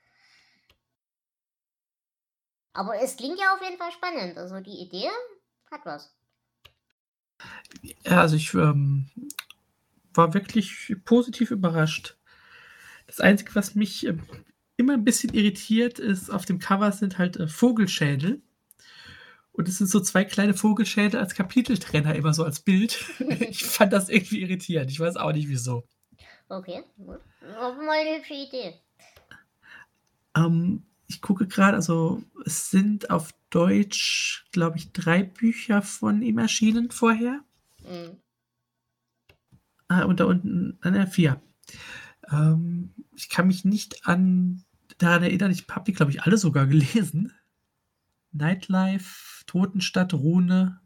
Aber 2.72 2.98
es 3.00 3.16
klingt 3.16 3.38
ja 3.38 3.54
auf 3.54 3.62
jeden 3.62 3.78
Fall 3.78 3.92
spannend. 3.92 4.36
Also 4.36 4.60
die 4.60 4.82
Idee 4.82 5.08
hat 5.70 5.84
was. 5.84 6.12
Ja, 8.04 8.20
also 8.20 8.36
ich 8.36 8.52
ähm, 8.54 9.10
war 10.14 10.34
wirklich 10.34 10.96
positiv 11.04 11.50
überrascht. 11.50 12.16
Das 13.06 13.20
Einzige, 13.20 13.54
was 13.54 13.74
mich 13.74 14.06
ähm, 14.06 14.22
immer 14.76 14.94
ein 14.94 15.04
bisschen 15.04 15.34
irritiert, 15.34 15.98
ist, 15.98 16.30
auf 16.30 16.44
dem 16.44 16.58
Cover 16.58 16.90
sind 16.92 17.18
halt 17.18 17.36
äh, 17.36 17.46
Vogelschädel. 17.46 18.42
Und 19.52 19.68
es 19.68 19.78
sind 19.78 19.88
so 19.88 20.00
zwei 20.00 20.24
kleine 20.24 20.54
Vogelschädel 20.54 21.20
als 21.20 21.34
Kapiteltrenner 21.34 22.14
immer 22.16 22.34
so 22.34 22.44
als 22.44 22.60
Bild. 22.60 23.04
ich 23.40 23.64
fand 23.64 23.92
das 23.92 24.08
irgendwie 24.08 24.42
irritierend. 24.42 24.90
Ich 24.90 24.98
weiß 24.98 25.16
auch 25.16 25.32
nicht 25.32 25.48
wieso. 25.48 25.84
Okay, 26.48 26.82
gut. 26.96 27.20
Mal 27.40 28.00
eine 28.00 28.18
hübsche 28.18 28.34
Idee. 28.34 28.74
Ähm, 30.36 30.82
ich 31.06 31.20
gucke 31.20 31.46
gerade, 31.46 31.76
also 31.76 32.22
es 32.44 32.70
sind 32.70 33.10
auf 33.10 33.30
Deutsch, 33.50 34.46
glaube 34.50 34.78
ich, 34.78 34.92
drei 34.92 35.22
Bücher 35.22 35.82
von 35.82 36.22
ihm 36.22 36.38
erschienen 36.38 36.90
vorher. 36.90 37.44
Mhm. 37.82 38.18
Ah, 39.88 40.04
und 40.04 40.20
da 40.20 40.24
unten, 40.24 40.78
ah, 40.82 40.90
ne, 40.90 41.06
vier. 41.06 41.40
Ähm, 42.30 42.94
ich 43.14 43.28
kann 43.28 43.46
mich 43.46 43.64
nicht 43.64 44.06
an 44.06 44.64
daran 44.98 45.22
erinnern, 45.22 45.50
ich 45.50 45.66
habe 45.70 45.84
die, 45.84 45.92
glaube 45.92 46.12
ich, 46.12 46.22
alle 46.22 46.38
sogar 46.38 46.66
gelesen. 46.66 47.32
Nightlife, 48.32 49.44
Totenstadt, 49.46 50.14
Rune. 50.14 50.80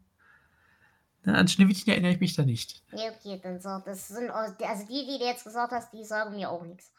Na, 1.23 1.33
an 1.33 1.47
Schneewittchen 1.47 1.91
erinnere 1.91 2.13
ich 2.13 2.19
mich 2.19 2.35
da 2.35 2.43
nicht. 2.43 2.83
Ja, 2.91 3.11
okay, 3.11 3.39
dann 3.41 3.59
so. 3.59 3.81
Das 3.85 4.07
sind 4.07 4.29
also 4.29 4.55
die, 4.87 5.05
die 5.05 5.17
du 5.19 5.25
jetzt 5.25 5.43
gesagt 5.43 5.71
hast, 5.71 5.91
die 5.93 6.03
sagen 6.03 6.35
mir 6.35 6.49
auch 6.49 6.63
nichts. 6.63 6.93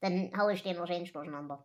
Dann 0.00 0.30
hau 0.36 0.48
ich 0.48 0.62
den 0.62 0.78
wahrscheinlich 0.78 1.12
durcheinander. 1.12 1.64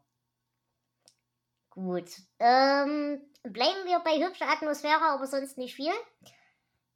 Gut. 1.70 2.10
Ähm, 2.40 3.22
bleiben 3.44 3.86
wir 3.86 4.00
bei 4.04 4.26
hübscher 4.26 4.50
Atmosphäre, 4.50 5.02
aber 5.02 5.28
sonst 5.28 5.58
nicht 5.58 5.76
viel. 5.76 5.92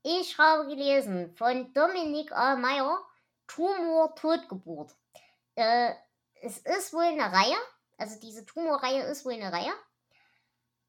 Ich 0.05 0.37
habe 0.37 0.67
gelesen 0.67 1.33
von 1.37 1.73
Dominik 1.73 2.33
A. 2.33 2.57
Meyer, 2.57 3.01
Tumor 3.47 4.13
Totgeburt. 4.15 4.93
Äh, 5.55 5.93
es 6.41 6.57
ist 6.57 6.93
wohl 6.93 7.03
eine 7.03 7.31
Reihe, 7.31 7.55
also 7.97 8.19
diese 8.19 8.45
Tumorreihe 8.45 9.03
ist 9.03 9.23
wohl 9.23 9.31
eine 9.31 9.51
Reihe. 9.51 9.71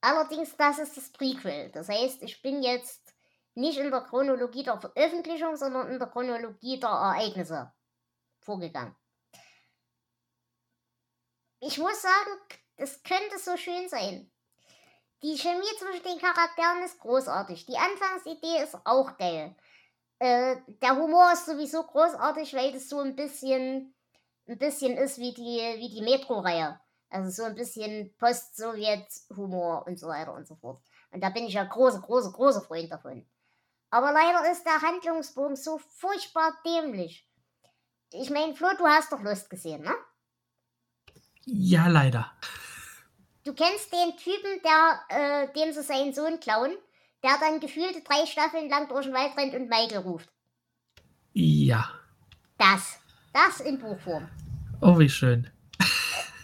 Allerdings, 0.01 0.57
das 0.57 0.81
ist 0.81 0.97
das 0.97 1.12
Prequel. 1.12 1.71
Das 1.71 1.89
heißt, 1.89 2.25
ich 2.25 2.43
bin 2.43 2.65
jetzt 2.65 3.15
nicht 3.55 3.79
in 3.79 3.93
der 3.93 4.01
Chronologie 4.01 4.65
der 4.65 4.81
Veröffentlichung, 4.81 5.57
sondern 5.57 5.93
in 5.93 6.01
der 6.01 6.09
Chronologie 6.09 6.81
der 6.81 6.91
Ereignisse 6.91 7.73
vorgegangen. 8.41 8.97
Ich 11.61 11.79
muss 11.79 12.03
sagen, 12.03 12.31
es 12.77 13.01
könnte 13.05 13.39
so 13.39 13.57
schön 13.57 13.89
sein. 13.89 14.31
Die 15.25 15.39
Chemie 15.39 15.64
zwischen 15.79 16.03
den 16.03 16.18
Charakteren 16.18 16.83
ist 16.85 17.01
großartig. 17.01 17.64
Die 17.64 17.79
Anfangsidee 17.79 18.62
ist 18.62 18.77
auch 18.85 19.16
geil. 19.16 19.57
Äh, 20.18 20.57
der 20.83 20.97
Humor 20.97 21.33
ist 21.33 21.47
sowieso 21.47 21.83
großartig, 21.83 22.53
weil 22.53 22.72
das 22.72 22.91
so 22.91 23.01
ein 23.01 23.16
bisschen, 23.16 23.95
ein 24.47 24.59
bisschen 24.59 24.99
ist 24.99 25.16
wie 25.16 25.33
die, 25.33 25.61
wie 25.79 25.89
die 25.89 26.03
Metro-Reihe. 26.03 26.79
Also 27.09 27.31
so 27.31 27.45
ein 27.45 27.55
bisschen 27.55 28.14
Post-Sowjet-Humor 28.18 29.87
und 29.87 29.99
so 29.99 30.09
weiter 30.09 30.35
und 30.35 30.47
so 30.47 30.57
fort. 30.57 30.83
Und 31.11 31.25
da 31.25 31.31
bin 31.31 31.47
ich 31.47 31.55
ja 31.55 31.64
großer, 31.64 32.03
großer, 32.03 32.33
großer 32.33 32.61
Freund 32.61 32.93
davon. 32.93 33.27
Aber 33.89 34.12
leider 34.12 34.53
ist 34.53 34.64
der 34.66 34.83
Handlungsbogen 34.83 35.57
so 35.57 35.79
furchtbar 35.79 36.53
dämlich. 36.66 37.27
Ich 38.12 38.29
meine, 38.29 38.55
Flo, 38.55 38.68
du 38.77 38.85
hast 38.85 39.11
doch 39.11 39.22
Lust 39.22 39.49
gesehen, 39.49 39.85
ne? 39.85 39.95
Ja, 41.47 41.87
leider. 41.89 42.31
Du 43.45 43.53
kennst 43.53 43.93
den 43.93 44.17
Typen, 44.17 44.61
der, 44.63 45.01
äh, 45.09 45.53
dem 45.53 45.73
sie 45.73 45.83
seinen 45.83 46.15
Sohn 46.15 46.41
klauen, 46.41 46.75
der 47.23 47.37
dann 47.39 47.61
gefühlte 47.61 48.01
drei 48.01 48.25
Staffeln 48.25 48.71
lang 48.71 48.89
durch 48.89 49.05
den 49.05 49.15
Wald 49.15 49.37
rennt 49.37 49.55
und 49.55 49.69
Michael 49.69 49.99
ruft. 49.99 50.31
Ja. 51.35 51.91
Das. 52.57 52.99
Das 53.35 53.61
in 53.61 53.79
Buchform. 53.79 54.29
Oh, 54.81 54.99
wie 54.99 55.09
schön. 55.09 55.51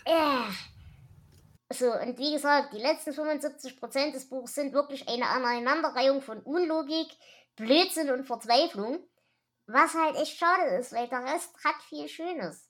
Äh. 0.04 1.72
So, 1.72 1.92
und 1.92 2.18
wie 2.18 2.32
gesagt, 2.32 2.74
die 2.74 2.82
letzten 2.82 3.12
75% 3.12 4.12
des 4.12 4.28
Buchs 4.28 4.54
sind 4.54 4.72
wirklich 4.72 5.08
eine 5.08 5.26
Aneinanderreihung 5.26 6.20
von 6.20 6.40
Unlogik, 6.40 7.06
Blödsinn 7.54 8.10
und 8.10 8.26
Verzweiflung. 8.26 8.98
Was 9.66 9.94
halt 9.94 10.16
echt 10.16 10.36
schade 10.36 10.76
ist, 10.78 10.92
weil 10.92 11.06
der 11.06 11.22
Rest 11.22 11.54
hat 11.64 11.80
viel 11.88 12.08
Schönes. 12.08 12.68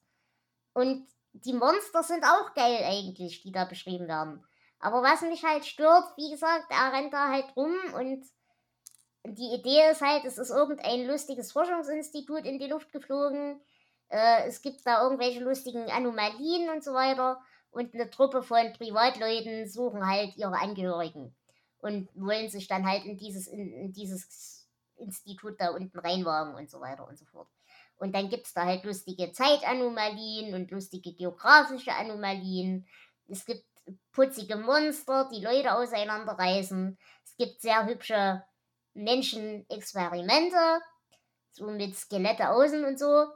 Und 0.75 1.09
die 1.33 1.53
Monster 1.53 2.03
sind 2.03 2.25
auch 2.25 2.55
geil 2.55 2.83
eigentlich, 2.85 3.43
die 3.43 3.53
da 3.53 3.65
beschrieben 3.65 4.09
werden. 4.09 4.45
Aber 4.81 5.03
was 5.03 5.23
mich 5.23 5.45
halt 5.45 5.67
stört, 5.67 6.17
wie 6.17 6.31
gesagt, 6.31 6.67
er 6.71 6.93
rennt 6.93 7.13
da 7.13 7.29
halt 7.29 7.45
rum 7.57 7.75
und 7.95 8.25
die 9.25 9.55
Idee 9.55 9.91
ist 9.91 10.01
halt, 10.01 10.25
es 10.25 10.39
ist 10.39 10.51
irgendein 10.51 11.07
lustiges 11.07 11.53
Forschungsinstitut 11.53 12.47
in 12.47 12.59
die 12.59 12.69
Luft 12.69 12.91
geflogen. 12.91 13.61
Äh, 14.09 14.47
es 14.49 14.63
gibt 14.63 14.87
da 14.87 15.03
irgendwelche 15.03 15.41
lustigen 15.41 15.91
Anomalien 15.91 16.71
und 16.71 16.83
so 16.83 16.95
weiter. 16.95 17.41
Und 17.71 17.95
eine 17.95 18.11
Truppe 18.11 18.43
von 18.43 18.73
Privatleuten 18.73 19.69
suchen 19.69 20.07
halt 20.07 20.37
ihre 20.37 20.59
Angehörigen 20.59 21.35
und 21.81 22.09
wollen 22.15 22.49
sich 22.49 22.67
dann 22.67 22.87
halt 22.87 23.05
in 23.05 23.17
dieses, 23.17 23.47
in, 23.47 23.73
in 23.73 23.93
dieses 23.93 24.67
Institut 24.97 25.61
da 25.61 25.71
unten 25.71 25.99
reinwagen 25.99 26.55
und 26.55 26.71
so 26.71 26.81
weiter 26.81 27.07
und 27.07 27.19
so 27.19 27.27
fort. 27.27 27.49
Und 28.01 28.15
dann 28.15 28.31
gibt 28.31 28.47
es 28.47 28.55
da 28.55 28.65
halt 28.65 28.85
lustige 28.85 29.31
Zeitanomalien 29.31 30.55
und 30.55 30.71
lustige 30.71 31.13
geografische 31.13 31.93
Anomalien. 31.93 32.89
Es 33.29 33.45
gibt 33.45 33.65
putzige 34.13 34.57
Monster, 34.57 35.29
die 35.31 35.45
Leute 35.45 35.75
auseinanderreißen. 35.75 36.99
Es 37.25 37.37
gibt 37.37 37.61
sehr 37.61 37.87
hübsche 37.87 38.43
Menschenexperimente, 38.95 40.81
so 41.53 41.67
mit 41.67 41.95
Skelette 41.95 42.49
außen 42.49 42.85
und 42.87 42.99
so. 42.99 43.27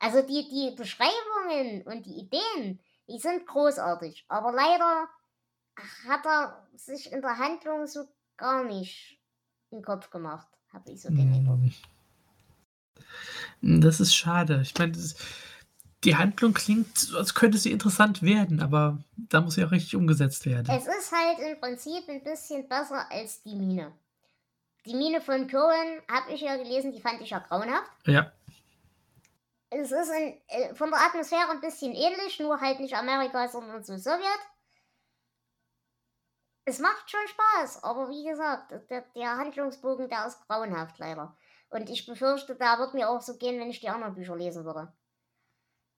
Also 0.00 0.22
die, 0.22 0.48
die 0.48 0.74
Beschreibungen 0.76 1.82
und 1.82 2.04
die 2.04 2.18
Ideen, 2.18 2.80
die 3.08 3.20
sind 3.20 3.46
großartig. 3.46 4.24
Aber 4.26 4.50
leider 4.50 5.08
hat 6.08 6.26
er 6.26 6.68
sich 6.74 7.12
in 7.12 7.22
der 7.22 7.38
Handlung 7.38 7.86
so 7.86 8.04
gar 8.36 8.64
nicht 8.64 9.20
in 9.70 9.78
den 9.78 9.84
Kopf 9.84 10.10
gemacht, 10.10 10.48
habe 10.72 10.90
ich 10.90 11.00
so 11.00 11.08
den 11.08 11.32
Eindruck. 11.32 11.60
Das 13.60 14.00
ist 14.00 14.14
schade. 14.14 14.60
Ich 14.62 14.76
meine, 14.78 14.96
die 16.04 16.16
Handlung 16.16 16.54
klingt, 16.54 17.12
als 17.16 17.34
könnte 17.34 17.58
sie 17.58 17.72
interessant 17.72 18.22
werden, 18.22 18.60
aber 18.60 18.98
da 19.16 19.40
muss 19.40 19.54
sie 19.54 19.64
auch 19.64 19.72
richtig 19.72 19.96
umgesetzt 19.96 20.46
werden. 20.46 20.68
Es 20.70 20.86
ist 20.86 21.12
halt 21.12 21.38
im 21.40 21.60
Prinzip 21.60 22.08
ein 22.08 22.22
bisschen 22.22 22.68
besser 22.68 23.10
als 23.10 23.42
die 23.42 23.56
Mine. 23.56 23.92
Die 24.86 24.94
Mine 24.94 25.20
von 25.20 25.48
Cohen 25.48 26.00
habe 26.10 26.32
ich 26.32 26.40
ja 26.40 26.56
gelesen, 26.56 26.92
die 26.92 27.00
fand 27.00 27.20
ich 27.20 27.30
ja 27.30 27.40
grauenhaft. 27.40 27.90
Ja. 28.06 28.32
es 29.70 29.90
ist 29.90 30.10
in, 30.10 30.40
äh, 30.48 30.74
von 30.74 30.90
der 30.90 31.00
Atmosphäre 31.00 31.50
ein 31.50 31.60
bisschen 31.60 31.92
ähnlich, 31.94 32.38
nur 32.38 32.60
halt 32.60 32.78
nicht 32.80 32.94
Amerika, 32.94 33.48
sondern 33.48 33.82
so 33.82 33.96
Sowjet. 33.96 34.40
Es 36.64 36.78
macht 36.78 37.10
schon 37.10 37.26
Spaß, 37.28 37.82
aber 37.82 38.08
wie 38.08 38.24
gesagt, 38.24 38.72
der, 38.90 39.04
der 39.16 39.36
Handlungsbogen, 39.36 40.08
der 40.08 40.26
ist 40.26 40.46
grauenhaft 40.46 40.98
leider. 40.98 41.36
Und 41.70 41.90
ich 41.90 42.06
befürchte, 42.06 42.54
da 42.54 42.78
wird 42.78 42.94
mir 42.94 43.10
auch 43.10 43.20
so 43.20 43.36
gehen, 43.36 43.60
wenn 43.60 43.70
ich 43.70 43.80
die 43.80 43.88
anderen 43.88 44.14
Bücher 44.14 44.36
lesen 44.36 44.64
würde. 44.64 44.92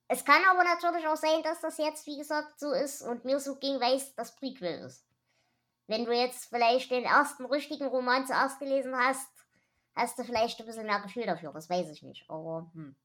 Es 0.09 0.25
kann 0.25 0.43
aber 0.51 0.64
natürlich 0.64 1.07
auch 1.07 1.16
sein, 1.16 1.43
dass 1.45 1.61
das 1.61 1.79
jetzt, 1.79 2.07
wie 2.07 2.18
gesagt, 2.18 2.59
so 2.59 2.73
ist 2.73 3.03
und 3.03 3.25
mir 3.25 3.39
so 3.39 3.57
ging, 3.57 3.81
weil 3.81 3.95
es 3.95 4.14
das 4.16 4.35
Prequel 4.35 4.81
ist. 4.85 5.07
Wenn 5.87 6.05
du 6.05 6.12
jetzt 6.12 6.47
vielleicht 6.47 6.91
den 6.91 7.05
ersten 7.05 7.45
richtigen 7.47 7.87
Roman 7.87 8.27
zuerst 8.27 8.59
gelesen 8.59 8.97
hast, 8.97 9.29
hast 9.95 10.18
du 10.18 10.25
vielleicht 10.25 10.59
ein 10.59 10.66
bisschen 10.66 10.87
mehr 10.87 11.01
Gefühl 11.01 11.27
dafür. 11.27 11.53
Das 11.53 11.71
weiß 11.71 11.89
ich 11.91 12.03
nicht. 12.03 12.29
Aber 12.29 12.71
hm. 12.75 12.97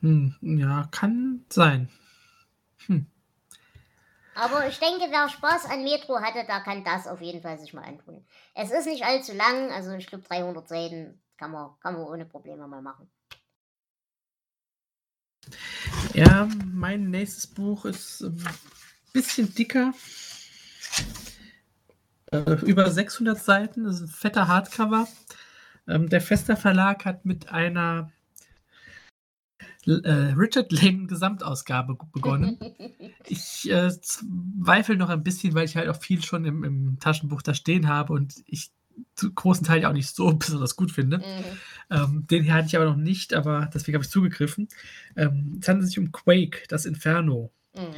Hm, 0.00 0.36
ja, 0.42 0.88
kann 0.90 1.46
sein. 1.48 1.88
Hm. 2.86 3.06
Aber 4.34 4.66
ich 4.66 4.78
denke, 4.78 5.06
wer 5.10 5.28
Spaß 5.28 5.66
an 5.66 5.84
Metro 5.84 6.20
hatte, 6.20 6.44
da 6.46 6.60
kann 6.60 6.84
das 6.84 7.06
auf 7.06 7.20
jeden 7.20 7.42
Fall 7.42 7.58
sich 7.58 7.72
mal 7.72 7.84
antun. 7.84 8.24
Es 8.54 8.70
ist 8.70 8.86
nicht 8.86 9.04
allzu 9.04 9.32
lang, 9.32 9.70
also 9.70 9.92
ich 9.92 10.06
glaube 10.06 10.24
300 10.24 10.68
Seiten 10.68 11.20
kann 11.36 11.52
man, 11.52 11.70
kann 11.80 11.94
man 11.94 12.04
ohne 12.04 12.24
Probleme 12.24 12.66
mal 12.66 12.82
machen. 12.82 13.10
Ja, 16.14 16.48
mein 16.72 17.10
nächstes 17.10 17.46
Buch 17.46 17.84
ist 17.84 18.22
ein 18.22 18.42
bisschen 19.12 19.54
dicker. 19.54 19.92
Äh, 22.32 22.52
über 22.64 22.90
600 22.90 23.38
Seiten, 23.38 23.84
das 23.84 23.96
ist 23.96 24.02
ein 24.02 24.08
fetter 24.08 24.48
Hardcover. 24.48 25.06
Ähm, 25.86 26.08
der 26.08 26.20
Fester 26.20 26.56
Verlag 26.56 27.04
hat 27.04 27.24
mit 27.24 27.50
einer 27.50 28.10
äh, 29.86 30.34
Richard 30.36 30.72
Lane 30.72 31.06
Gesamtausgabe 31.06 31.96
begonnen. 32.12 32.58
ich 33.26 33.70
äh, 33.70 33.90
zweifle 34.00 34.96
noch 34.96 35.08
ein 35.08 35.22
bisschen, 35.22 35.54
weil 35.54 35.64
ich 35.64 35.76
halt 35.76 35.88
auch 35.88 36.00
viel 36.00 36.22
schon 36.22 36.44
im, 36.44 36.64
im, 36.64 36.98
Taschenbuch 36.98 37.42
da 37.42 37.54
stehen 37.54 37.88
habe 37.88 38.12
und 38.12 38.42
ich 38.46 38.70
zu 39.16 39.32
großen 39.32 39.66
Teil 39.66 39.82
ja 39.82 39.88
auch 39.88 39.94
nicht 39.94 40.14
so 40.14 40.32
besonders 40.34 40.76
gut 40.76 40.90
finde. 40.90 41.18
Mhm. 41.18 41.22
Ähm, 41.90 42.26
den 42.28 42.44
hier 42.44 42.54
hatte 42.54 42.66
ich 42.66 42.76
aber 42.76 42.86
noch 42.86 42.96
nicht, 42.96 43.34
aber 43.34 43.70
deswegen 43.72 43.96
habe 43.96 44.04
ich 44.04 44.10
zugegriffen. 44.10 44.68
Ähm, 45.16 45.58
es 45.60 45.68
handelt 45.68 45.88
sich 45.88 45.98
um 45.98 46.12
Quake, 46.12 46.62
das 46.68 46.86
Inferno. 46.86 47.52
Mhm. 47.74 47.94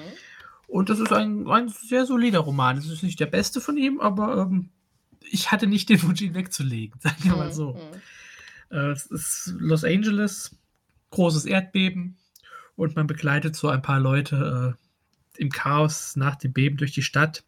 Und 0.68 0.88
das 0.90 0.98
ist 0.98 1.12
ein, 1.12 1.46
ein 1.48 1.68
sehr 1.68 2.06
solider 2.06 2.40
Roman. 2.40 2.78
Es 2.78 2.88
ist 2.88 3.02
nicht 3.02 3.20
der 3.20 3.26
beste 3.26 3.60
von 3.60 3.76
ihm, 3.76 4.00
aber 4.00 4.38
ähm, 4.38 4.70
ich 5.30 5.52
hatte 5.52 5.66
nicht 5.66 5.88
den 5.88 6.02
Wunsch, 6.02 6.22
ihn 6.22 6.34
wegzulegen, 6.34 7.00
sagen 7.02 7.22
wir 7.22 7.36
mal 7.36 7.48
mhm. 7.48 7.52
so. 7.52 7.72
Mhm. 7.74 8.76
Äh, 8.76 8.90
es 8.90 9.06
ist 9.06 9.54
Los 9.58 9.84
Angeles, 9.84 10.56
großes 11.16 11.46
Erdbeben 11.46 12.18
und 12.76 12.94
man 12.94 13.06
begleitet 13.06 13.56
so 13.56 13.68
ein 13.68 13.80
paar 13.80 13.98
Leute 13.98 14.76
äh, 14.76 15.40
im 15.40 15.50
Chaos 15.50 16.14
nach 16.14 16.36
dem 16.36 16.52
Beben 16.52 16.76
durch 16.76 16.92
die 16.92 17.02
Stadt. 17.02 17.42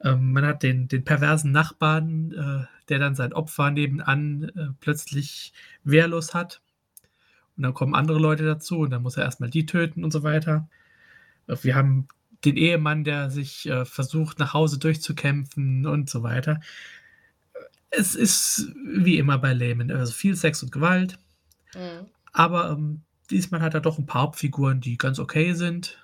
Ähm, 0.00 0.32
man 0.32 0.46
hat 0.46 0.62
den, 0.62 0.86
den 0.86 1.04
perversen 1.04 1.50
Nachbarn, 1.50 2.32
äh, 2.32 2.66
der 2.88 2.98
dann 3.00 3.16
sein 3.16 3.32
Opfer 3.32 3.72
nebenan 3.72 4.50
äh, 4.54 4.68
plötzlich 4.80 5.52
wehrlos 5.82 6.32
hat. 6.32 6.60
Und 7.56 7.64
dann 7.64 7.74
kommen 7.74 7.96
andere 7.96 8.20
Leute 8.20 8.44
dazu 8.44 8.78
und 8.78 8.90
dann 8.90 9.02
muss 9.02 9.16
er 9.16 9.24
erstmal 9.24 9.50
die 9.50 9.66
töten 9.66 10.04
und 10.04 10.12
so 10.12 10.22
weiter. 10.22 10.68
Äh, 11.48 11.56
wir 11.62 11.74
haben 11.74 12.06
den 12.44 12.56
Ehemann, 12.56 13.02
der 13.02 13.30
sich 13.30 13.68
äh, 13.68 13.84
versucht, 13.84 14.38
nach 14.38 14.54
Hause 14.54 14.78
durchzukämpfen 14.78 15.86
und 15.86 16.08
so 16.08 16.22
weiter. 16.22 16.60
Es 17.90 18.14
ist 18.14 18.72
wie 18.86 19.18
immer 19.18 19.38
bei 19.38 19.54
Lehman, 19.54 19.90
also 19.90 20.12
viel 20.12 20.36
Sex 20.36 20.62
und 20.62 20.70
Gewalt. 20.70 21.18
Mhm. 21.74 22.06
Aber 22.32 22.70
ähm, 22.70 23.02
diesmal 23.30 23.60
hat 23.60 23.74
er 23.74 23.80
doch 23.80 23.98
ein 23.98 24.06
paar 24.06 24.22
Hauptfiguren, 24.22 24.80
die 24.80 24.96
ganz 24.96 25.18
okay 25.18 25.52
sind. 25.52 25.98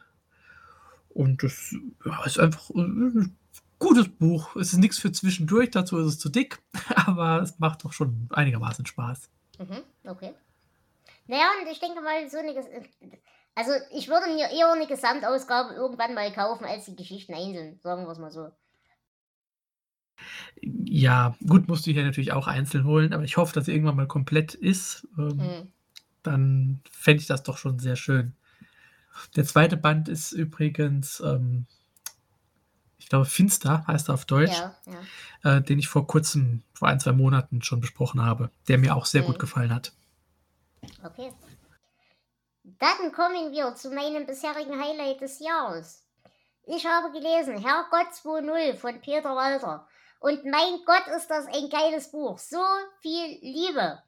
Und 1.08 1.42
das 1.42 1.74
ja, 2.04 2.24
ist 2.24 2.38
einfach 2.38 2.70
ein 2.70 3.36
gutes 3.78 4.08
Buch. 4.08 4.54
Es 4.56 4.72
ist 4.72 4.78
nichts 4.78 4.98
für 4.98 5.10
zwischendurch, 5.10 5.70
dazu 5.70 5.98
ist 5.98 6.06
es 6.06 6.18
zu 6.18 6.28
dick, 6.28 6.58
aber 7.06 7.42
es 7.42 7.58
macht 7.58 7.84
doch 7.84 7.92
schon 7.92 8.28
einigermaßen 8.30 8.86
Spaß. 8.86 9.28
Mhm, 9.58 9.82
okay. 10.04 10.34
Naja, 11.26 11.46
und 11.60 11.70
ich 11.70 11.80
denke 11.80 12.00
mal, 12.00 12.28
so 12.30 12.38
eine. 12.38 12.54
Also, 13.54 13.72
ich 13.92 14.08
würde 14.08 14.32
mir 14.32 14.50
eher 14.50 14.72
eine 14.72 14.86
Gesamtausgabe 14.86 15.74
irgendwann 15.74 16.14
mal 16.14 16.32
kaufen, 16.32 16.64
als 16.64 16.84
die 16.84 16.94
Geschichten 16.94 17.34
einzeln, 17.34 17.80
sagen 17.82 18.04
wir 18.04 18.12
es 18.12 18.18
mal 18.18 18.30
so. 18.30 18.50
Ja, 20.60 21.36
gut, 21.46 21.68
musst 21.68 21.86
du 21.86 21.90
hier 21.90 22.04
natürlich 22.04 22.32
auch 22.32 22.46
einzeln 22.46 22.84
holen, 22.84 23.12
aber 23.12 23.24
ich 23.24 23.36
hoffe, 23.36 23.52
dass 23.52 23.66
sie 23.66 23.72
irgendwann 23.72 23.96
mal 23.96 24.06
komplett 24.06 24.54
ist. 24.54 25.08
Ähm, 25.18 25.36
mhm 25.36 25.72
dann 26.28 26.80
fände 26.90 27.20
ich 27.20 27.26
das 27.26 27.42
doch 27.42 27.58
schon 27.58 27.78
sehr 27.78 27.96
schön. 27.96 28.34
Der 29.36 29.44
zweite 29.44 29.76
Band 29.76 30.08
ist 30.08 30.32
übrigens, 30.32 31.20
ähm, 31.20 31.66
ich 32.98 33.08
glaube, 33.08 33.24
Finster 33.24 33.86
heißt 33.86 34.10
er 34.10 34.14
auf 34.14 34.24
Deutsch, 34.24 34.52
ja, 34.52 34.76
ja. 35.42 35.56
Äh, 35.56 35.62
den 35.62 35.78
ich 35.78 35.88
vor 35.88 36.06
kurzem, 36.06 36.62
vor 36.72 36.88
ein, 36.88 37.00
zwei 37.00 37.12
Monaten 37.12 37.62
schon 37.62 37.80
besprochen 37.80 38.22
habe, 38.22 38.50
der 38.68 38.78
mir 38.78 38.94
auch 38.94 39.06
sehr 39.06 39.22
mhm. 39.22 39.26
gut 39.28 39.38
gefallen 39.38 39.74
hat. 39.74 39.92
Okay. 41.04 41.32
Dann 42.78 43.12
kommen 43.12 43.50
wir 43.52 43.74
zu 43.74 43.90
meinem 43.90 44.26
bisherigen 44.26 44.78
Highlight 44.80 45.20
des 45.20 45.40
Jahres. 45.40 46.04
Ich 46.64 46.84
habe 46.84 47.10
gelesen 47.12 47.56
Herrgott 47.56 48.12
2.0 48.12 48.76
von 48.76 49.00
Peter 49.00 49.34
Walter. 49.34 49.88
Und 50.20 50.44
mein 50.44 50.80
Gott, 50.84 51.06
ist 51.16 51.28
das 51.28 51.46
ein 51.46 51.70
geiles 51.70 52.10
Buch. 52.10 52.38
So 52.38 52.62
viel 53.00 53.38
Liebe. 53.40 54.02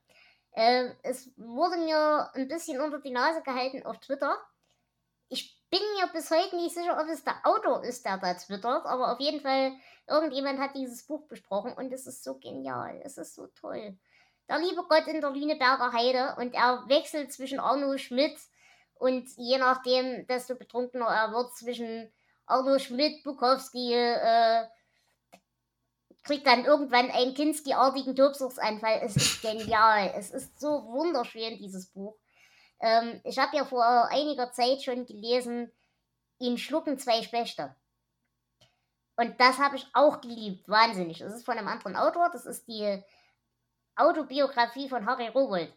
Äh, 0.53 0.91
es 1.03 1.31
wurde 1.37 1.77
mir 1.79 2.31
ein 2.35 2.49
bisschen 2.49 2.81
unter 2.81 2.99
die 3.01 3.11
Nase 3.11 3.43
gehalten 3.43 3.85
auf 3.87 3.99
Twitter. 3.99 4.37
Ich 5.29 5.61
bin 5.71 5.81
mir 5.97 6.09
bis 6.13 6.31
heute 6.31 6.57
nicht 6.57 6.75
sicher, 6.75 7.01
ob 7.01 7.09
es 7.09 7.23
der 7.23 7.37
Autor 7.45 7.85
ist, 7.85 8.05
der 8.05 8.19
da 8.19 8.35
twittert, 8.35 8.85
aber 8.87 9.13
auf 9.13 9.21
jeden 9.21 9.41
Fall, 9.41 9.73
irgendjemand 10.09 10.59
hat 10.59 10.75
dieses 10.75 11.05
Buch 11.05 11.29
besprochen 11.29 11.73
und 11.75 11.93
es 11.93 12.07
ist 12.07 12.25
so 12.25 12.39
genial. 12.39 13.01
Es 13.05 13.17
ist 13.17 13.37
so 13.37 13.47
toll. 13.47 13.97
Der 14.49 14.59
liebe 14.59 14.83
Gott 14.89 15.07
in 15.07 15.21
der 15.21 15.31
Lüneberger 15.31 15.93
Heide 15.93 16.35
und 16.37 16.55
er 16.55 16.83
wechselt 16.89 17.33
zwischen 17.33 17.61
Arno 17.61 17.97
Schmidt 17.99 18.37
und 18.95 19.29
je 19.37 19.59
nachdem, 19.59 20.27
desto 20.27 20.57
betrunkener 20.57 21.07
er 21.07 21.31
wird, 21.33 21.55
zwischen 21.55 22.13
Arno 22.47 22.81
Schmidt, 22.81 23.23
Bukowski, 23.23 23.95
äh, 23.95 24.67
kriegt 26.23 26.47
dann 26.47 26.65
irgendwann 26.65 27.11
einen 27.11 27.35
Kinski-artigen 27.35 28.15
Tobsuchtsanfall. 28.15 29.01
Es 29.03 29.17
ist 29.17 29.43
genial. 29.43 30.13
es 30.17 30.31
ist 30.31 30.61
so 30.61 30.85
wunderschön, 30.87 31.59
dieses 31.59 31.87
Buch. 31.87 32.17
Ähm, 32.81 33.21
ich 33.25 33.39
habe 33.39 33.57
ja 33.57 33.65
vor 33.65 33.85
einiger 34.11 34.53
Zeit 34.53 34.83
schon 34.83 35.07
gelesen, 35.07 35.71
ihn 36.39 36.59
schlucken 36.59 36.99
zwei 36.99 37.23
Spechte. 37.23 37.75
Und 39.17 39.39
das 39.39 39.59
habe 39.59 39.77
ich 39.77 39.87
auch 39.93 40.21
geliebt. 40.21 40.69
Wahnsinnig. 40.69 41.19
Das 41.19 41.35
ist 41.35 41.45
von 41.45 41.59
einem 41.59 41.69
anderen 41.69 41.97
Autor. 41.97 42.31
Das 42.31 42.47
ist 42.47 42.67
die 42.69 43.03
Autobiografie 43.95 44.89
von 44.89 45.05
Harry 45.07 45.29
Rowold. 45.29 45.73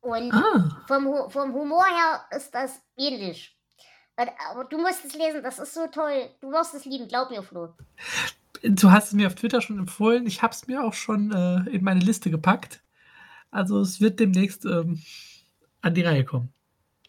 Und 0.00 0.32
ah. 0.32 0.82
vom, 0.86 1.30
vom 1.30 1.52
Humor 1.52 1.84
her 1.84 2.24
ist 2.30 2.54
das 2.54 2.80
ähnlich. 2.96 3.54
Aber 4.50 4.64
du 4.64 4.78
musst 4.78 5.04
es 5.04 5.14
lesen, 5.14 5.42
das 5.42 5.58
ist 5.58 5.74
so 5.74 5.86
toll. 5.86 6.34
Du 6.40 6.50
wirst 6.50 6.74
es 6.74 6.84
lieben, 6.84 7.06
glaub 7.06 7.30
mir, 7.30 7.42
Flo. 7.42 7.74
Du 8.62 8.90
hast 8.90 9.08
es 9.08 9.12
mir 9.12 9.26
auf 9.26 9.34
Twitter 9.34 9.60
schon 9.60 9.78
empfohlen. 9.78 10.26
Ich 10.26 10.42
habe 10.42 10.52
es 10.52 10.66
mir 10.66 10.84
auch 10.84 10.94
schon 10.94 11.32
äh, 11.32 11.70
in 11.70 11.84
meine 11.84 12.00
Liste 12.00 12.30
gepackt. 12.30 12.82
Also 13.50 13.80
es 13.80 14.00
wird 14.00 14.20
demnächst 14.20 14.64
ähm, 14.64 15.02
an 15.80 15.94
die 15.94 16.02
Reihe 16.02 16.24
kommen. 16.24 16.52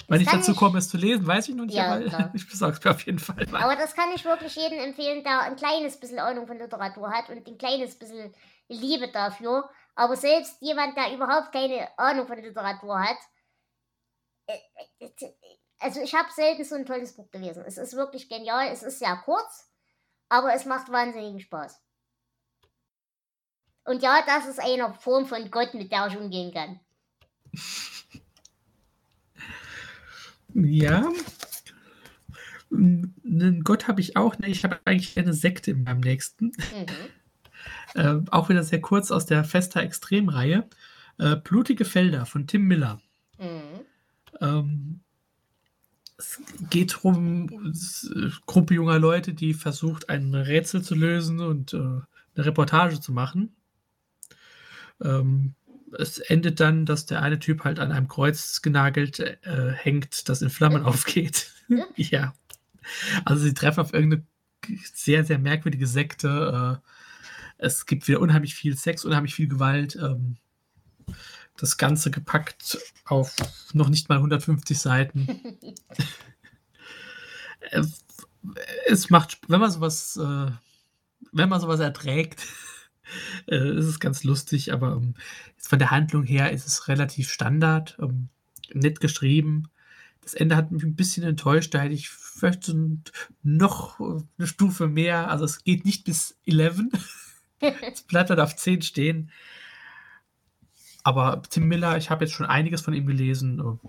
Wenn 0.07 0.21
ich 0.21 0.27
dazu 0.27 0.55
komme, 0.55 0.79
es 0.79 0.89
zu 0.89 0.97
lesen, 0.97 1.27
weiß 1.27 1.49
ich 1.49 1.55
noch 1.55 1.65
nicht, 1.65 1.75
ja, 1.75 1.93
aber 1.93 2.05
klar. 2.05 2.31
ich 2.33 2.47
besorge 2.47 2.77
es 2.77 2.83
mir 2.83 2.91
auf 2.91 3.05
jeden 3.05 3.19
Fall. 3.19 3.45
Mal. 3.51 3.61
Aber 3.61 3.75
das 3.75 3.93
kann 3.93 4.09
ich 4.15 4.25
wirklich 4.25 4.55
jedem 4.55 4.79
empfehlen, 4.79 5.23
der 5.23 5.41
ein 5.41 5.55
kleines 5.55 5.99
bisschen 5.99 6.17
Ahnung 6.17 6.47
von 6.47 6.57
Literatur 6.57 7.11
hat 7.11 7.29
und 7.29 7.47
ein 7.47 7.57
kleines 7.59 7.95
bisschen 7.95 8.33
Liebe 8.67 9.11
dafür. 9.11 9.69
Aber 9.95 10.15
selbst 10.15 10.59
jemand, 10.61 10.97
der 10.97 11.13
überhaupt 11.13 11.51
keine 11.51 11.87
Ahnung 11.97 12.25
von 12.25 12.39
Literatur 12.39 12.99
hat, 12.99 13.17
äh, 14.47 14.57
äh, 14.99 15.09
also 15.79 16.01
ich 16.01 16.13
habe 16.15 16.29
selten 16.35 16.63
so 16.63 16.75
ein 16.75 16.85
tolles 16.85 17.15
Buch 17.15 17.29
gelesen. 17.29 17.63
Es 17.67 17.77
ist 17.77 17.95
wirklich 17.95 18.27
genial. 18.27 18.67
Es 18.71 18.81
ist 18.81 18.99
sehr 18.99 19.15
kurz 19.23 19.68
aber 20.29 20.53
es 20.53 20.65
macht 20.65 20.91
wahnsinnigen 20.91 21.39
Spaß. 21.39 21.81
Und 23.85 24.03
ja, 24.03 24.21
das 24.25 24.47
ist 24.47 24.59
eine 24.59 24.93
Form 24.93 25.25
von 25.25 25.49
Gott, 25.49 25.73
mit 25.73 25.91
der 25.91 26.07
ich 26.07 26.17
umgehen 26.17 26.53
kann. 26.53 26.79
Ja. 30.53 31.09
Einen 32.71 33.63
Gott 33.63 33.87
habe 33.87 34.01
ich 34.01 34.15
auch. 34.15 34.35
Ich 34.45 34.63
habe 34.63 34.79
eigentlich 34.85 35.17
eine 35.17 35.33
Sekte 35.33 35.71
in 35.71 35.83
meinem 35.83 36.01
nächsten. 36.01 36.45
Mhm. 36.45 36.85
Äh, 37.95 38.21
auch 38.29 38.49
wieder 38.49 38.63
sehr 38.63 38.81
kurz 38.81 39.09
aus 39.09 39.25
der 39.25 39.43
Festa 39.43 39.81
Extremreihe. 39.81 40.69
Äh, 41.17 41.37
Blutige 41.37 41.85
Felder 41.85 42.25
von 42.25 42.45
Tim 42.45 42.63
Miller. 42.63 43.01
Mhm. 43.39 43.85
Ähm, 44.39 44.88
es 46.19 46.41
geht 46.69 46.95
darum, 46.95 47.47
eine 47.49 48.33
Gruppe 48.45 48.73
junger 48.73 48.99
Leute, 48.99 49.33
die 49.33 49.53
versucht, 49.53 50.09
ein 50.09 50.35
Rätsel 50.35 50.81
zu 50.83 50.93
lösen 50.93 51.39
und 51.39 51.73
äh, 51.73 51.77
eine 51.77 52.05
Reportage 52.37 52.99
zu 52.99 53.13
machen. 53.13 53.55
Ähm, 55.01 55.55
es 55.97 56.19
endet 56.19 56.59
dann, 56.59 56.85
dass 56.85 57.05
der 57.05 57.21
eine 57.21 57.39
Typ 57.39 57.63
halt 57.63 57.79
an 57.79 57.93
einem 57.93 58.09
Kreuz 58.09 58.61
genagelt 58.61 59.19
äh, 59.19 59.71
hängt, 59.71 60.27
das 60.27 60.41
in 60.41 60.49
Flammen 60.49 60.83
aufgeht. 60.85 61.51
ja. 61.95 62.33
Also 63.23 63.43
sie 63.43 63.53
treffen 63.53 63.79
auf 63.79 63.93
irgendeine 63.93 64.25
sehr, 64.93 65.23
sehr 65.23 65.39
merkwürdige 65.39 65.87
Sekte. 65.87 66.81
Äh, 66.83 66.89
es 67.59 67.85
gibt 67.85 68.07
wieder 68.09 68.19
unheimlich 68.19 68.55
viel 68.55 68.75
Sex, 68.75 69.05
unheimlich 69.05 69.35
viel 69.35 69.47
Gewalt. 69.47 69.95
Ähm, 69.95 70.35
das 71.59 71.77
Ganze 71.77 72.11
gepackt 72.11 72.77
auf 73.05 73.35
noch 73.73 73.89
nicht 73.89 74.09
mal 74.09 74.17
150 74.17 74.79
Seiten. 74.79 75.57
es 78.87 79.09
macht, 79.09 79.39
wenn 79.47 79.59
man 79.59 79.71
sowas, 79.71 80.17
äh, 80.17 80.51
wenn 81.31 81.49
man 81.49 81.61
sowas 81.61 81.79
erträgt, 81.79 82.45
äh, 83.47 83.77
ist 83.77 83.85
es 83.85 83.99
ganz 83.99 84.23
lustig, 84.23 84.71
aber 84.73 84.93
ähm, 84.93 85.15
von 85.57 85.79
der 85.79 85.91
Handlung 85.91 86.23
her 86.23 86.51
ist 86.51 86.67
es 86.67 86.87
relativ 86.87 87.29
Standard, 87.29 87.97
ähm, 88.01 88.29
nett 88.73 88.99
geschrieben. 88.99 89.69
Das 90.21 90.33
Ende 90.33 90.55
hat 90.55 90.71
mich 90.71 90.83
ein 90.83 90.95
bisschen 90.95 91.23
enttäuscht, 91.23 91.73
da 91.73 91.79
hätte 91.79 91.95
ich 91.95 92.09
vielleicht 92.09 92.71
noch 93.41 93.99
eine 93.99 94.47
Stufe 94.47 94.87
mehr, 94.87 95.29
also 95.29 95.45
es 95.45 95.63
geht 95.63 95.85
nicht 95.85 96.03
bis 96.03 96.37
11. 96.45 96.83
es 97.59 98.03
bleibt 98.03 98.29
halt 98.29 98.39
auf 98.39 98.55
10 98.55 98.81
stehen. 98.83 99.31
Aber 101.09 101.41
Tim 101.41 101.67
Miller, 101.67 101.97
ich 101.97 102.11
habe 102.11 102.23
jetzt 102.23 102.35
schon 102.35 102.45
einiges 102.45 102.81
von 102.81 102.93
ihm 102.93 103.07
gelesen. 103.07 103.79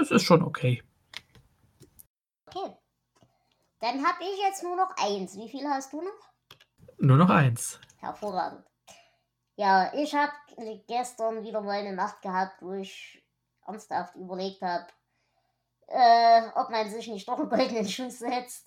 Es 0.00 0.10
ist 0.10 0.24
schon 0.24 0.42
okay. 0.42 0.82
Okay. 2.46 2.74
Dann 3.78 4.04
habe 4.04 4.24
ich 4.24 4.40
jetzt 4.42 4.64
nur 4.64 4.74
noch 4.74 4.90
eins. 4.96 5.36
Wie 5.36 5.48
viel 5.48 5.68
hast 5.68 5.92
du 5.92 6.02
noch? 6.02 6.58
Nur 6.98 7.16
noch 7.16 7.30
eins. 7.30 7.78
Hervorragend. 7.98 8.64
Ja, 9.54 9.94
ich 9.94 10.16
habe 10.16 10.32
gestern 10.88 11.44
wieder 11.44 11.60
mal 11.60 11.78
eine 11.78 11.94
Nacht 11.94 12.20
gehabt, 12.22 12.60
wo 12.60 12.72
ich 12.72 13.24
ernsthaft 13.64 14.16
überlegt 14.16 14.60
habe, 14.60 14.88
äh, 15.86 16.42
ob 16.56 16.70
man 16.70 16.90
sich 16.90 17.06
nicht 17.06 17.28
doch 17.28 17.38
einen 17.38 17.50
goldenen 17.50 17.88
Schuss 17.88 18.18
setzt. 18.18 18.66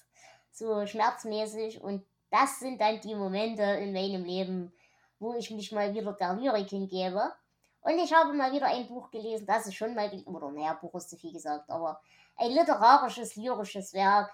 So 0.53 0.85
schmerzmäßig. 0.85 1.81
Und 1.81 2.05
das 2.31 2.59
sind 2.59 2.79
dann 2.79 3.01
die 3.01 3.15
Momente 3.15 3.63
in 3.63 3.91
meinem 3.91 4.23
Leben, 4.23 4.71
wo 5.19 5.33
ich 5.33 5.51
mich 5.51 5.73
mal 5.73 5.93
wieder 5.93 6.13
der 6.13 6.35
Lyrik 6.35 6.69
hingebe. 6.69 7.33
Und 7.81 7.99
ich 7.99 8.13
habe 8.13 8.33
mal 8.33 8.51
wieder 8.51 8.67
ein 8.67 8.87
Buch 8.87 9.09
gelesen, 9.11 9.45
das 9.45 9.67
ist 9.67 9.75
schon 9.75 9.95
mal, 9.95 10.11
oder 10.25 10.51
naja, 10.51 10.73
Buch 10.73 10.95
ist 10.95 11.09
zu 11.09 11.17
viel 11.17 11.31
gesagt, 11.31 11.69
aber 11.69 12.01
ein 12.35 12.51
literarisches, 12.51 13.35
lyrisches 13.35 13.93
Werk, 13.93 14.33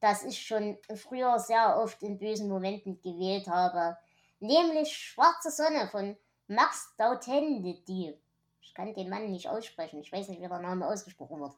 das 0.00 0.24
ich 0.24 0.40
schon 0.46 0.78
früher 0.94 1.38
sehr 1.38 1.78
oft 1.78 2.02
in 2.02 2.18
bösen 2.18 2.48
Momenten 2.48 3.00
gewählt 3.00 3.48
habe. 3.48 3.96
Nämlich 4.40 4.96
Schwarze 4.96 5.50
Sonne 5.50 5.88
von 5.88 6.16
Max 6.48 6.94
Dautendy. 6.96 8.18
Ich 8.60 8.74
kann 8.74 8.94
den 8.94 9.08
Mann 9.08 9.30
nicht 9.30 9.48
aussprechen. 9.48 10.00
Ich 10.00 10.12
weiß 10.12 10.28
nicht, 10.28 10.40
wie 10.40 10.48
der 10.48 10.58
Name 10.58 10.86
ausgesprochen 10.86 11.40
wird. 11.40 11.54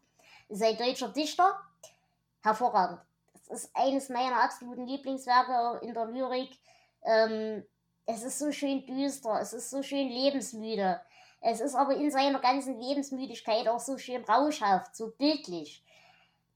Ist 0.49 0.63
ein 0.63 0.77
deutscher 0.77 1.09
Dichter. 1.09 1.61
Hervorragend. 2.43 3.01
Das 3.33 3.65
ist 3.65 3.77
eines 3.77 4.09
meiner 4.09 4.43
absoluten 4.43 4.87
Lieblingswerke 4.87 5.85
in 5.85 5.95
der 5.95 6.07
Lyrik. 6.07 6.57
Ähm, 7.03 7.65
es 8.07 8.23
ist 8.23 8.39
so 8.39 8.53
schön 8.53 8.87
düster, 8.87 9.41
es 9.41 9.53
ist 9.53 9.71
so 9.71 9.83
schön 9.83 10.09
lebensmüde. 10.09 11.01
Es 11.41 11.61
ist 11.61 11.75
aber 11.75 11.95
in 11.95 12.11
seiner 12.11 12.41
ganzen 12.41 12.81
Lebensmüdigkeit 12.81 13.69
auch 13.69 13.81
so 13.81 13.97
schön 13.97 14.25
rauschhaft, 14.25 14.97
so 14.97 15.11
bildlich. 15.11 15.85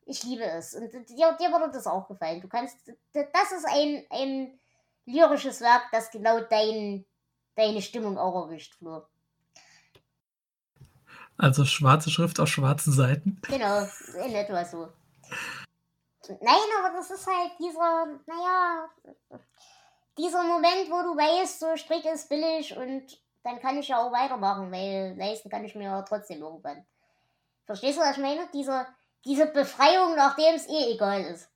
Ich 0.06 0.24
liebe 0.24 0.44
es. 0.44 0.74
Und 0.74 0.92
dir, 0.92 1.36
dir 1.38 1.52
würde 1.52 1.70
das 1.72 1.86
auch 1.86 2.08
gefallen. 2.08 2.40
Du 2.40 2.48
kannst. 2.48 2.76
Das 3.12 3.52
ist 3.52 3.64
ein, 3.66 4.04
ein 4.10 4.58
lyrisches 5.06 5.60
Werk, 5.60 5.84
das 5.92 6.10
genau 6.10 6.40
dein, 6.40 7.04
deine 7.54 7.80
Stimmung 7.80 8.18
auch 8.18 8.44
erwischt, 8.44 8.74
Flo. 8.74 9.02
Also 11.36 11.64
schwarze 11.64 12.10
Schrift 12.10 12.40
auf 12.40 12.48
schwarzen 12.48 12.92
Seiten. 12.92 13.40
Genau, 13.48 13.86
in 14.24 14.34
etwa 14.34 14.64
so. 14.64 14.88
Nein, 16.28 16.68
aber 16.78 16.96
das 16.96 17.10
ist 17.10 17.26
halt 17.26 17.52
dieser, 17.58 18.06
naja, 18.26 18.88
dieser 20.18 20.42
Moment, 20.44 20.88
wo 20.88 21.02
du 21.02 21.16
weißt, 21.16 21.60
so 21.60 21.76
Strick 21.76 22.04
ist 22.04 22.28
billig 22.28 22.76
und 22.76 23.18
dann 23.42 23.60
kann 23.60 23.78
ich 23.78 23.88
ja 23.88 23.98
auch 23.98 24.12
weitermachen, 24.12 24.70
weil 24.70 25.14
leisten 25.16 25.50
kann 25.50 25.64
ich 25.64 25.74
mir 25.74 25.84
ja 25.84 26.02
trotzdem 26.02 26.42
irgendwann. 26.42 26.84
Verstehst 27.64 27.98
du, 27.98 28.02
was 28.02 28.16
ich 28.16 28.22
meine? 28.22 28.48
Diese, 28.52 28.86
diese 29.24 29.46
Befreiung, 29.46 30.14
nachdem 30.14 30.54
es 30.54 30.68
eh 30.68 30.92
egal 30.94 31.22
ist. 31.22 31.48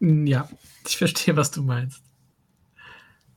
Ja, 0.00 0.48
ich 0.86 0.96
verstehe, 0.96 1.36
was 1.36 1.50
du 1.50 1.62
meinst. 1.62 2.02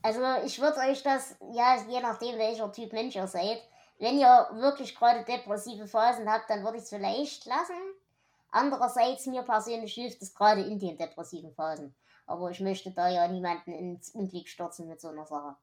Also 0.02 0.20
ich 0.44 0.60
würde 0.60 0.78
euch 0.80 1.02
das, 1.02 1.36
ja, 1.52 1.76
je 1.88 2.00
nachdem, 2.00 2.38
welcher 2.38 2.70
Typ 2.72 2.92
Mensch 2.92 3.16
ihr 3.16 3.26
seid, 3.26 3.62
wenn 3.98 4.18
ihr 4.18 4.48
wirklich 4.52 4.94
gerade 4.94 5.24
depressive 5.24 5.86
Phasen 5.86 6.30
habt, 6.30 6.50
dann 6.50 6.62
würde 6.62 6.78
ich 6.78 6.84
es 6.84 6.90
vielleicht 6.90 7.46
lassen. 7.46 7.74
Andererseits, 8.50 9.26
mir 9.26 9.42
persönlich 9.42 9.94
hilft 9.94 10.20
es 10.22 10.34
gerade 10.34 10.62
in 10.62 10.78
den 10.78 10.96
depressiven 10.96 11.52
Phasen. 11.54 11.94
Aber 12.26 12.50
ich 12.50 12.60
möchte 12.60 12.90
da 12.90 13.08
ja 13.08 13.28
niemanden 13.28 13.72
ins 13.72 14.10
Unglück 14.10 14.48
stürzen 14.48 14.88
mit 14.88 15.00
so 15.00 15.08
einer 15.08 15.26
Sache. 15.26 15.56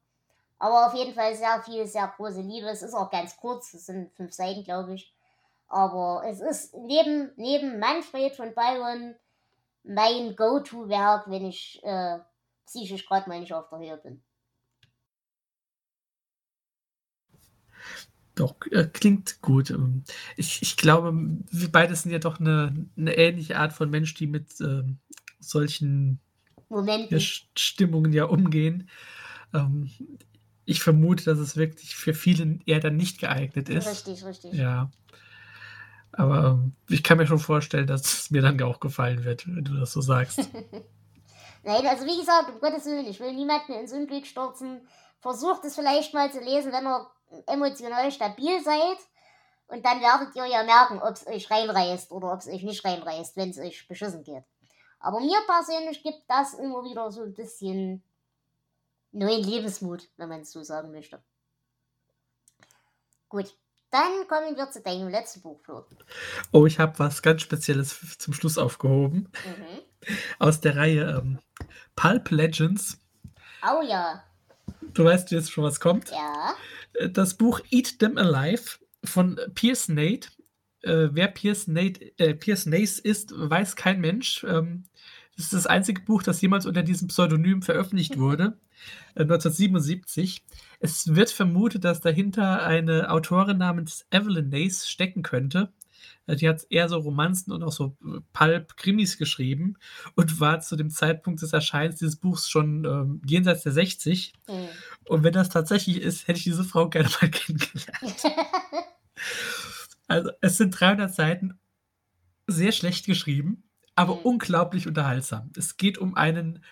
Aber 0.62 0.86
auf 0.86 0.94
jeden 0.94 1.12
Fall 1.12 1.34
sehr 1.34 1.60
viel, 1.64 1.84
sehr 1.88 2.06
große 2.16 2.40
Liebe. 2.40 2.68
Es 2.68 2.82
ist 2.82 2.94
auch 2.94 3.10
ganz 3.10 3.36
kurz, 3.36 3.74
es 3.74 3.86
sind 3.86 4.12
fünf 4.12 4.32
Seiten, 4.32 4.62
glaube 4.62 4.94
ich. 4.94 5.12
Aber 5.66 6.22
es 6.24 6.40
ist 6.40 6.72
neben, 6.72 7.32
neben 7.34 7.80
Manfred 7.80 8.36
von 8.36 8.54
Byron 8.54 9.16
mein 9.82 10.36
Go-To-Werk, 10.36 11.28
wenn 11.28 11.46
ich 11.46 11.80
äh, 11.82 12.20
psychisch 12.64 13.04
gerade 13.06 13.28
mal 13.28 13.40
nicht 13.40 13.52
auf 13.52 13.70
der 13.70 13.80
Höhe 13.80 13.96
bin. 13.96 14.22
Doch, 18.36 18.54
äh, 18.70 18.84
klingt 18.84 19.42
gut. 19.42 19.70
Ähm, 19.70 20.04
ich, 20.36 20.62
ich 20.62 20.76
glaube, 20.76 21.12
wir 21.12 21.72
beide 21.72 21.96
sind 21.96 22.12
ja 22.12 22.20
doch 22.20 22.38
eine, 22.38 22.86
eine 22.96 23.16
ähnliche 23.16 23.58
Art 23.58 23.72
von 23.72 23.90
Mensch, 23.90 24.14
die 24.14 24.28
mit 24.28 24.60
äh, 24.60 24.84
solchen 25.40 26.20
Momenten. 26.68 27.18
Stimmungen 27.18 28.12
ja 28.12 28.26
umgehen. 28.26 28.88
Ähm, 29.52 29.90
ich 30.64 30.82
vermute, 30.82 31.24
dass 31.24 31.38
es 31.38 31.56
wirklich 31.56 31.96
für 31.96 32.14
viele 32.14 32.58
eher 32.66 32.80
dann 32.80 32.96
nicht 32.96 33.20
geeignet 33.20 33.68
ist. 33.68 33.88
Richtig, 33.88 34.24
richtig. 34.24 34.52
Ja. 34.52 34.90
Aber 36.12 36.44
ähm, 36.48 36.74
ich 36.88 37.02
kann 37.02 37.18
mir 37.18 37.26
schon 37.26 37.38
vorstellen, 37.38 37.86
dass 37.86 38.02
es 38.02 38.30
mir 38.30 38.42
dann 38.42 38.60
auch 38.62 38.80
gefallen 38.80 39.24
wird, 39.24 39.46
wenn 39.46 39.64
du 39.64 39.78
das 39.78 39.92
so 39.92 40.00
sagst. 40.00 40.38
Nein, 41.64 41.86
also 41.86 42.04
wie 42.04 42.18
gesagt, 42.18 42.50
um 42.52 42.60
Gottes 42.60 42.84
Willen, 42.86 43.06
ich 43.06 43.20
will 43.20 43.32
niemanden 43.32 43.72
ins 43.72 43.92
Unglück 43.92 44.26
stürzen. 44.26 44.86
Versucht 45.20 45.64
es 45.64 45.74
vielleicht 45.74 46.12
mal 46.12 46.30
zu 46.30 46.40
lesen, 46.40 46.72
wenn 46.72 46.86
ihr 46.86 47.06
emotional 47.46 48.10
stabil 48.10 48.62
seid. 48.62 48.98
Und 49.68 49.86
dann 49.86 50.00
werdet 50.00 50.34
ihr 50.36 50.44
ja 50.44 50.64
merken, 50.64 50.98
ob 50.98 51.14
es 51.14 51.26
euch 51.26 51.50
reinreißt 51.50 52.10
oder 52.12 52.32
ob 52.32 52.40
es 52.40 52.48
euch 52.48 52.62
nicht 52.62 52.84
reinreißt, 52.84 53.36
wenn 53.36 53.50
es 53.50 53.58
euch 53.58 53.86
beschissen 53.88 54.22
geht. 54.22 54.44
Aber 55.00 55.20
mir 55.20 55.38
persönlich 55.46 56.02
gibt 56.02 56.22
das 56.28 56.54
immer 56.54 56.84
wieder 56.84 57.10
so 57.10 57.22
ein 57.22 57.32
bisschen 57.32 58.02
neuen 59.12 59.44
Lebensmut, 59.44 60.08
wenn 60.16 60.28
man 60.28 60.40
es 60.40 60.52
so 60.52 60.62
sagen 60.62 60.90
möchte. 60.90 61.22
Gut, 63.28 63.54
dann 63.90 64.26
kommen 64.26 64.56
wir 64.56 64.70
zu 64.70 64.80
deinem 64.80 65.08
letzten 65.08 65.42
Buch, 65.42 65.60
Flo. 65.62 65.86
Oh, 66.50 66.66
ich 66.66 66.78
habe 66.78 66.98
was 66.98 67.22
ganz 67.22 67.42
Spezielles 67.42 68.18
zum 68.18 68.34
Schluss 68.34 68.58
aufgehoben. 68.58 69.30
Mhm. 69.44 70.14
Aus 70.38 70.60
der 70.60 70.76
Reihe 70.76 71.22
ähm, 71.22 71.38
Pulp 71.94 72.30
Legends. 72.30 72.98
Oh 73.62 73.82
ja. 73.82 74.24
Du 74.94 75.04
weißt 75.04 75.30
jetzt 75.30 75.52
schon, 75.52 75.64
was 75.64 75.78
kommt? 75.78 76.10
Ja. 76.10 76.54
Äh, 76.94 77.10
das 77.10 77.34
Buch 77.34 77.60
Eat 77.70 77.98
Them 77.98 78.18
Alive 78.18 78.78
von 79.04 79.38
Pierce 79.54 79.88
Nate. 79.88 80.28
Äh, 80.80 81.10
wer 81.12 81.28
Pierce, 81.28 81.68
Nate, 81.68 82.18
äh, 82.18 82.34
Pierce 82.34 82.66
Nace 82.66 82.98
ist, 82.98 83.32
weiß 83.34 83.76
kein 83.76 84.00
Mensch. 84.00 84.42
Ähm, 84.44 84.84
das 85.36 85.46
ist 85.46 85.54
das 85.54 85.66
einzige 85.66 86.02
Buch, 86.02 86.22
das 86.22 86.40
jemals 86.40 86.66
unter 86.66 86.82
diesem 86.82 87.08
Pseudonym 87.08 87.62
veröffentlicht 87.62 88.18
wurde. 88.18 88.58
1977. 89.16 90.36
Äh, 90.36 90.54
es 90.80 91.14
wird 91.14 91.30
vermutet, 91.30 91.84
dass 91.84 92.00
dahinter 92.00 92.64
eine 92.64 93.10
Autorin 93.10 93.58
namens 93.58 94.06
Evelyn 94.10 94.50
Nace 94.50 94.88
stecken 94.88 95.22
könnte. 95.22 95.72
Äh, 96.26 96.36
die 96.36 96.48
hat 96.48 96.66
eher 96.68 96.88
so 96.88 96.98
Romanzen 96.98 97.52
und 97.52 97.62
auch 97.62 97.72
so 97.72 97.96
äh, 98.04 98.20
Pulp-Krimis 98.32 99.16
geschrieben 99.16 99.76
und 100.14 100.40
war 100.40 100.60
zu 100.60 100.76
dem 100.76 100.90
Zeitpunkt 100.90 101.40
des 101.40 101.52
Erscheinens 101.52 101.96
dieses 101.96 102.16
Buchs 102.16 102.50
schon 102.50 102.84
ähm, 102.84 103.22
jenseits 103.26 103.62
der 103.62 103.72
60. 103.72 104.34
Mhm. 104.48 104.52
Und 105.06 105.24
wenn 105.24 105.32
das 105.32 105.48
tatsächlich 105.48 106.00
ist, 106.00 106.28
hätte 106.28 106.38
ich 106.38 106.44
diese 106.44 106.64
Frau 106.64 106.88
gerne 106.88 107.08
mal 107.20 107.30
kennengelernt. 107.30 108.22
also, 110.08 110.30
es 110.40 110.58
sind 110.58 110.78
300 110.78 111.14
Seiten, 111.14 111.58
sehr 112.48 112.72
schlecht 112.72 113.06
geschrieben, 113.06 113.62
aber 113.94 114.16
mhm. 114.16 114.22
unglaublich 114.22 114.86
unterhaltsam. 114.86 115.50
Es 115.56 115.76
geht 115.76 115.98
um 115.98 116.14
einen 116.14 116.64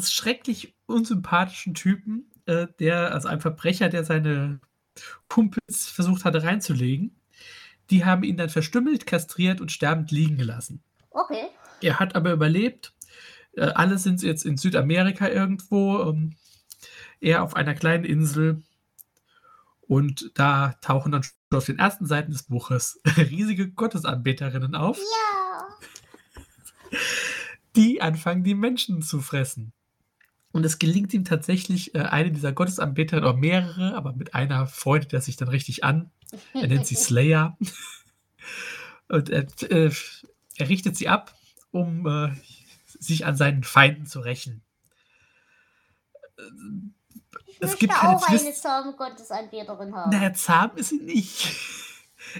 schrecklich 0.00 0.76
unsympathischen 0.86 1.74
Typen, 1.74 2.30
äh, 2.46 2.66
der, 2.78 3.12
also 3.12 3.28
ein 3.28 3.40
Verbrecher, 3.40 3.88
der 3.88 4.04
seine 4.04 4.60
Kumpels 5.28 5.88
versucht 5.88 6.24
hatte 6.24 6.42
reinzulegen. 6.42 7.16
Die 7.90 8.04
haben 8.04 8.22
ihn 8.22 8.36
dann 8.36 8.50
verstümmelt, 8.50 9.06
kastriert 9.06 9.60
und 9.60 9.72
sterbend 9.72 10.10
liegen 10.12 10.36
gelassen. 10.36 10.82
Okay. 11.10 11.48
Er 11.80 11.98
hat 11.98 12.14
aber 12.14 12.32
überlebt. 12.32 12.94
Äh, 13.52 13.62
alle 13.62 13.98
sind 13.98 14.22
jetzt 14.22 14.44
in 14.44 14.56
Südamerika 14.56 15.28
irgendwo. 15.28 16.02
Ähm, 16.02 16.36
er 17.20 17.42
auf 17.42 17.56
einer 17.56 17.74
kleinen 17.74 18.04
Insel. 18.04 18.62
Und 19.80 20.30
da 20.34 20.74
tauchen 20.82 21.10
dann 21.10 21.24
schon 21.24 21.34
auf 21.50 21.66
den 21.66 21.80
ersten 21.80 22.06
Seiten 22.06 22.30
des 22.30 22.44
Buches 22.44 23.00
riesige 23.16 23.68
Gottesanbeterinnen 23.70 24.76
auf. 24.76 24.98
Ja. 24.98 25.39
Die 27.76 28.02
anfangen, 28.02 28.42
die 28.44 28.54
Menschen 28.54 29.02
zu 29.02 29.20
fressen. 29.20 29.72
Und 30.52 30.64
es 30.64 30.78
gelingt 30.80 31.14
ihm 31.14 31.24
tatsächlich, 31.24 31.94
äh, 31.94 32.00
eine 32.00 32.32
dieser 32.32 32.52
Gottesanbeterinnen, 32.52 33.28
oder 33.30 33.38
mehrere, 33.38 33.94
aber 33.94 34.12
mit 34.12 34.34
einer 34.34 34.66
freundet 34.66 35.12
er 35.12 35.20
sich 35.20 35.36
dann 35.36 35.48
richtig 35.48 35.84
an. 35.84 36.10
Er 36.54 36.66
nennt 36.66 36.86
sie 36.86 36.94
Slayer. 36.96 37.56
Und 39.08 39.30
er, 39.30 39.46
äh, 39.70 39.90
er 40.56 40.68
richtet 40.68 40.96
sie 40.96 41.08
ab, 41.08 41.34
um 41.70 42.06
äh, 42.06 42.30
sich 42.98 43.26
an 43.26 43.36
seinen 43.36 43.62
Feinden 43.62 44.06
zu 44.06 44.20
rächen. 44.20 44.62
Ich 47.46 47.56
Es 47.60 47.70
möchte 47.70 47.76
gibt 47.78 47.92
keine 47.94 48.16
auch 48.16 48.26
eine 48.28 48.38
Twist- 48.38 48.62
zahme 48.62 48.94
Gottesanbeterin 48.94 49.94
haben. 49.94 50.10
Naja, 50.10 50.32
zahm 50.32 50.76
ist 50.76 50.88
sie 50.88 50.98
nicht. 51.00 51.54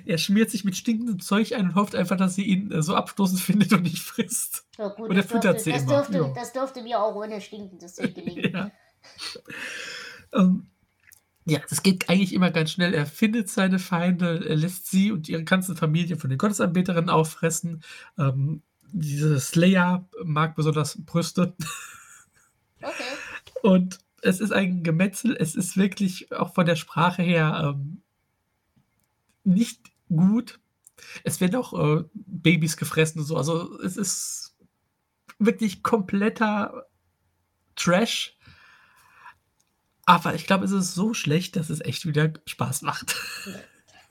Er 0.05 0.19
schmiert 0.19 0.51
sich 0.51 0.65
mit 0.65 0.77
stinkendem 0.77 1.21
Zeug 1.21 1.53
ein 1.53 1.67
und 1.67 1.75
hofft 1.75 1.95
einfach, 1.95 2.17
dass 2.17 2.35
sie 2.35 2.45
ihn 2.45 2.71
äh, 2.71 2.83
so 2.83 2.95
abstoßend 2.95 3.41
findet 3.41 3.73
und 3.73 3.83
nicht 3.83 3.99
frisst. 3.99 4.67
Ja, 4.79 4.89
gut, 4.89 5.11
Und 5.11 5.17
er 5.17 5.23
füttert 5.23 5.45
dürfte, 5.45 5.65
sie 5.65 5.73
das, 5.73 5.83
immer, 5.83 5.93
dürfte, 5.95 6.19
ja. 6.19 6.33
das 6.35 6.53
dürfte 6.53 6.83
mir 6.83 7.01
auch 7.01 7.15
ohne 7.15 7.41
stinkendes 7.41 7.97
Zeug 7.97 8.15
gelingen. 8.15 8.53
Ja. 8.55 8.71
Ähm, 10.33 10.67
ja, 11.47 11.61
das 11.69 11.83
geht 11.83 12.09
eigentlich 12.11 12.35
immer 12.35 12.51
ganz 12.51 12.73
schnell. 12.73 12.93
Er 12.93 13.07
findet 13.07 13.49
seine 13.49 13.79
Feinde, 13.79 14.45
er 14.47 14.57
lässt 14.57 14.91
sie 14.91 15.11
und 15.11 15.29
ihre 15.29 15.43
ganze 15.45 15.75
Familie 15.75 16.17
von 16.17 16.29
den 16.29 16.39
Gottesanbeterinnen 16.39 17.09
auffressen. 17.09 17.83
Ähm, 18.19 18.63
diese 18.93 19.41
Slayer 19.41 20.07
mag 20.23 20.55
besonders 20.55 21.03
Brüste. 21.05 21.55
Okay. 22.83 22.93
Und 23.63 23.99
es 24.23 24.41
ist 24.41 24.53
ein 24.53 24.83
Gemetzel. 24.83 25.37
Es 25.39 25.55
ist 25.55 25.77
wirklich 25.77 26.33
auch 26.33 26.55
von 26.55 26.67
der 26.67 26.77
Sprache 26.77 27.23
her 27.23 27.75
ähm, 27.75 28.03
nicht 29.45 29.91
gut. 30.09 30.61
Es 31.25 31.41
werden 31.41 31.57
auch 31.57 31.73
äh, 31.73 32.05
Babys 32.13 32.77
gefressen 32.77 33.21
und 33.21 33.27
so. 33.27 33.37
Also 33.37 33.81
es 33.81 33.97
ist 33.97 34.57
wirklich 35.39 35.83
kompletter 35.83 36.87
Trash. 37.77 38.37
Aber 40.07 40.35
ich 40.35 40.47
glaube, 40.47 40.65
es 40.65 40.73
ist 40.73 40.95
so 40.95 41.15
schlecht, 41.15 41.57
dass 41.57 41.71
es 41.71 41.81
echt 41.81 42.07
wieder 42.07 42.33
Spaß 42.47 42.83
macht. 42.83 43.17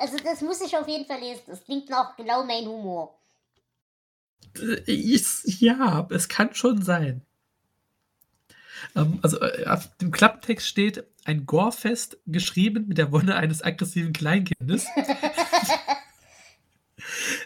Also 0.01 0.15
das 0.23 0.39
muss 0.39 0.61
ich 0.61 0.77
auf 0.77 0.87
jeden 0.87 1.05
Fall 1.05 1.19
lesen. 1.19 1.41
Das 1.45 1.61
klingt 1.65 1.89
nach 1.89 2.15
genau 2.15 2.45
mein 2.45 2.65
Humor. 2.65 3.19
Äh, 4.55 4.93
Ist, 4.93 5.43
ja, 5.61 6.07
es 6.09 6.29
kann 6.29 6.53
schon 6.55 6.81
sein. 6.81 7.25
Ähm, 8.95 9.19
also 9.21 9.39
äh, 9.41 9.65
auf 9.65 9.95
dem 9.97 10.11
Klapptext 10.11 10.67
steht 10.67 11.03
ein 11.25 11.45
Gorefest 11.45 12.17
geschrieben 12.25 12.87
mit 12.87 12.97
der 12.97 13.11
Wonne 13.11 13.35
eines 13.35 13.61
aggressiven 13.63 14.13
Kleinkindes, 14.13 14.85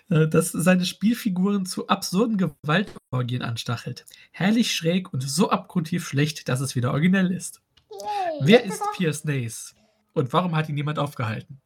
äh, 0.09 0.27
das 0.27 0.51
seine 0.51 0.85
Spielfiguren 0.85 1.65
zu 1.65 1.87
absurden 1.87 2.37
Gewaltorgien 2.37 3.41
anstachelt. 3.41 4.05
Herrlich 4.31 4.73
schräg 4.75 5.13
und 5.13 5.21
so 5.21 5.49
abgrundtief 5.49 6.07
schlecht, 6.07 6.47
dass 6.49 6.59
es 6.61 6.75
wieder 6.75 6.91
originell 6.91 7.31
ist. 7.31 7.61
Yay, 7.91 8.39
Wer 8.41 8.63
ist 8.65 8.79
doch- 8.81 8.93
Pierce 8.93 9.23
Nace? 9.25 9.75
Und 10.13 10.31
warum 10.33 10.55
hat 10.55 10.69
ihn 10.69 10.75
niemand 10.75 10.99
aufgehalten? 10.99 11.59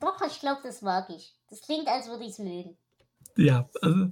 Doch, 0.00 0.20
ich 0.26 0.38
glaube, 0.40 0.60
das 0.62 0.82
mag 0.82 1.08
ich. 1.10 1.34
Das 1.50 1.60
klingt, 1.62 1.88
als 1.88 2.08
würde 2.08 2.24
ich 2.24 2.30
es 2.30 2.38
mögen. 2.38 2.76
Ja, 3.36 3.68
also 3.82 4.10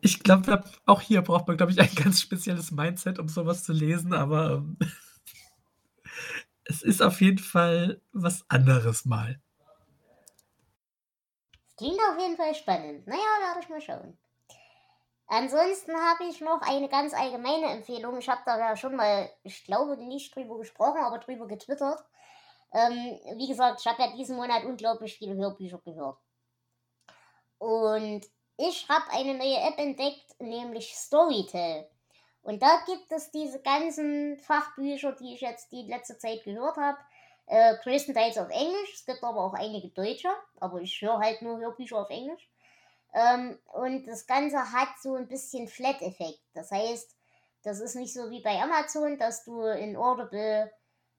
ich 0.00 0.22
glaube, 0.22 0.64
auch 0.86 1.00
hier 1.00 1.22
braucht 1.22 1.46
man, 1.48 1.56
glaube 1.56 1.72
ich, 1.72 1.80
ein 1.80 1.94
ganz 1.94 2.20
spezielles 2.20 2.70
Mindset, 2.70 3.18
um 3.18 3.28
sowas 3.28 3.64
zu 3.64 3.72
lesen, 3.72 4.12
aber 4.12 4.52
ähm, 4.52 4.78
es 6.64 6.82
ist 6.82 7.02
auf 7.02 7.20
jeden 7.20 7.38
Fall 7.38 8.00
was 8.12 8.44
anderes 8.48 9.04
mal. 9.04 9.40
Klingt 11.76 12.00
auf 12.10 12.18
jeden 12.18 12.36
Fall 12.36 12.54
spannend. 12.54 13.06
Naja, 13.06 13.20
werde 13.40 13.60
ich 13.60 13.68
mal 13.68 13.80
schauen. 13.80 14.18
Ansonsten 15.28 15.94
habe 15.94 16.24
ich 16.24 16.40
noch 16.40 16.62
eine 16.62 16.88
ganz 16.88 17.12
allgemeine 17.12 17.66
Empfehlung. 17.66 18.18
Ich 18.18 18.28
habe 18.28 18.40
da 18.46 18.58
ja 18.58 18.76
schon 18.76 18.96
mal, 18.96 19.30
ich 19.42 19.64
glaube, 19.64 19.96
nicht 19.98 20.34
drüber 20.34 20.58
gesprochen, 20.58 21.02
aber 21.02 21.18
drüber 21.18 21.46
getwittert. 21.46 22.02
Ähm, 22.72 23.18
wie 23.36 23.46
gesagt, 23.46 23.80
ich 23.80 23.86
habe 23.86 24.02
ja 24.02 24.16
diesen 24.16 24.36
Monat 24.36 24.64
unglaublich 24.64 25.18
viele 25.18 25.34
Hörbücher 25.36 25.80
gehört. 25.84 26.18
Und 27.58 28.24
ich 28.58 28.88
habe 28.88 29.10
eine 29.12 29.34
neue 29.34 29.56
App 29.56 29.78
entdeckt, 29.78 30.40
nämlich 30.40 30.94
Storytel. 30.94 31.86
Und 32.42 32.62
da 32.62 32.82
gibt 32.86 33.10
es 33.12 33.30
diese 33.30 33.60
ganzen 33.60 34.36
Fachbücher, 34.38 35.12
die 35.12 35.34
ich 35.34 35.40
jetzt 35.40 35.70
die 35.70 35.82
letzte 35.82 36.18
Zeit 36.18 36.42
gehört 36.44 36.76
habe. 36.76 36.98
Äh, 37.46 37.76
größtenteils 37.82 38.36
auf 38.36 38.50
Englisch. 38.50 38.94
Es 38.94 39.06
gibt 39.06 39.22
aber 39.22 39.44
auch 39.44 39.54
einige 39.54 39.88
deutsche, 39.88 40.28
aber 40.58 40.80
ich 40.80 41.00
höre 41.00 41.18
halt 41.18 41.40
nur 41.40 41.58
Hörbücher 41.58 41.98
auf 41.98 42.10
Englisch. 42.10 42.50
Ähm, 43.14 43.58
und 43.72 44.06
das 44.06 44.26
Ganze 44.26 44.72
hat 44.72 44.88
so 45.02 45.14
ein 45.14 45.28
bisschen 45.28 45.68
Flat-Effekt. 45.68 46.40
Das 46.54 46.70
heißt, 46.70 47.16
das 47.62 47.80
ist 47.80 47.94
nicht 47.94 48.12
so 48.12 48.30
wie 48.30 48.42
bei 48.42 48.60
Amazon, 48.60 49.18
dass 49.18 49.44
du 49.44 49.62
in 49.62 49.96
Audible 49.96 50.72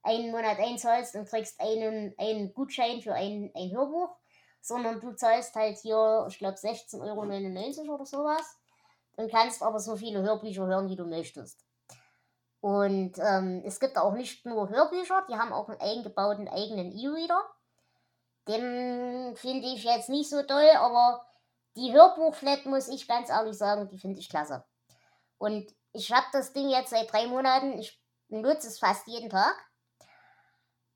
einen 0.04 0.32
Monat 0.32 0.60
einzahlst 0.60 1.16
und 1.16 1.28
kriegst 1.28 1.60
einen, 1.60 2.14
einen 2.18 2.54
Gutschein 2.54 3.02
für 3.02 3.14
ein, 3.14 3.52
ein 3.56 3.72
Hörbuch, 3.72 4.16
sondern 4.62 5.00
du 5.00 5.14
zahlst 5.14 5.56
halt 5.56 5.78
hier, 5.78 6.26
ich 6.30 6.38
glaube, 6.38 6.58
16,99 6.58 7.82
Euro 7.82 7.96
oder 7.96 8.06
sowas 8.06 8.58
und 9.16 9.32
kannst 9.32 9.62
aber 9.64 9.80
so 9.80 9.96
viele 9.96 10.22
Hörbücher 10.22 10.66
hören, 10.66 10.90
wie 10.90 10.96
du 10.96 11.06
möchtest. 11.06 11.66
Und 12.62 13.18
ähm, 13.20 13.62
es 13.66 13.80
gibt 13.80 13.98
auch 13.98 14.14
nicht 14.14 14.46
nur 14.46 14.70
Hörbücher, 14.70 15.26
die 15.30 15.36
haben 15.36 15.54
auch 15.54 15.70
einen 15.70 15.80
eingebauten 15.80 16.48
eigenen 16.48 16.92
E-Reader. 16.92 17.42
Den 18.48 19.36
finde 19.36 19.68
ich 19.68 19.84
jetzt 19.84 20.10
nicht 20.10 20.30
so 20.30 20.44
toll, 20.44 20.70
aber 20.76 21.26
die 21.78 21.94
Hörbuchflat, 21.94 22.66
muss 22.66 22.90
ich 22.90 23.08
ganz 23.08 23.30
ehrlich 23.30 23.58
sagen, 23.58 23.88
die 23.88 23.98
finde 23.98 24.20
ich 24.20 24.30
klasse. 24.30 24.66
Und 25.38 25.74
ich 25.94 26.12
habe 26.12 26.26
das 26.34 26.52
Ding 26.52 26.70
jetzt 26.70 26.90
seit 26.90 27.12
drei 27.12 27.28
Monaten, 27.28 27.80
ich 27.80 28.02
nutze 28.28 28.68
es 28.68 28.80
fast 28.80 29.08
jeden 29.08 29.30
Tag. 29.30 29.56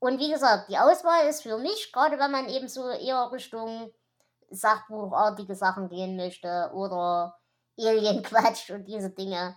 Und 0.04 0.18
wie 0.18 0.30
gesagt, 0.30 0.68
die 0.68 0.76
Auswahl 0.76 1.26
ist 1.28 1.44
für 1.44 1.56
mich, 1.56 1.90
gerade 1.90 2.18
wenn 2.18 2.30
man 2.30 2.50
eben 2.50 2.68
so 2.68 2.90
eher 2.90 3.32
Richtung 3.32 3.90
Sachbuchartige 4.50 5.54
Sachen 5.54 5.88
gehen 5.88 6.16
möchte 6.16 6.70
oder 6.74 7.38
Alien-Quatsch 7.78 8.68
und 8.74 8.84
diese 8.84 9.08
Dinge, 9.08 9.56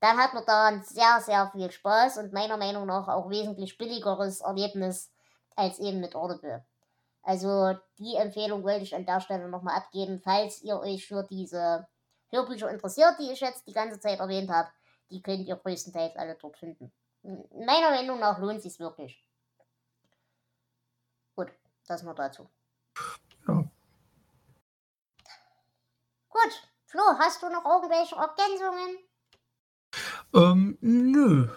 dann 0.00 0.18
hat 0.18 0.34
man 0.34 0.44
da 0.44 0.82
sehr, 0.82 1.20
sehr 1.20 1.48
viel 1.52 1.70
Spaß 1.70 2.18
und 2.18 2.32
meiner 2.32 2.56
Meinung 2.56 2.86
nach 2.86 3.06
auch 3.06 3.30
wesentlich 3.30 3.78
billigeres 3.78 4.40
Erlebnis 4.40 5.12
als 5.54 5.78
eben 5.78 6.00
mit 6.00 6.16
Audible. 6.16 6.66
Also 7.22 7.78
die 8.00 8.16
Empfehlung 8.16 8.64
wollte 8.64 8.82
ich 8.82 8.96
an 8.96 9.06
der 9.06 9.20
Stelle 9.20 9.48
nochmal 9.48 9.76
abgeben, 9.76 10.20
falls 10.20 10.62
ihr 10.62 10.80
euch 10.80 11.06
für 11.06 11.22
diese 11.22 11.86
Hörbücher 12.30 12.68
interessiert, 12.70 13.20
die 13.20 13.30
ich 13.30 13.38
jetzt 13.38 13.68
die 13.68 13.72
ganze 13.72 14.00
Zeit 14.00 14.18
erwähnt 14.18 14.50
habe. 14.50 14.68
Die 15.10 15.22
könnt 15.22 15.46
ihr 15.46 15.54
größtenteils 15.54 16.16
alle 16.16 16.34
dort 16.34 16.56
finden. 16.56 16.92
Meiner 17.22 17.90
Meinung 17.90 18.18
nach 18.18 18.40
lohnt 18.40 18.62
sich 18.62 18.80
wirklich. 18.80 19.22
Das 21.86 22.02
nur 22.02 22.14
dazu. 22.14 22.48
Ja. 23.46 23.64
Gut, 26.28 26.70
Flo, 26.86 27.02
hast 27.18 27.42
du 27.42 27.48
noch 27.48 27.64
irgendwelche 27.64 28.16
Ergänzungen? 28.16 28.98
Ähm, 30.34 30.78
nö. 30.80 31.48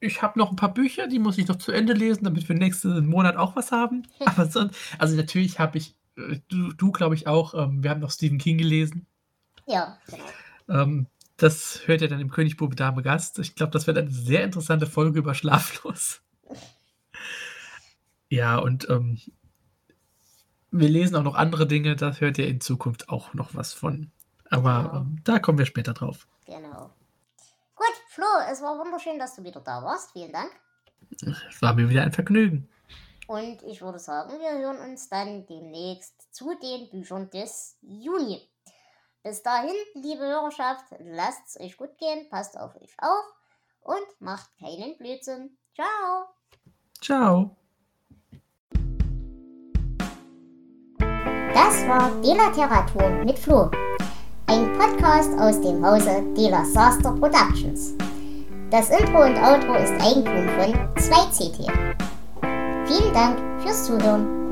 Ich 0.00 0.22
habe 0.22 0.38
noch 0.38 0.50
ein 0.50 0.56
paar 0.56 0.74
Bücher, 0.74 1.06
die 1.06 1.18
muss 1.18 1.38
ich 1.38 1.48
noch 1.48 1.56
zu 1.56 1.72
Ende 1.72 1.92
lesen, 1.92 2.24
damit 2.24 2.48
wir 2.48 2.56
nächsten 2.56 3.06
Monat 3.06 3.36
auch 3.36 3.56
was 3.56 3.72
haben. 3.72 4.06
Aber 4.26 4.46
sonst, 4.46 4.76
also 4.98 5.16
natürlich 5.16 5.58
habe 5.58 5.78
ich, 5.78 5.96
äh, 6.16 6.40
du, 6.48 6.72
du 6.72 6.92
glaube 6.92 7.14
ich 7.14 7.26
auch, 7.26 7.54
ähm, 7.54 7.82
wir 7.82 7.90
haben 7.90 8.00
noch 8.00 8.10
Stephen 8.10 8.38
King 8.38 8.58
gelesen. 8.58 9.06
Ja, 9.66 9.98
genau. 10.06 10.24
Ähm, 10.68 11.06
das 11.36 11.86
hört 11.86 12.02
ihr 12.02 12.08
dann 12.08 12.20
im 12.20 12.30
König, 12.30 12.56
Bube, 12.56 12.76
Dame, 12.76 13.02
Gast. 13.02 13.38
Ich 13.38 13.54
glaube, 13.54 13.72
das 13.72 13.86
wird 13.86 13.98
eine 13.98 14.10
sehr 14.10 14.42
interessante 14.42 14.86
Folge 14.86 15.18
über 15.18 15.34
Schlaflos. 15.34 16.22
Ja, 18.28 18.58
und 18.58 18.88
ähm, 18.88 19.20
wir 20.70 20.88
lesen 20.88 21.16
auch 21.16 21.22
noch 21.22 21.34
andere 21.34 21.66
Dinge, 21.66 21.96
da 21.96 22.12
hört 22.12 22.38
ihr 22.38 22.48
in 22.48 22.60
Zukunft 22.60 23.08
auch 23.08 23.34
noch 23.34 23.54
was 23.54 23.72
von. 23.72 24.10
Aber 24.50 24.82
Genau. 24.82 24.96
ähm, 24.96 25.20
da 25.24 25.38
kommen 25.38 25.58
wir 25.58 25.66
später 25.66 25.94
drauf. 25.94 26.26
Genau. 26.44 26.90
Gut, 27.74 27.94
Flo, 28.08 28.26
es 28.50 28.62
war 28.62 28.78
wunderschön, 28.78 29.18
dass 29.18 29.36
du 29.36 29.44
wieder 29.44 29.60
da 29.60 29.82
warst. 29.82 30.12
Vielen 30.12 30.32
Dank. 30.32 30.50
Es 31.20 31.60
war 31.62 31.74
mir 31.74 31.88
wieder 31.88 32.02
ein 32.02 32.12
Vergnügen. 32.12 32.68
Und 33.26 33.62
ich 33.64 33.82
würde 33.82 33.98
sagen, 33.98 34.38
wir 34.38 34.58
hören 34.58 34.78
uns 34.90 35.08
dann 35.08 35.46
demnächst 35.46 36.34
zu 36.34 36.54
den 36.62 36.88
Büchern 36.90 37.28
des 37.30 37.76
Juni. 37.82 38.40
Bis 39.22 39.42
dahin, 39.42 39.74
liebe 39.94 40.22
Hörerschaft, 40.24 40.84
lasst 41.00 41.48
es 41.48 41.60
euch 41.60 41.76
gut 41.76 41.98
gehen, 41.98 42.28
passt 42.30 42.56
auf 42.56 42.76
euch 42.76 42.94
auf 42.98 43.24
und 43.80 44.20
macht 44.20 44.48
keinen 44.58 44.96
Blödsinn. 44.96 45.56
Ciao! 45.74 46.28
Ciao. 47.00 47.56
Das 51.56 51.88
war 51.88 52.10
Delateratur 52.22 53.24
mit 53.24 53.38
Flo. 53.38 53.70
Ein 54.46 54.76
Podcast 54.78 55.30
aus 55.38 55.58
dem 55.58 55.82
Hause 55.82 56.22
Dela 56.36 56.62
Saster 56.66 57.12
Productions. 57.12 57.94
Das 58.70 58.90
Intro 58.90 59.24
und 59.24 59.38
Outro 59.38 59.72
ist 59.76 59.94
Eigentum 59.94 60.46
von 60.50 60.74
2CT. 60.96 61.66
Vielen 62.84 63.14
Dank 63.14 63.38
fürs 63.62 63.86
Zuhören. 63.86 64.45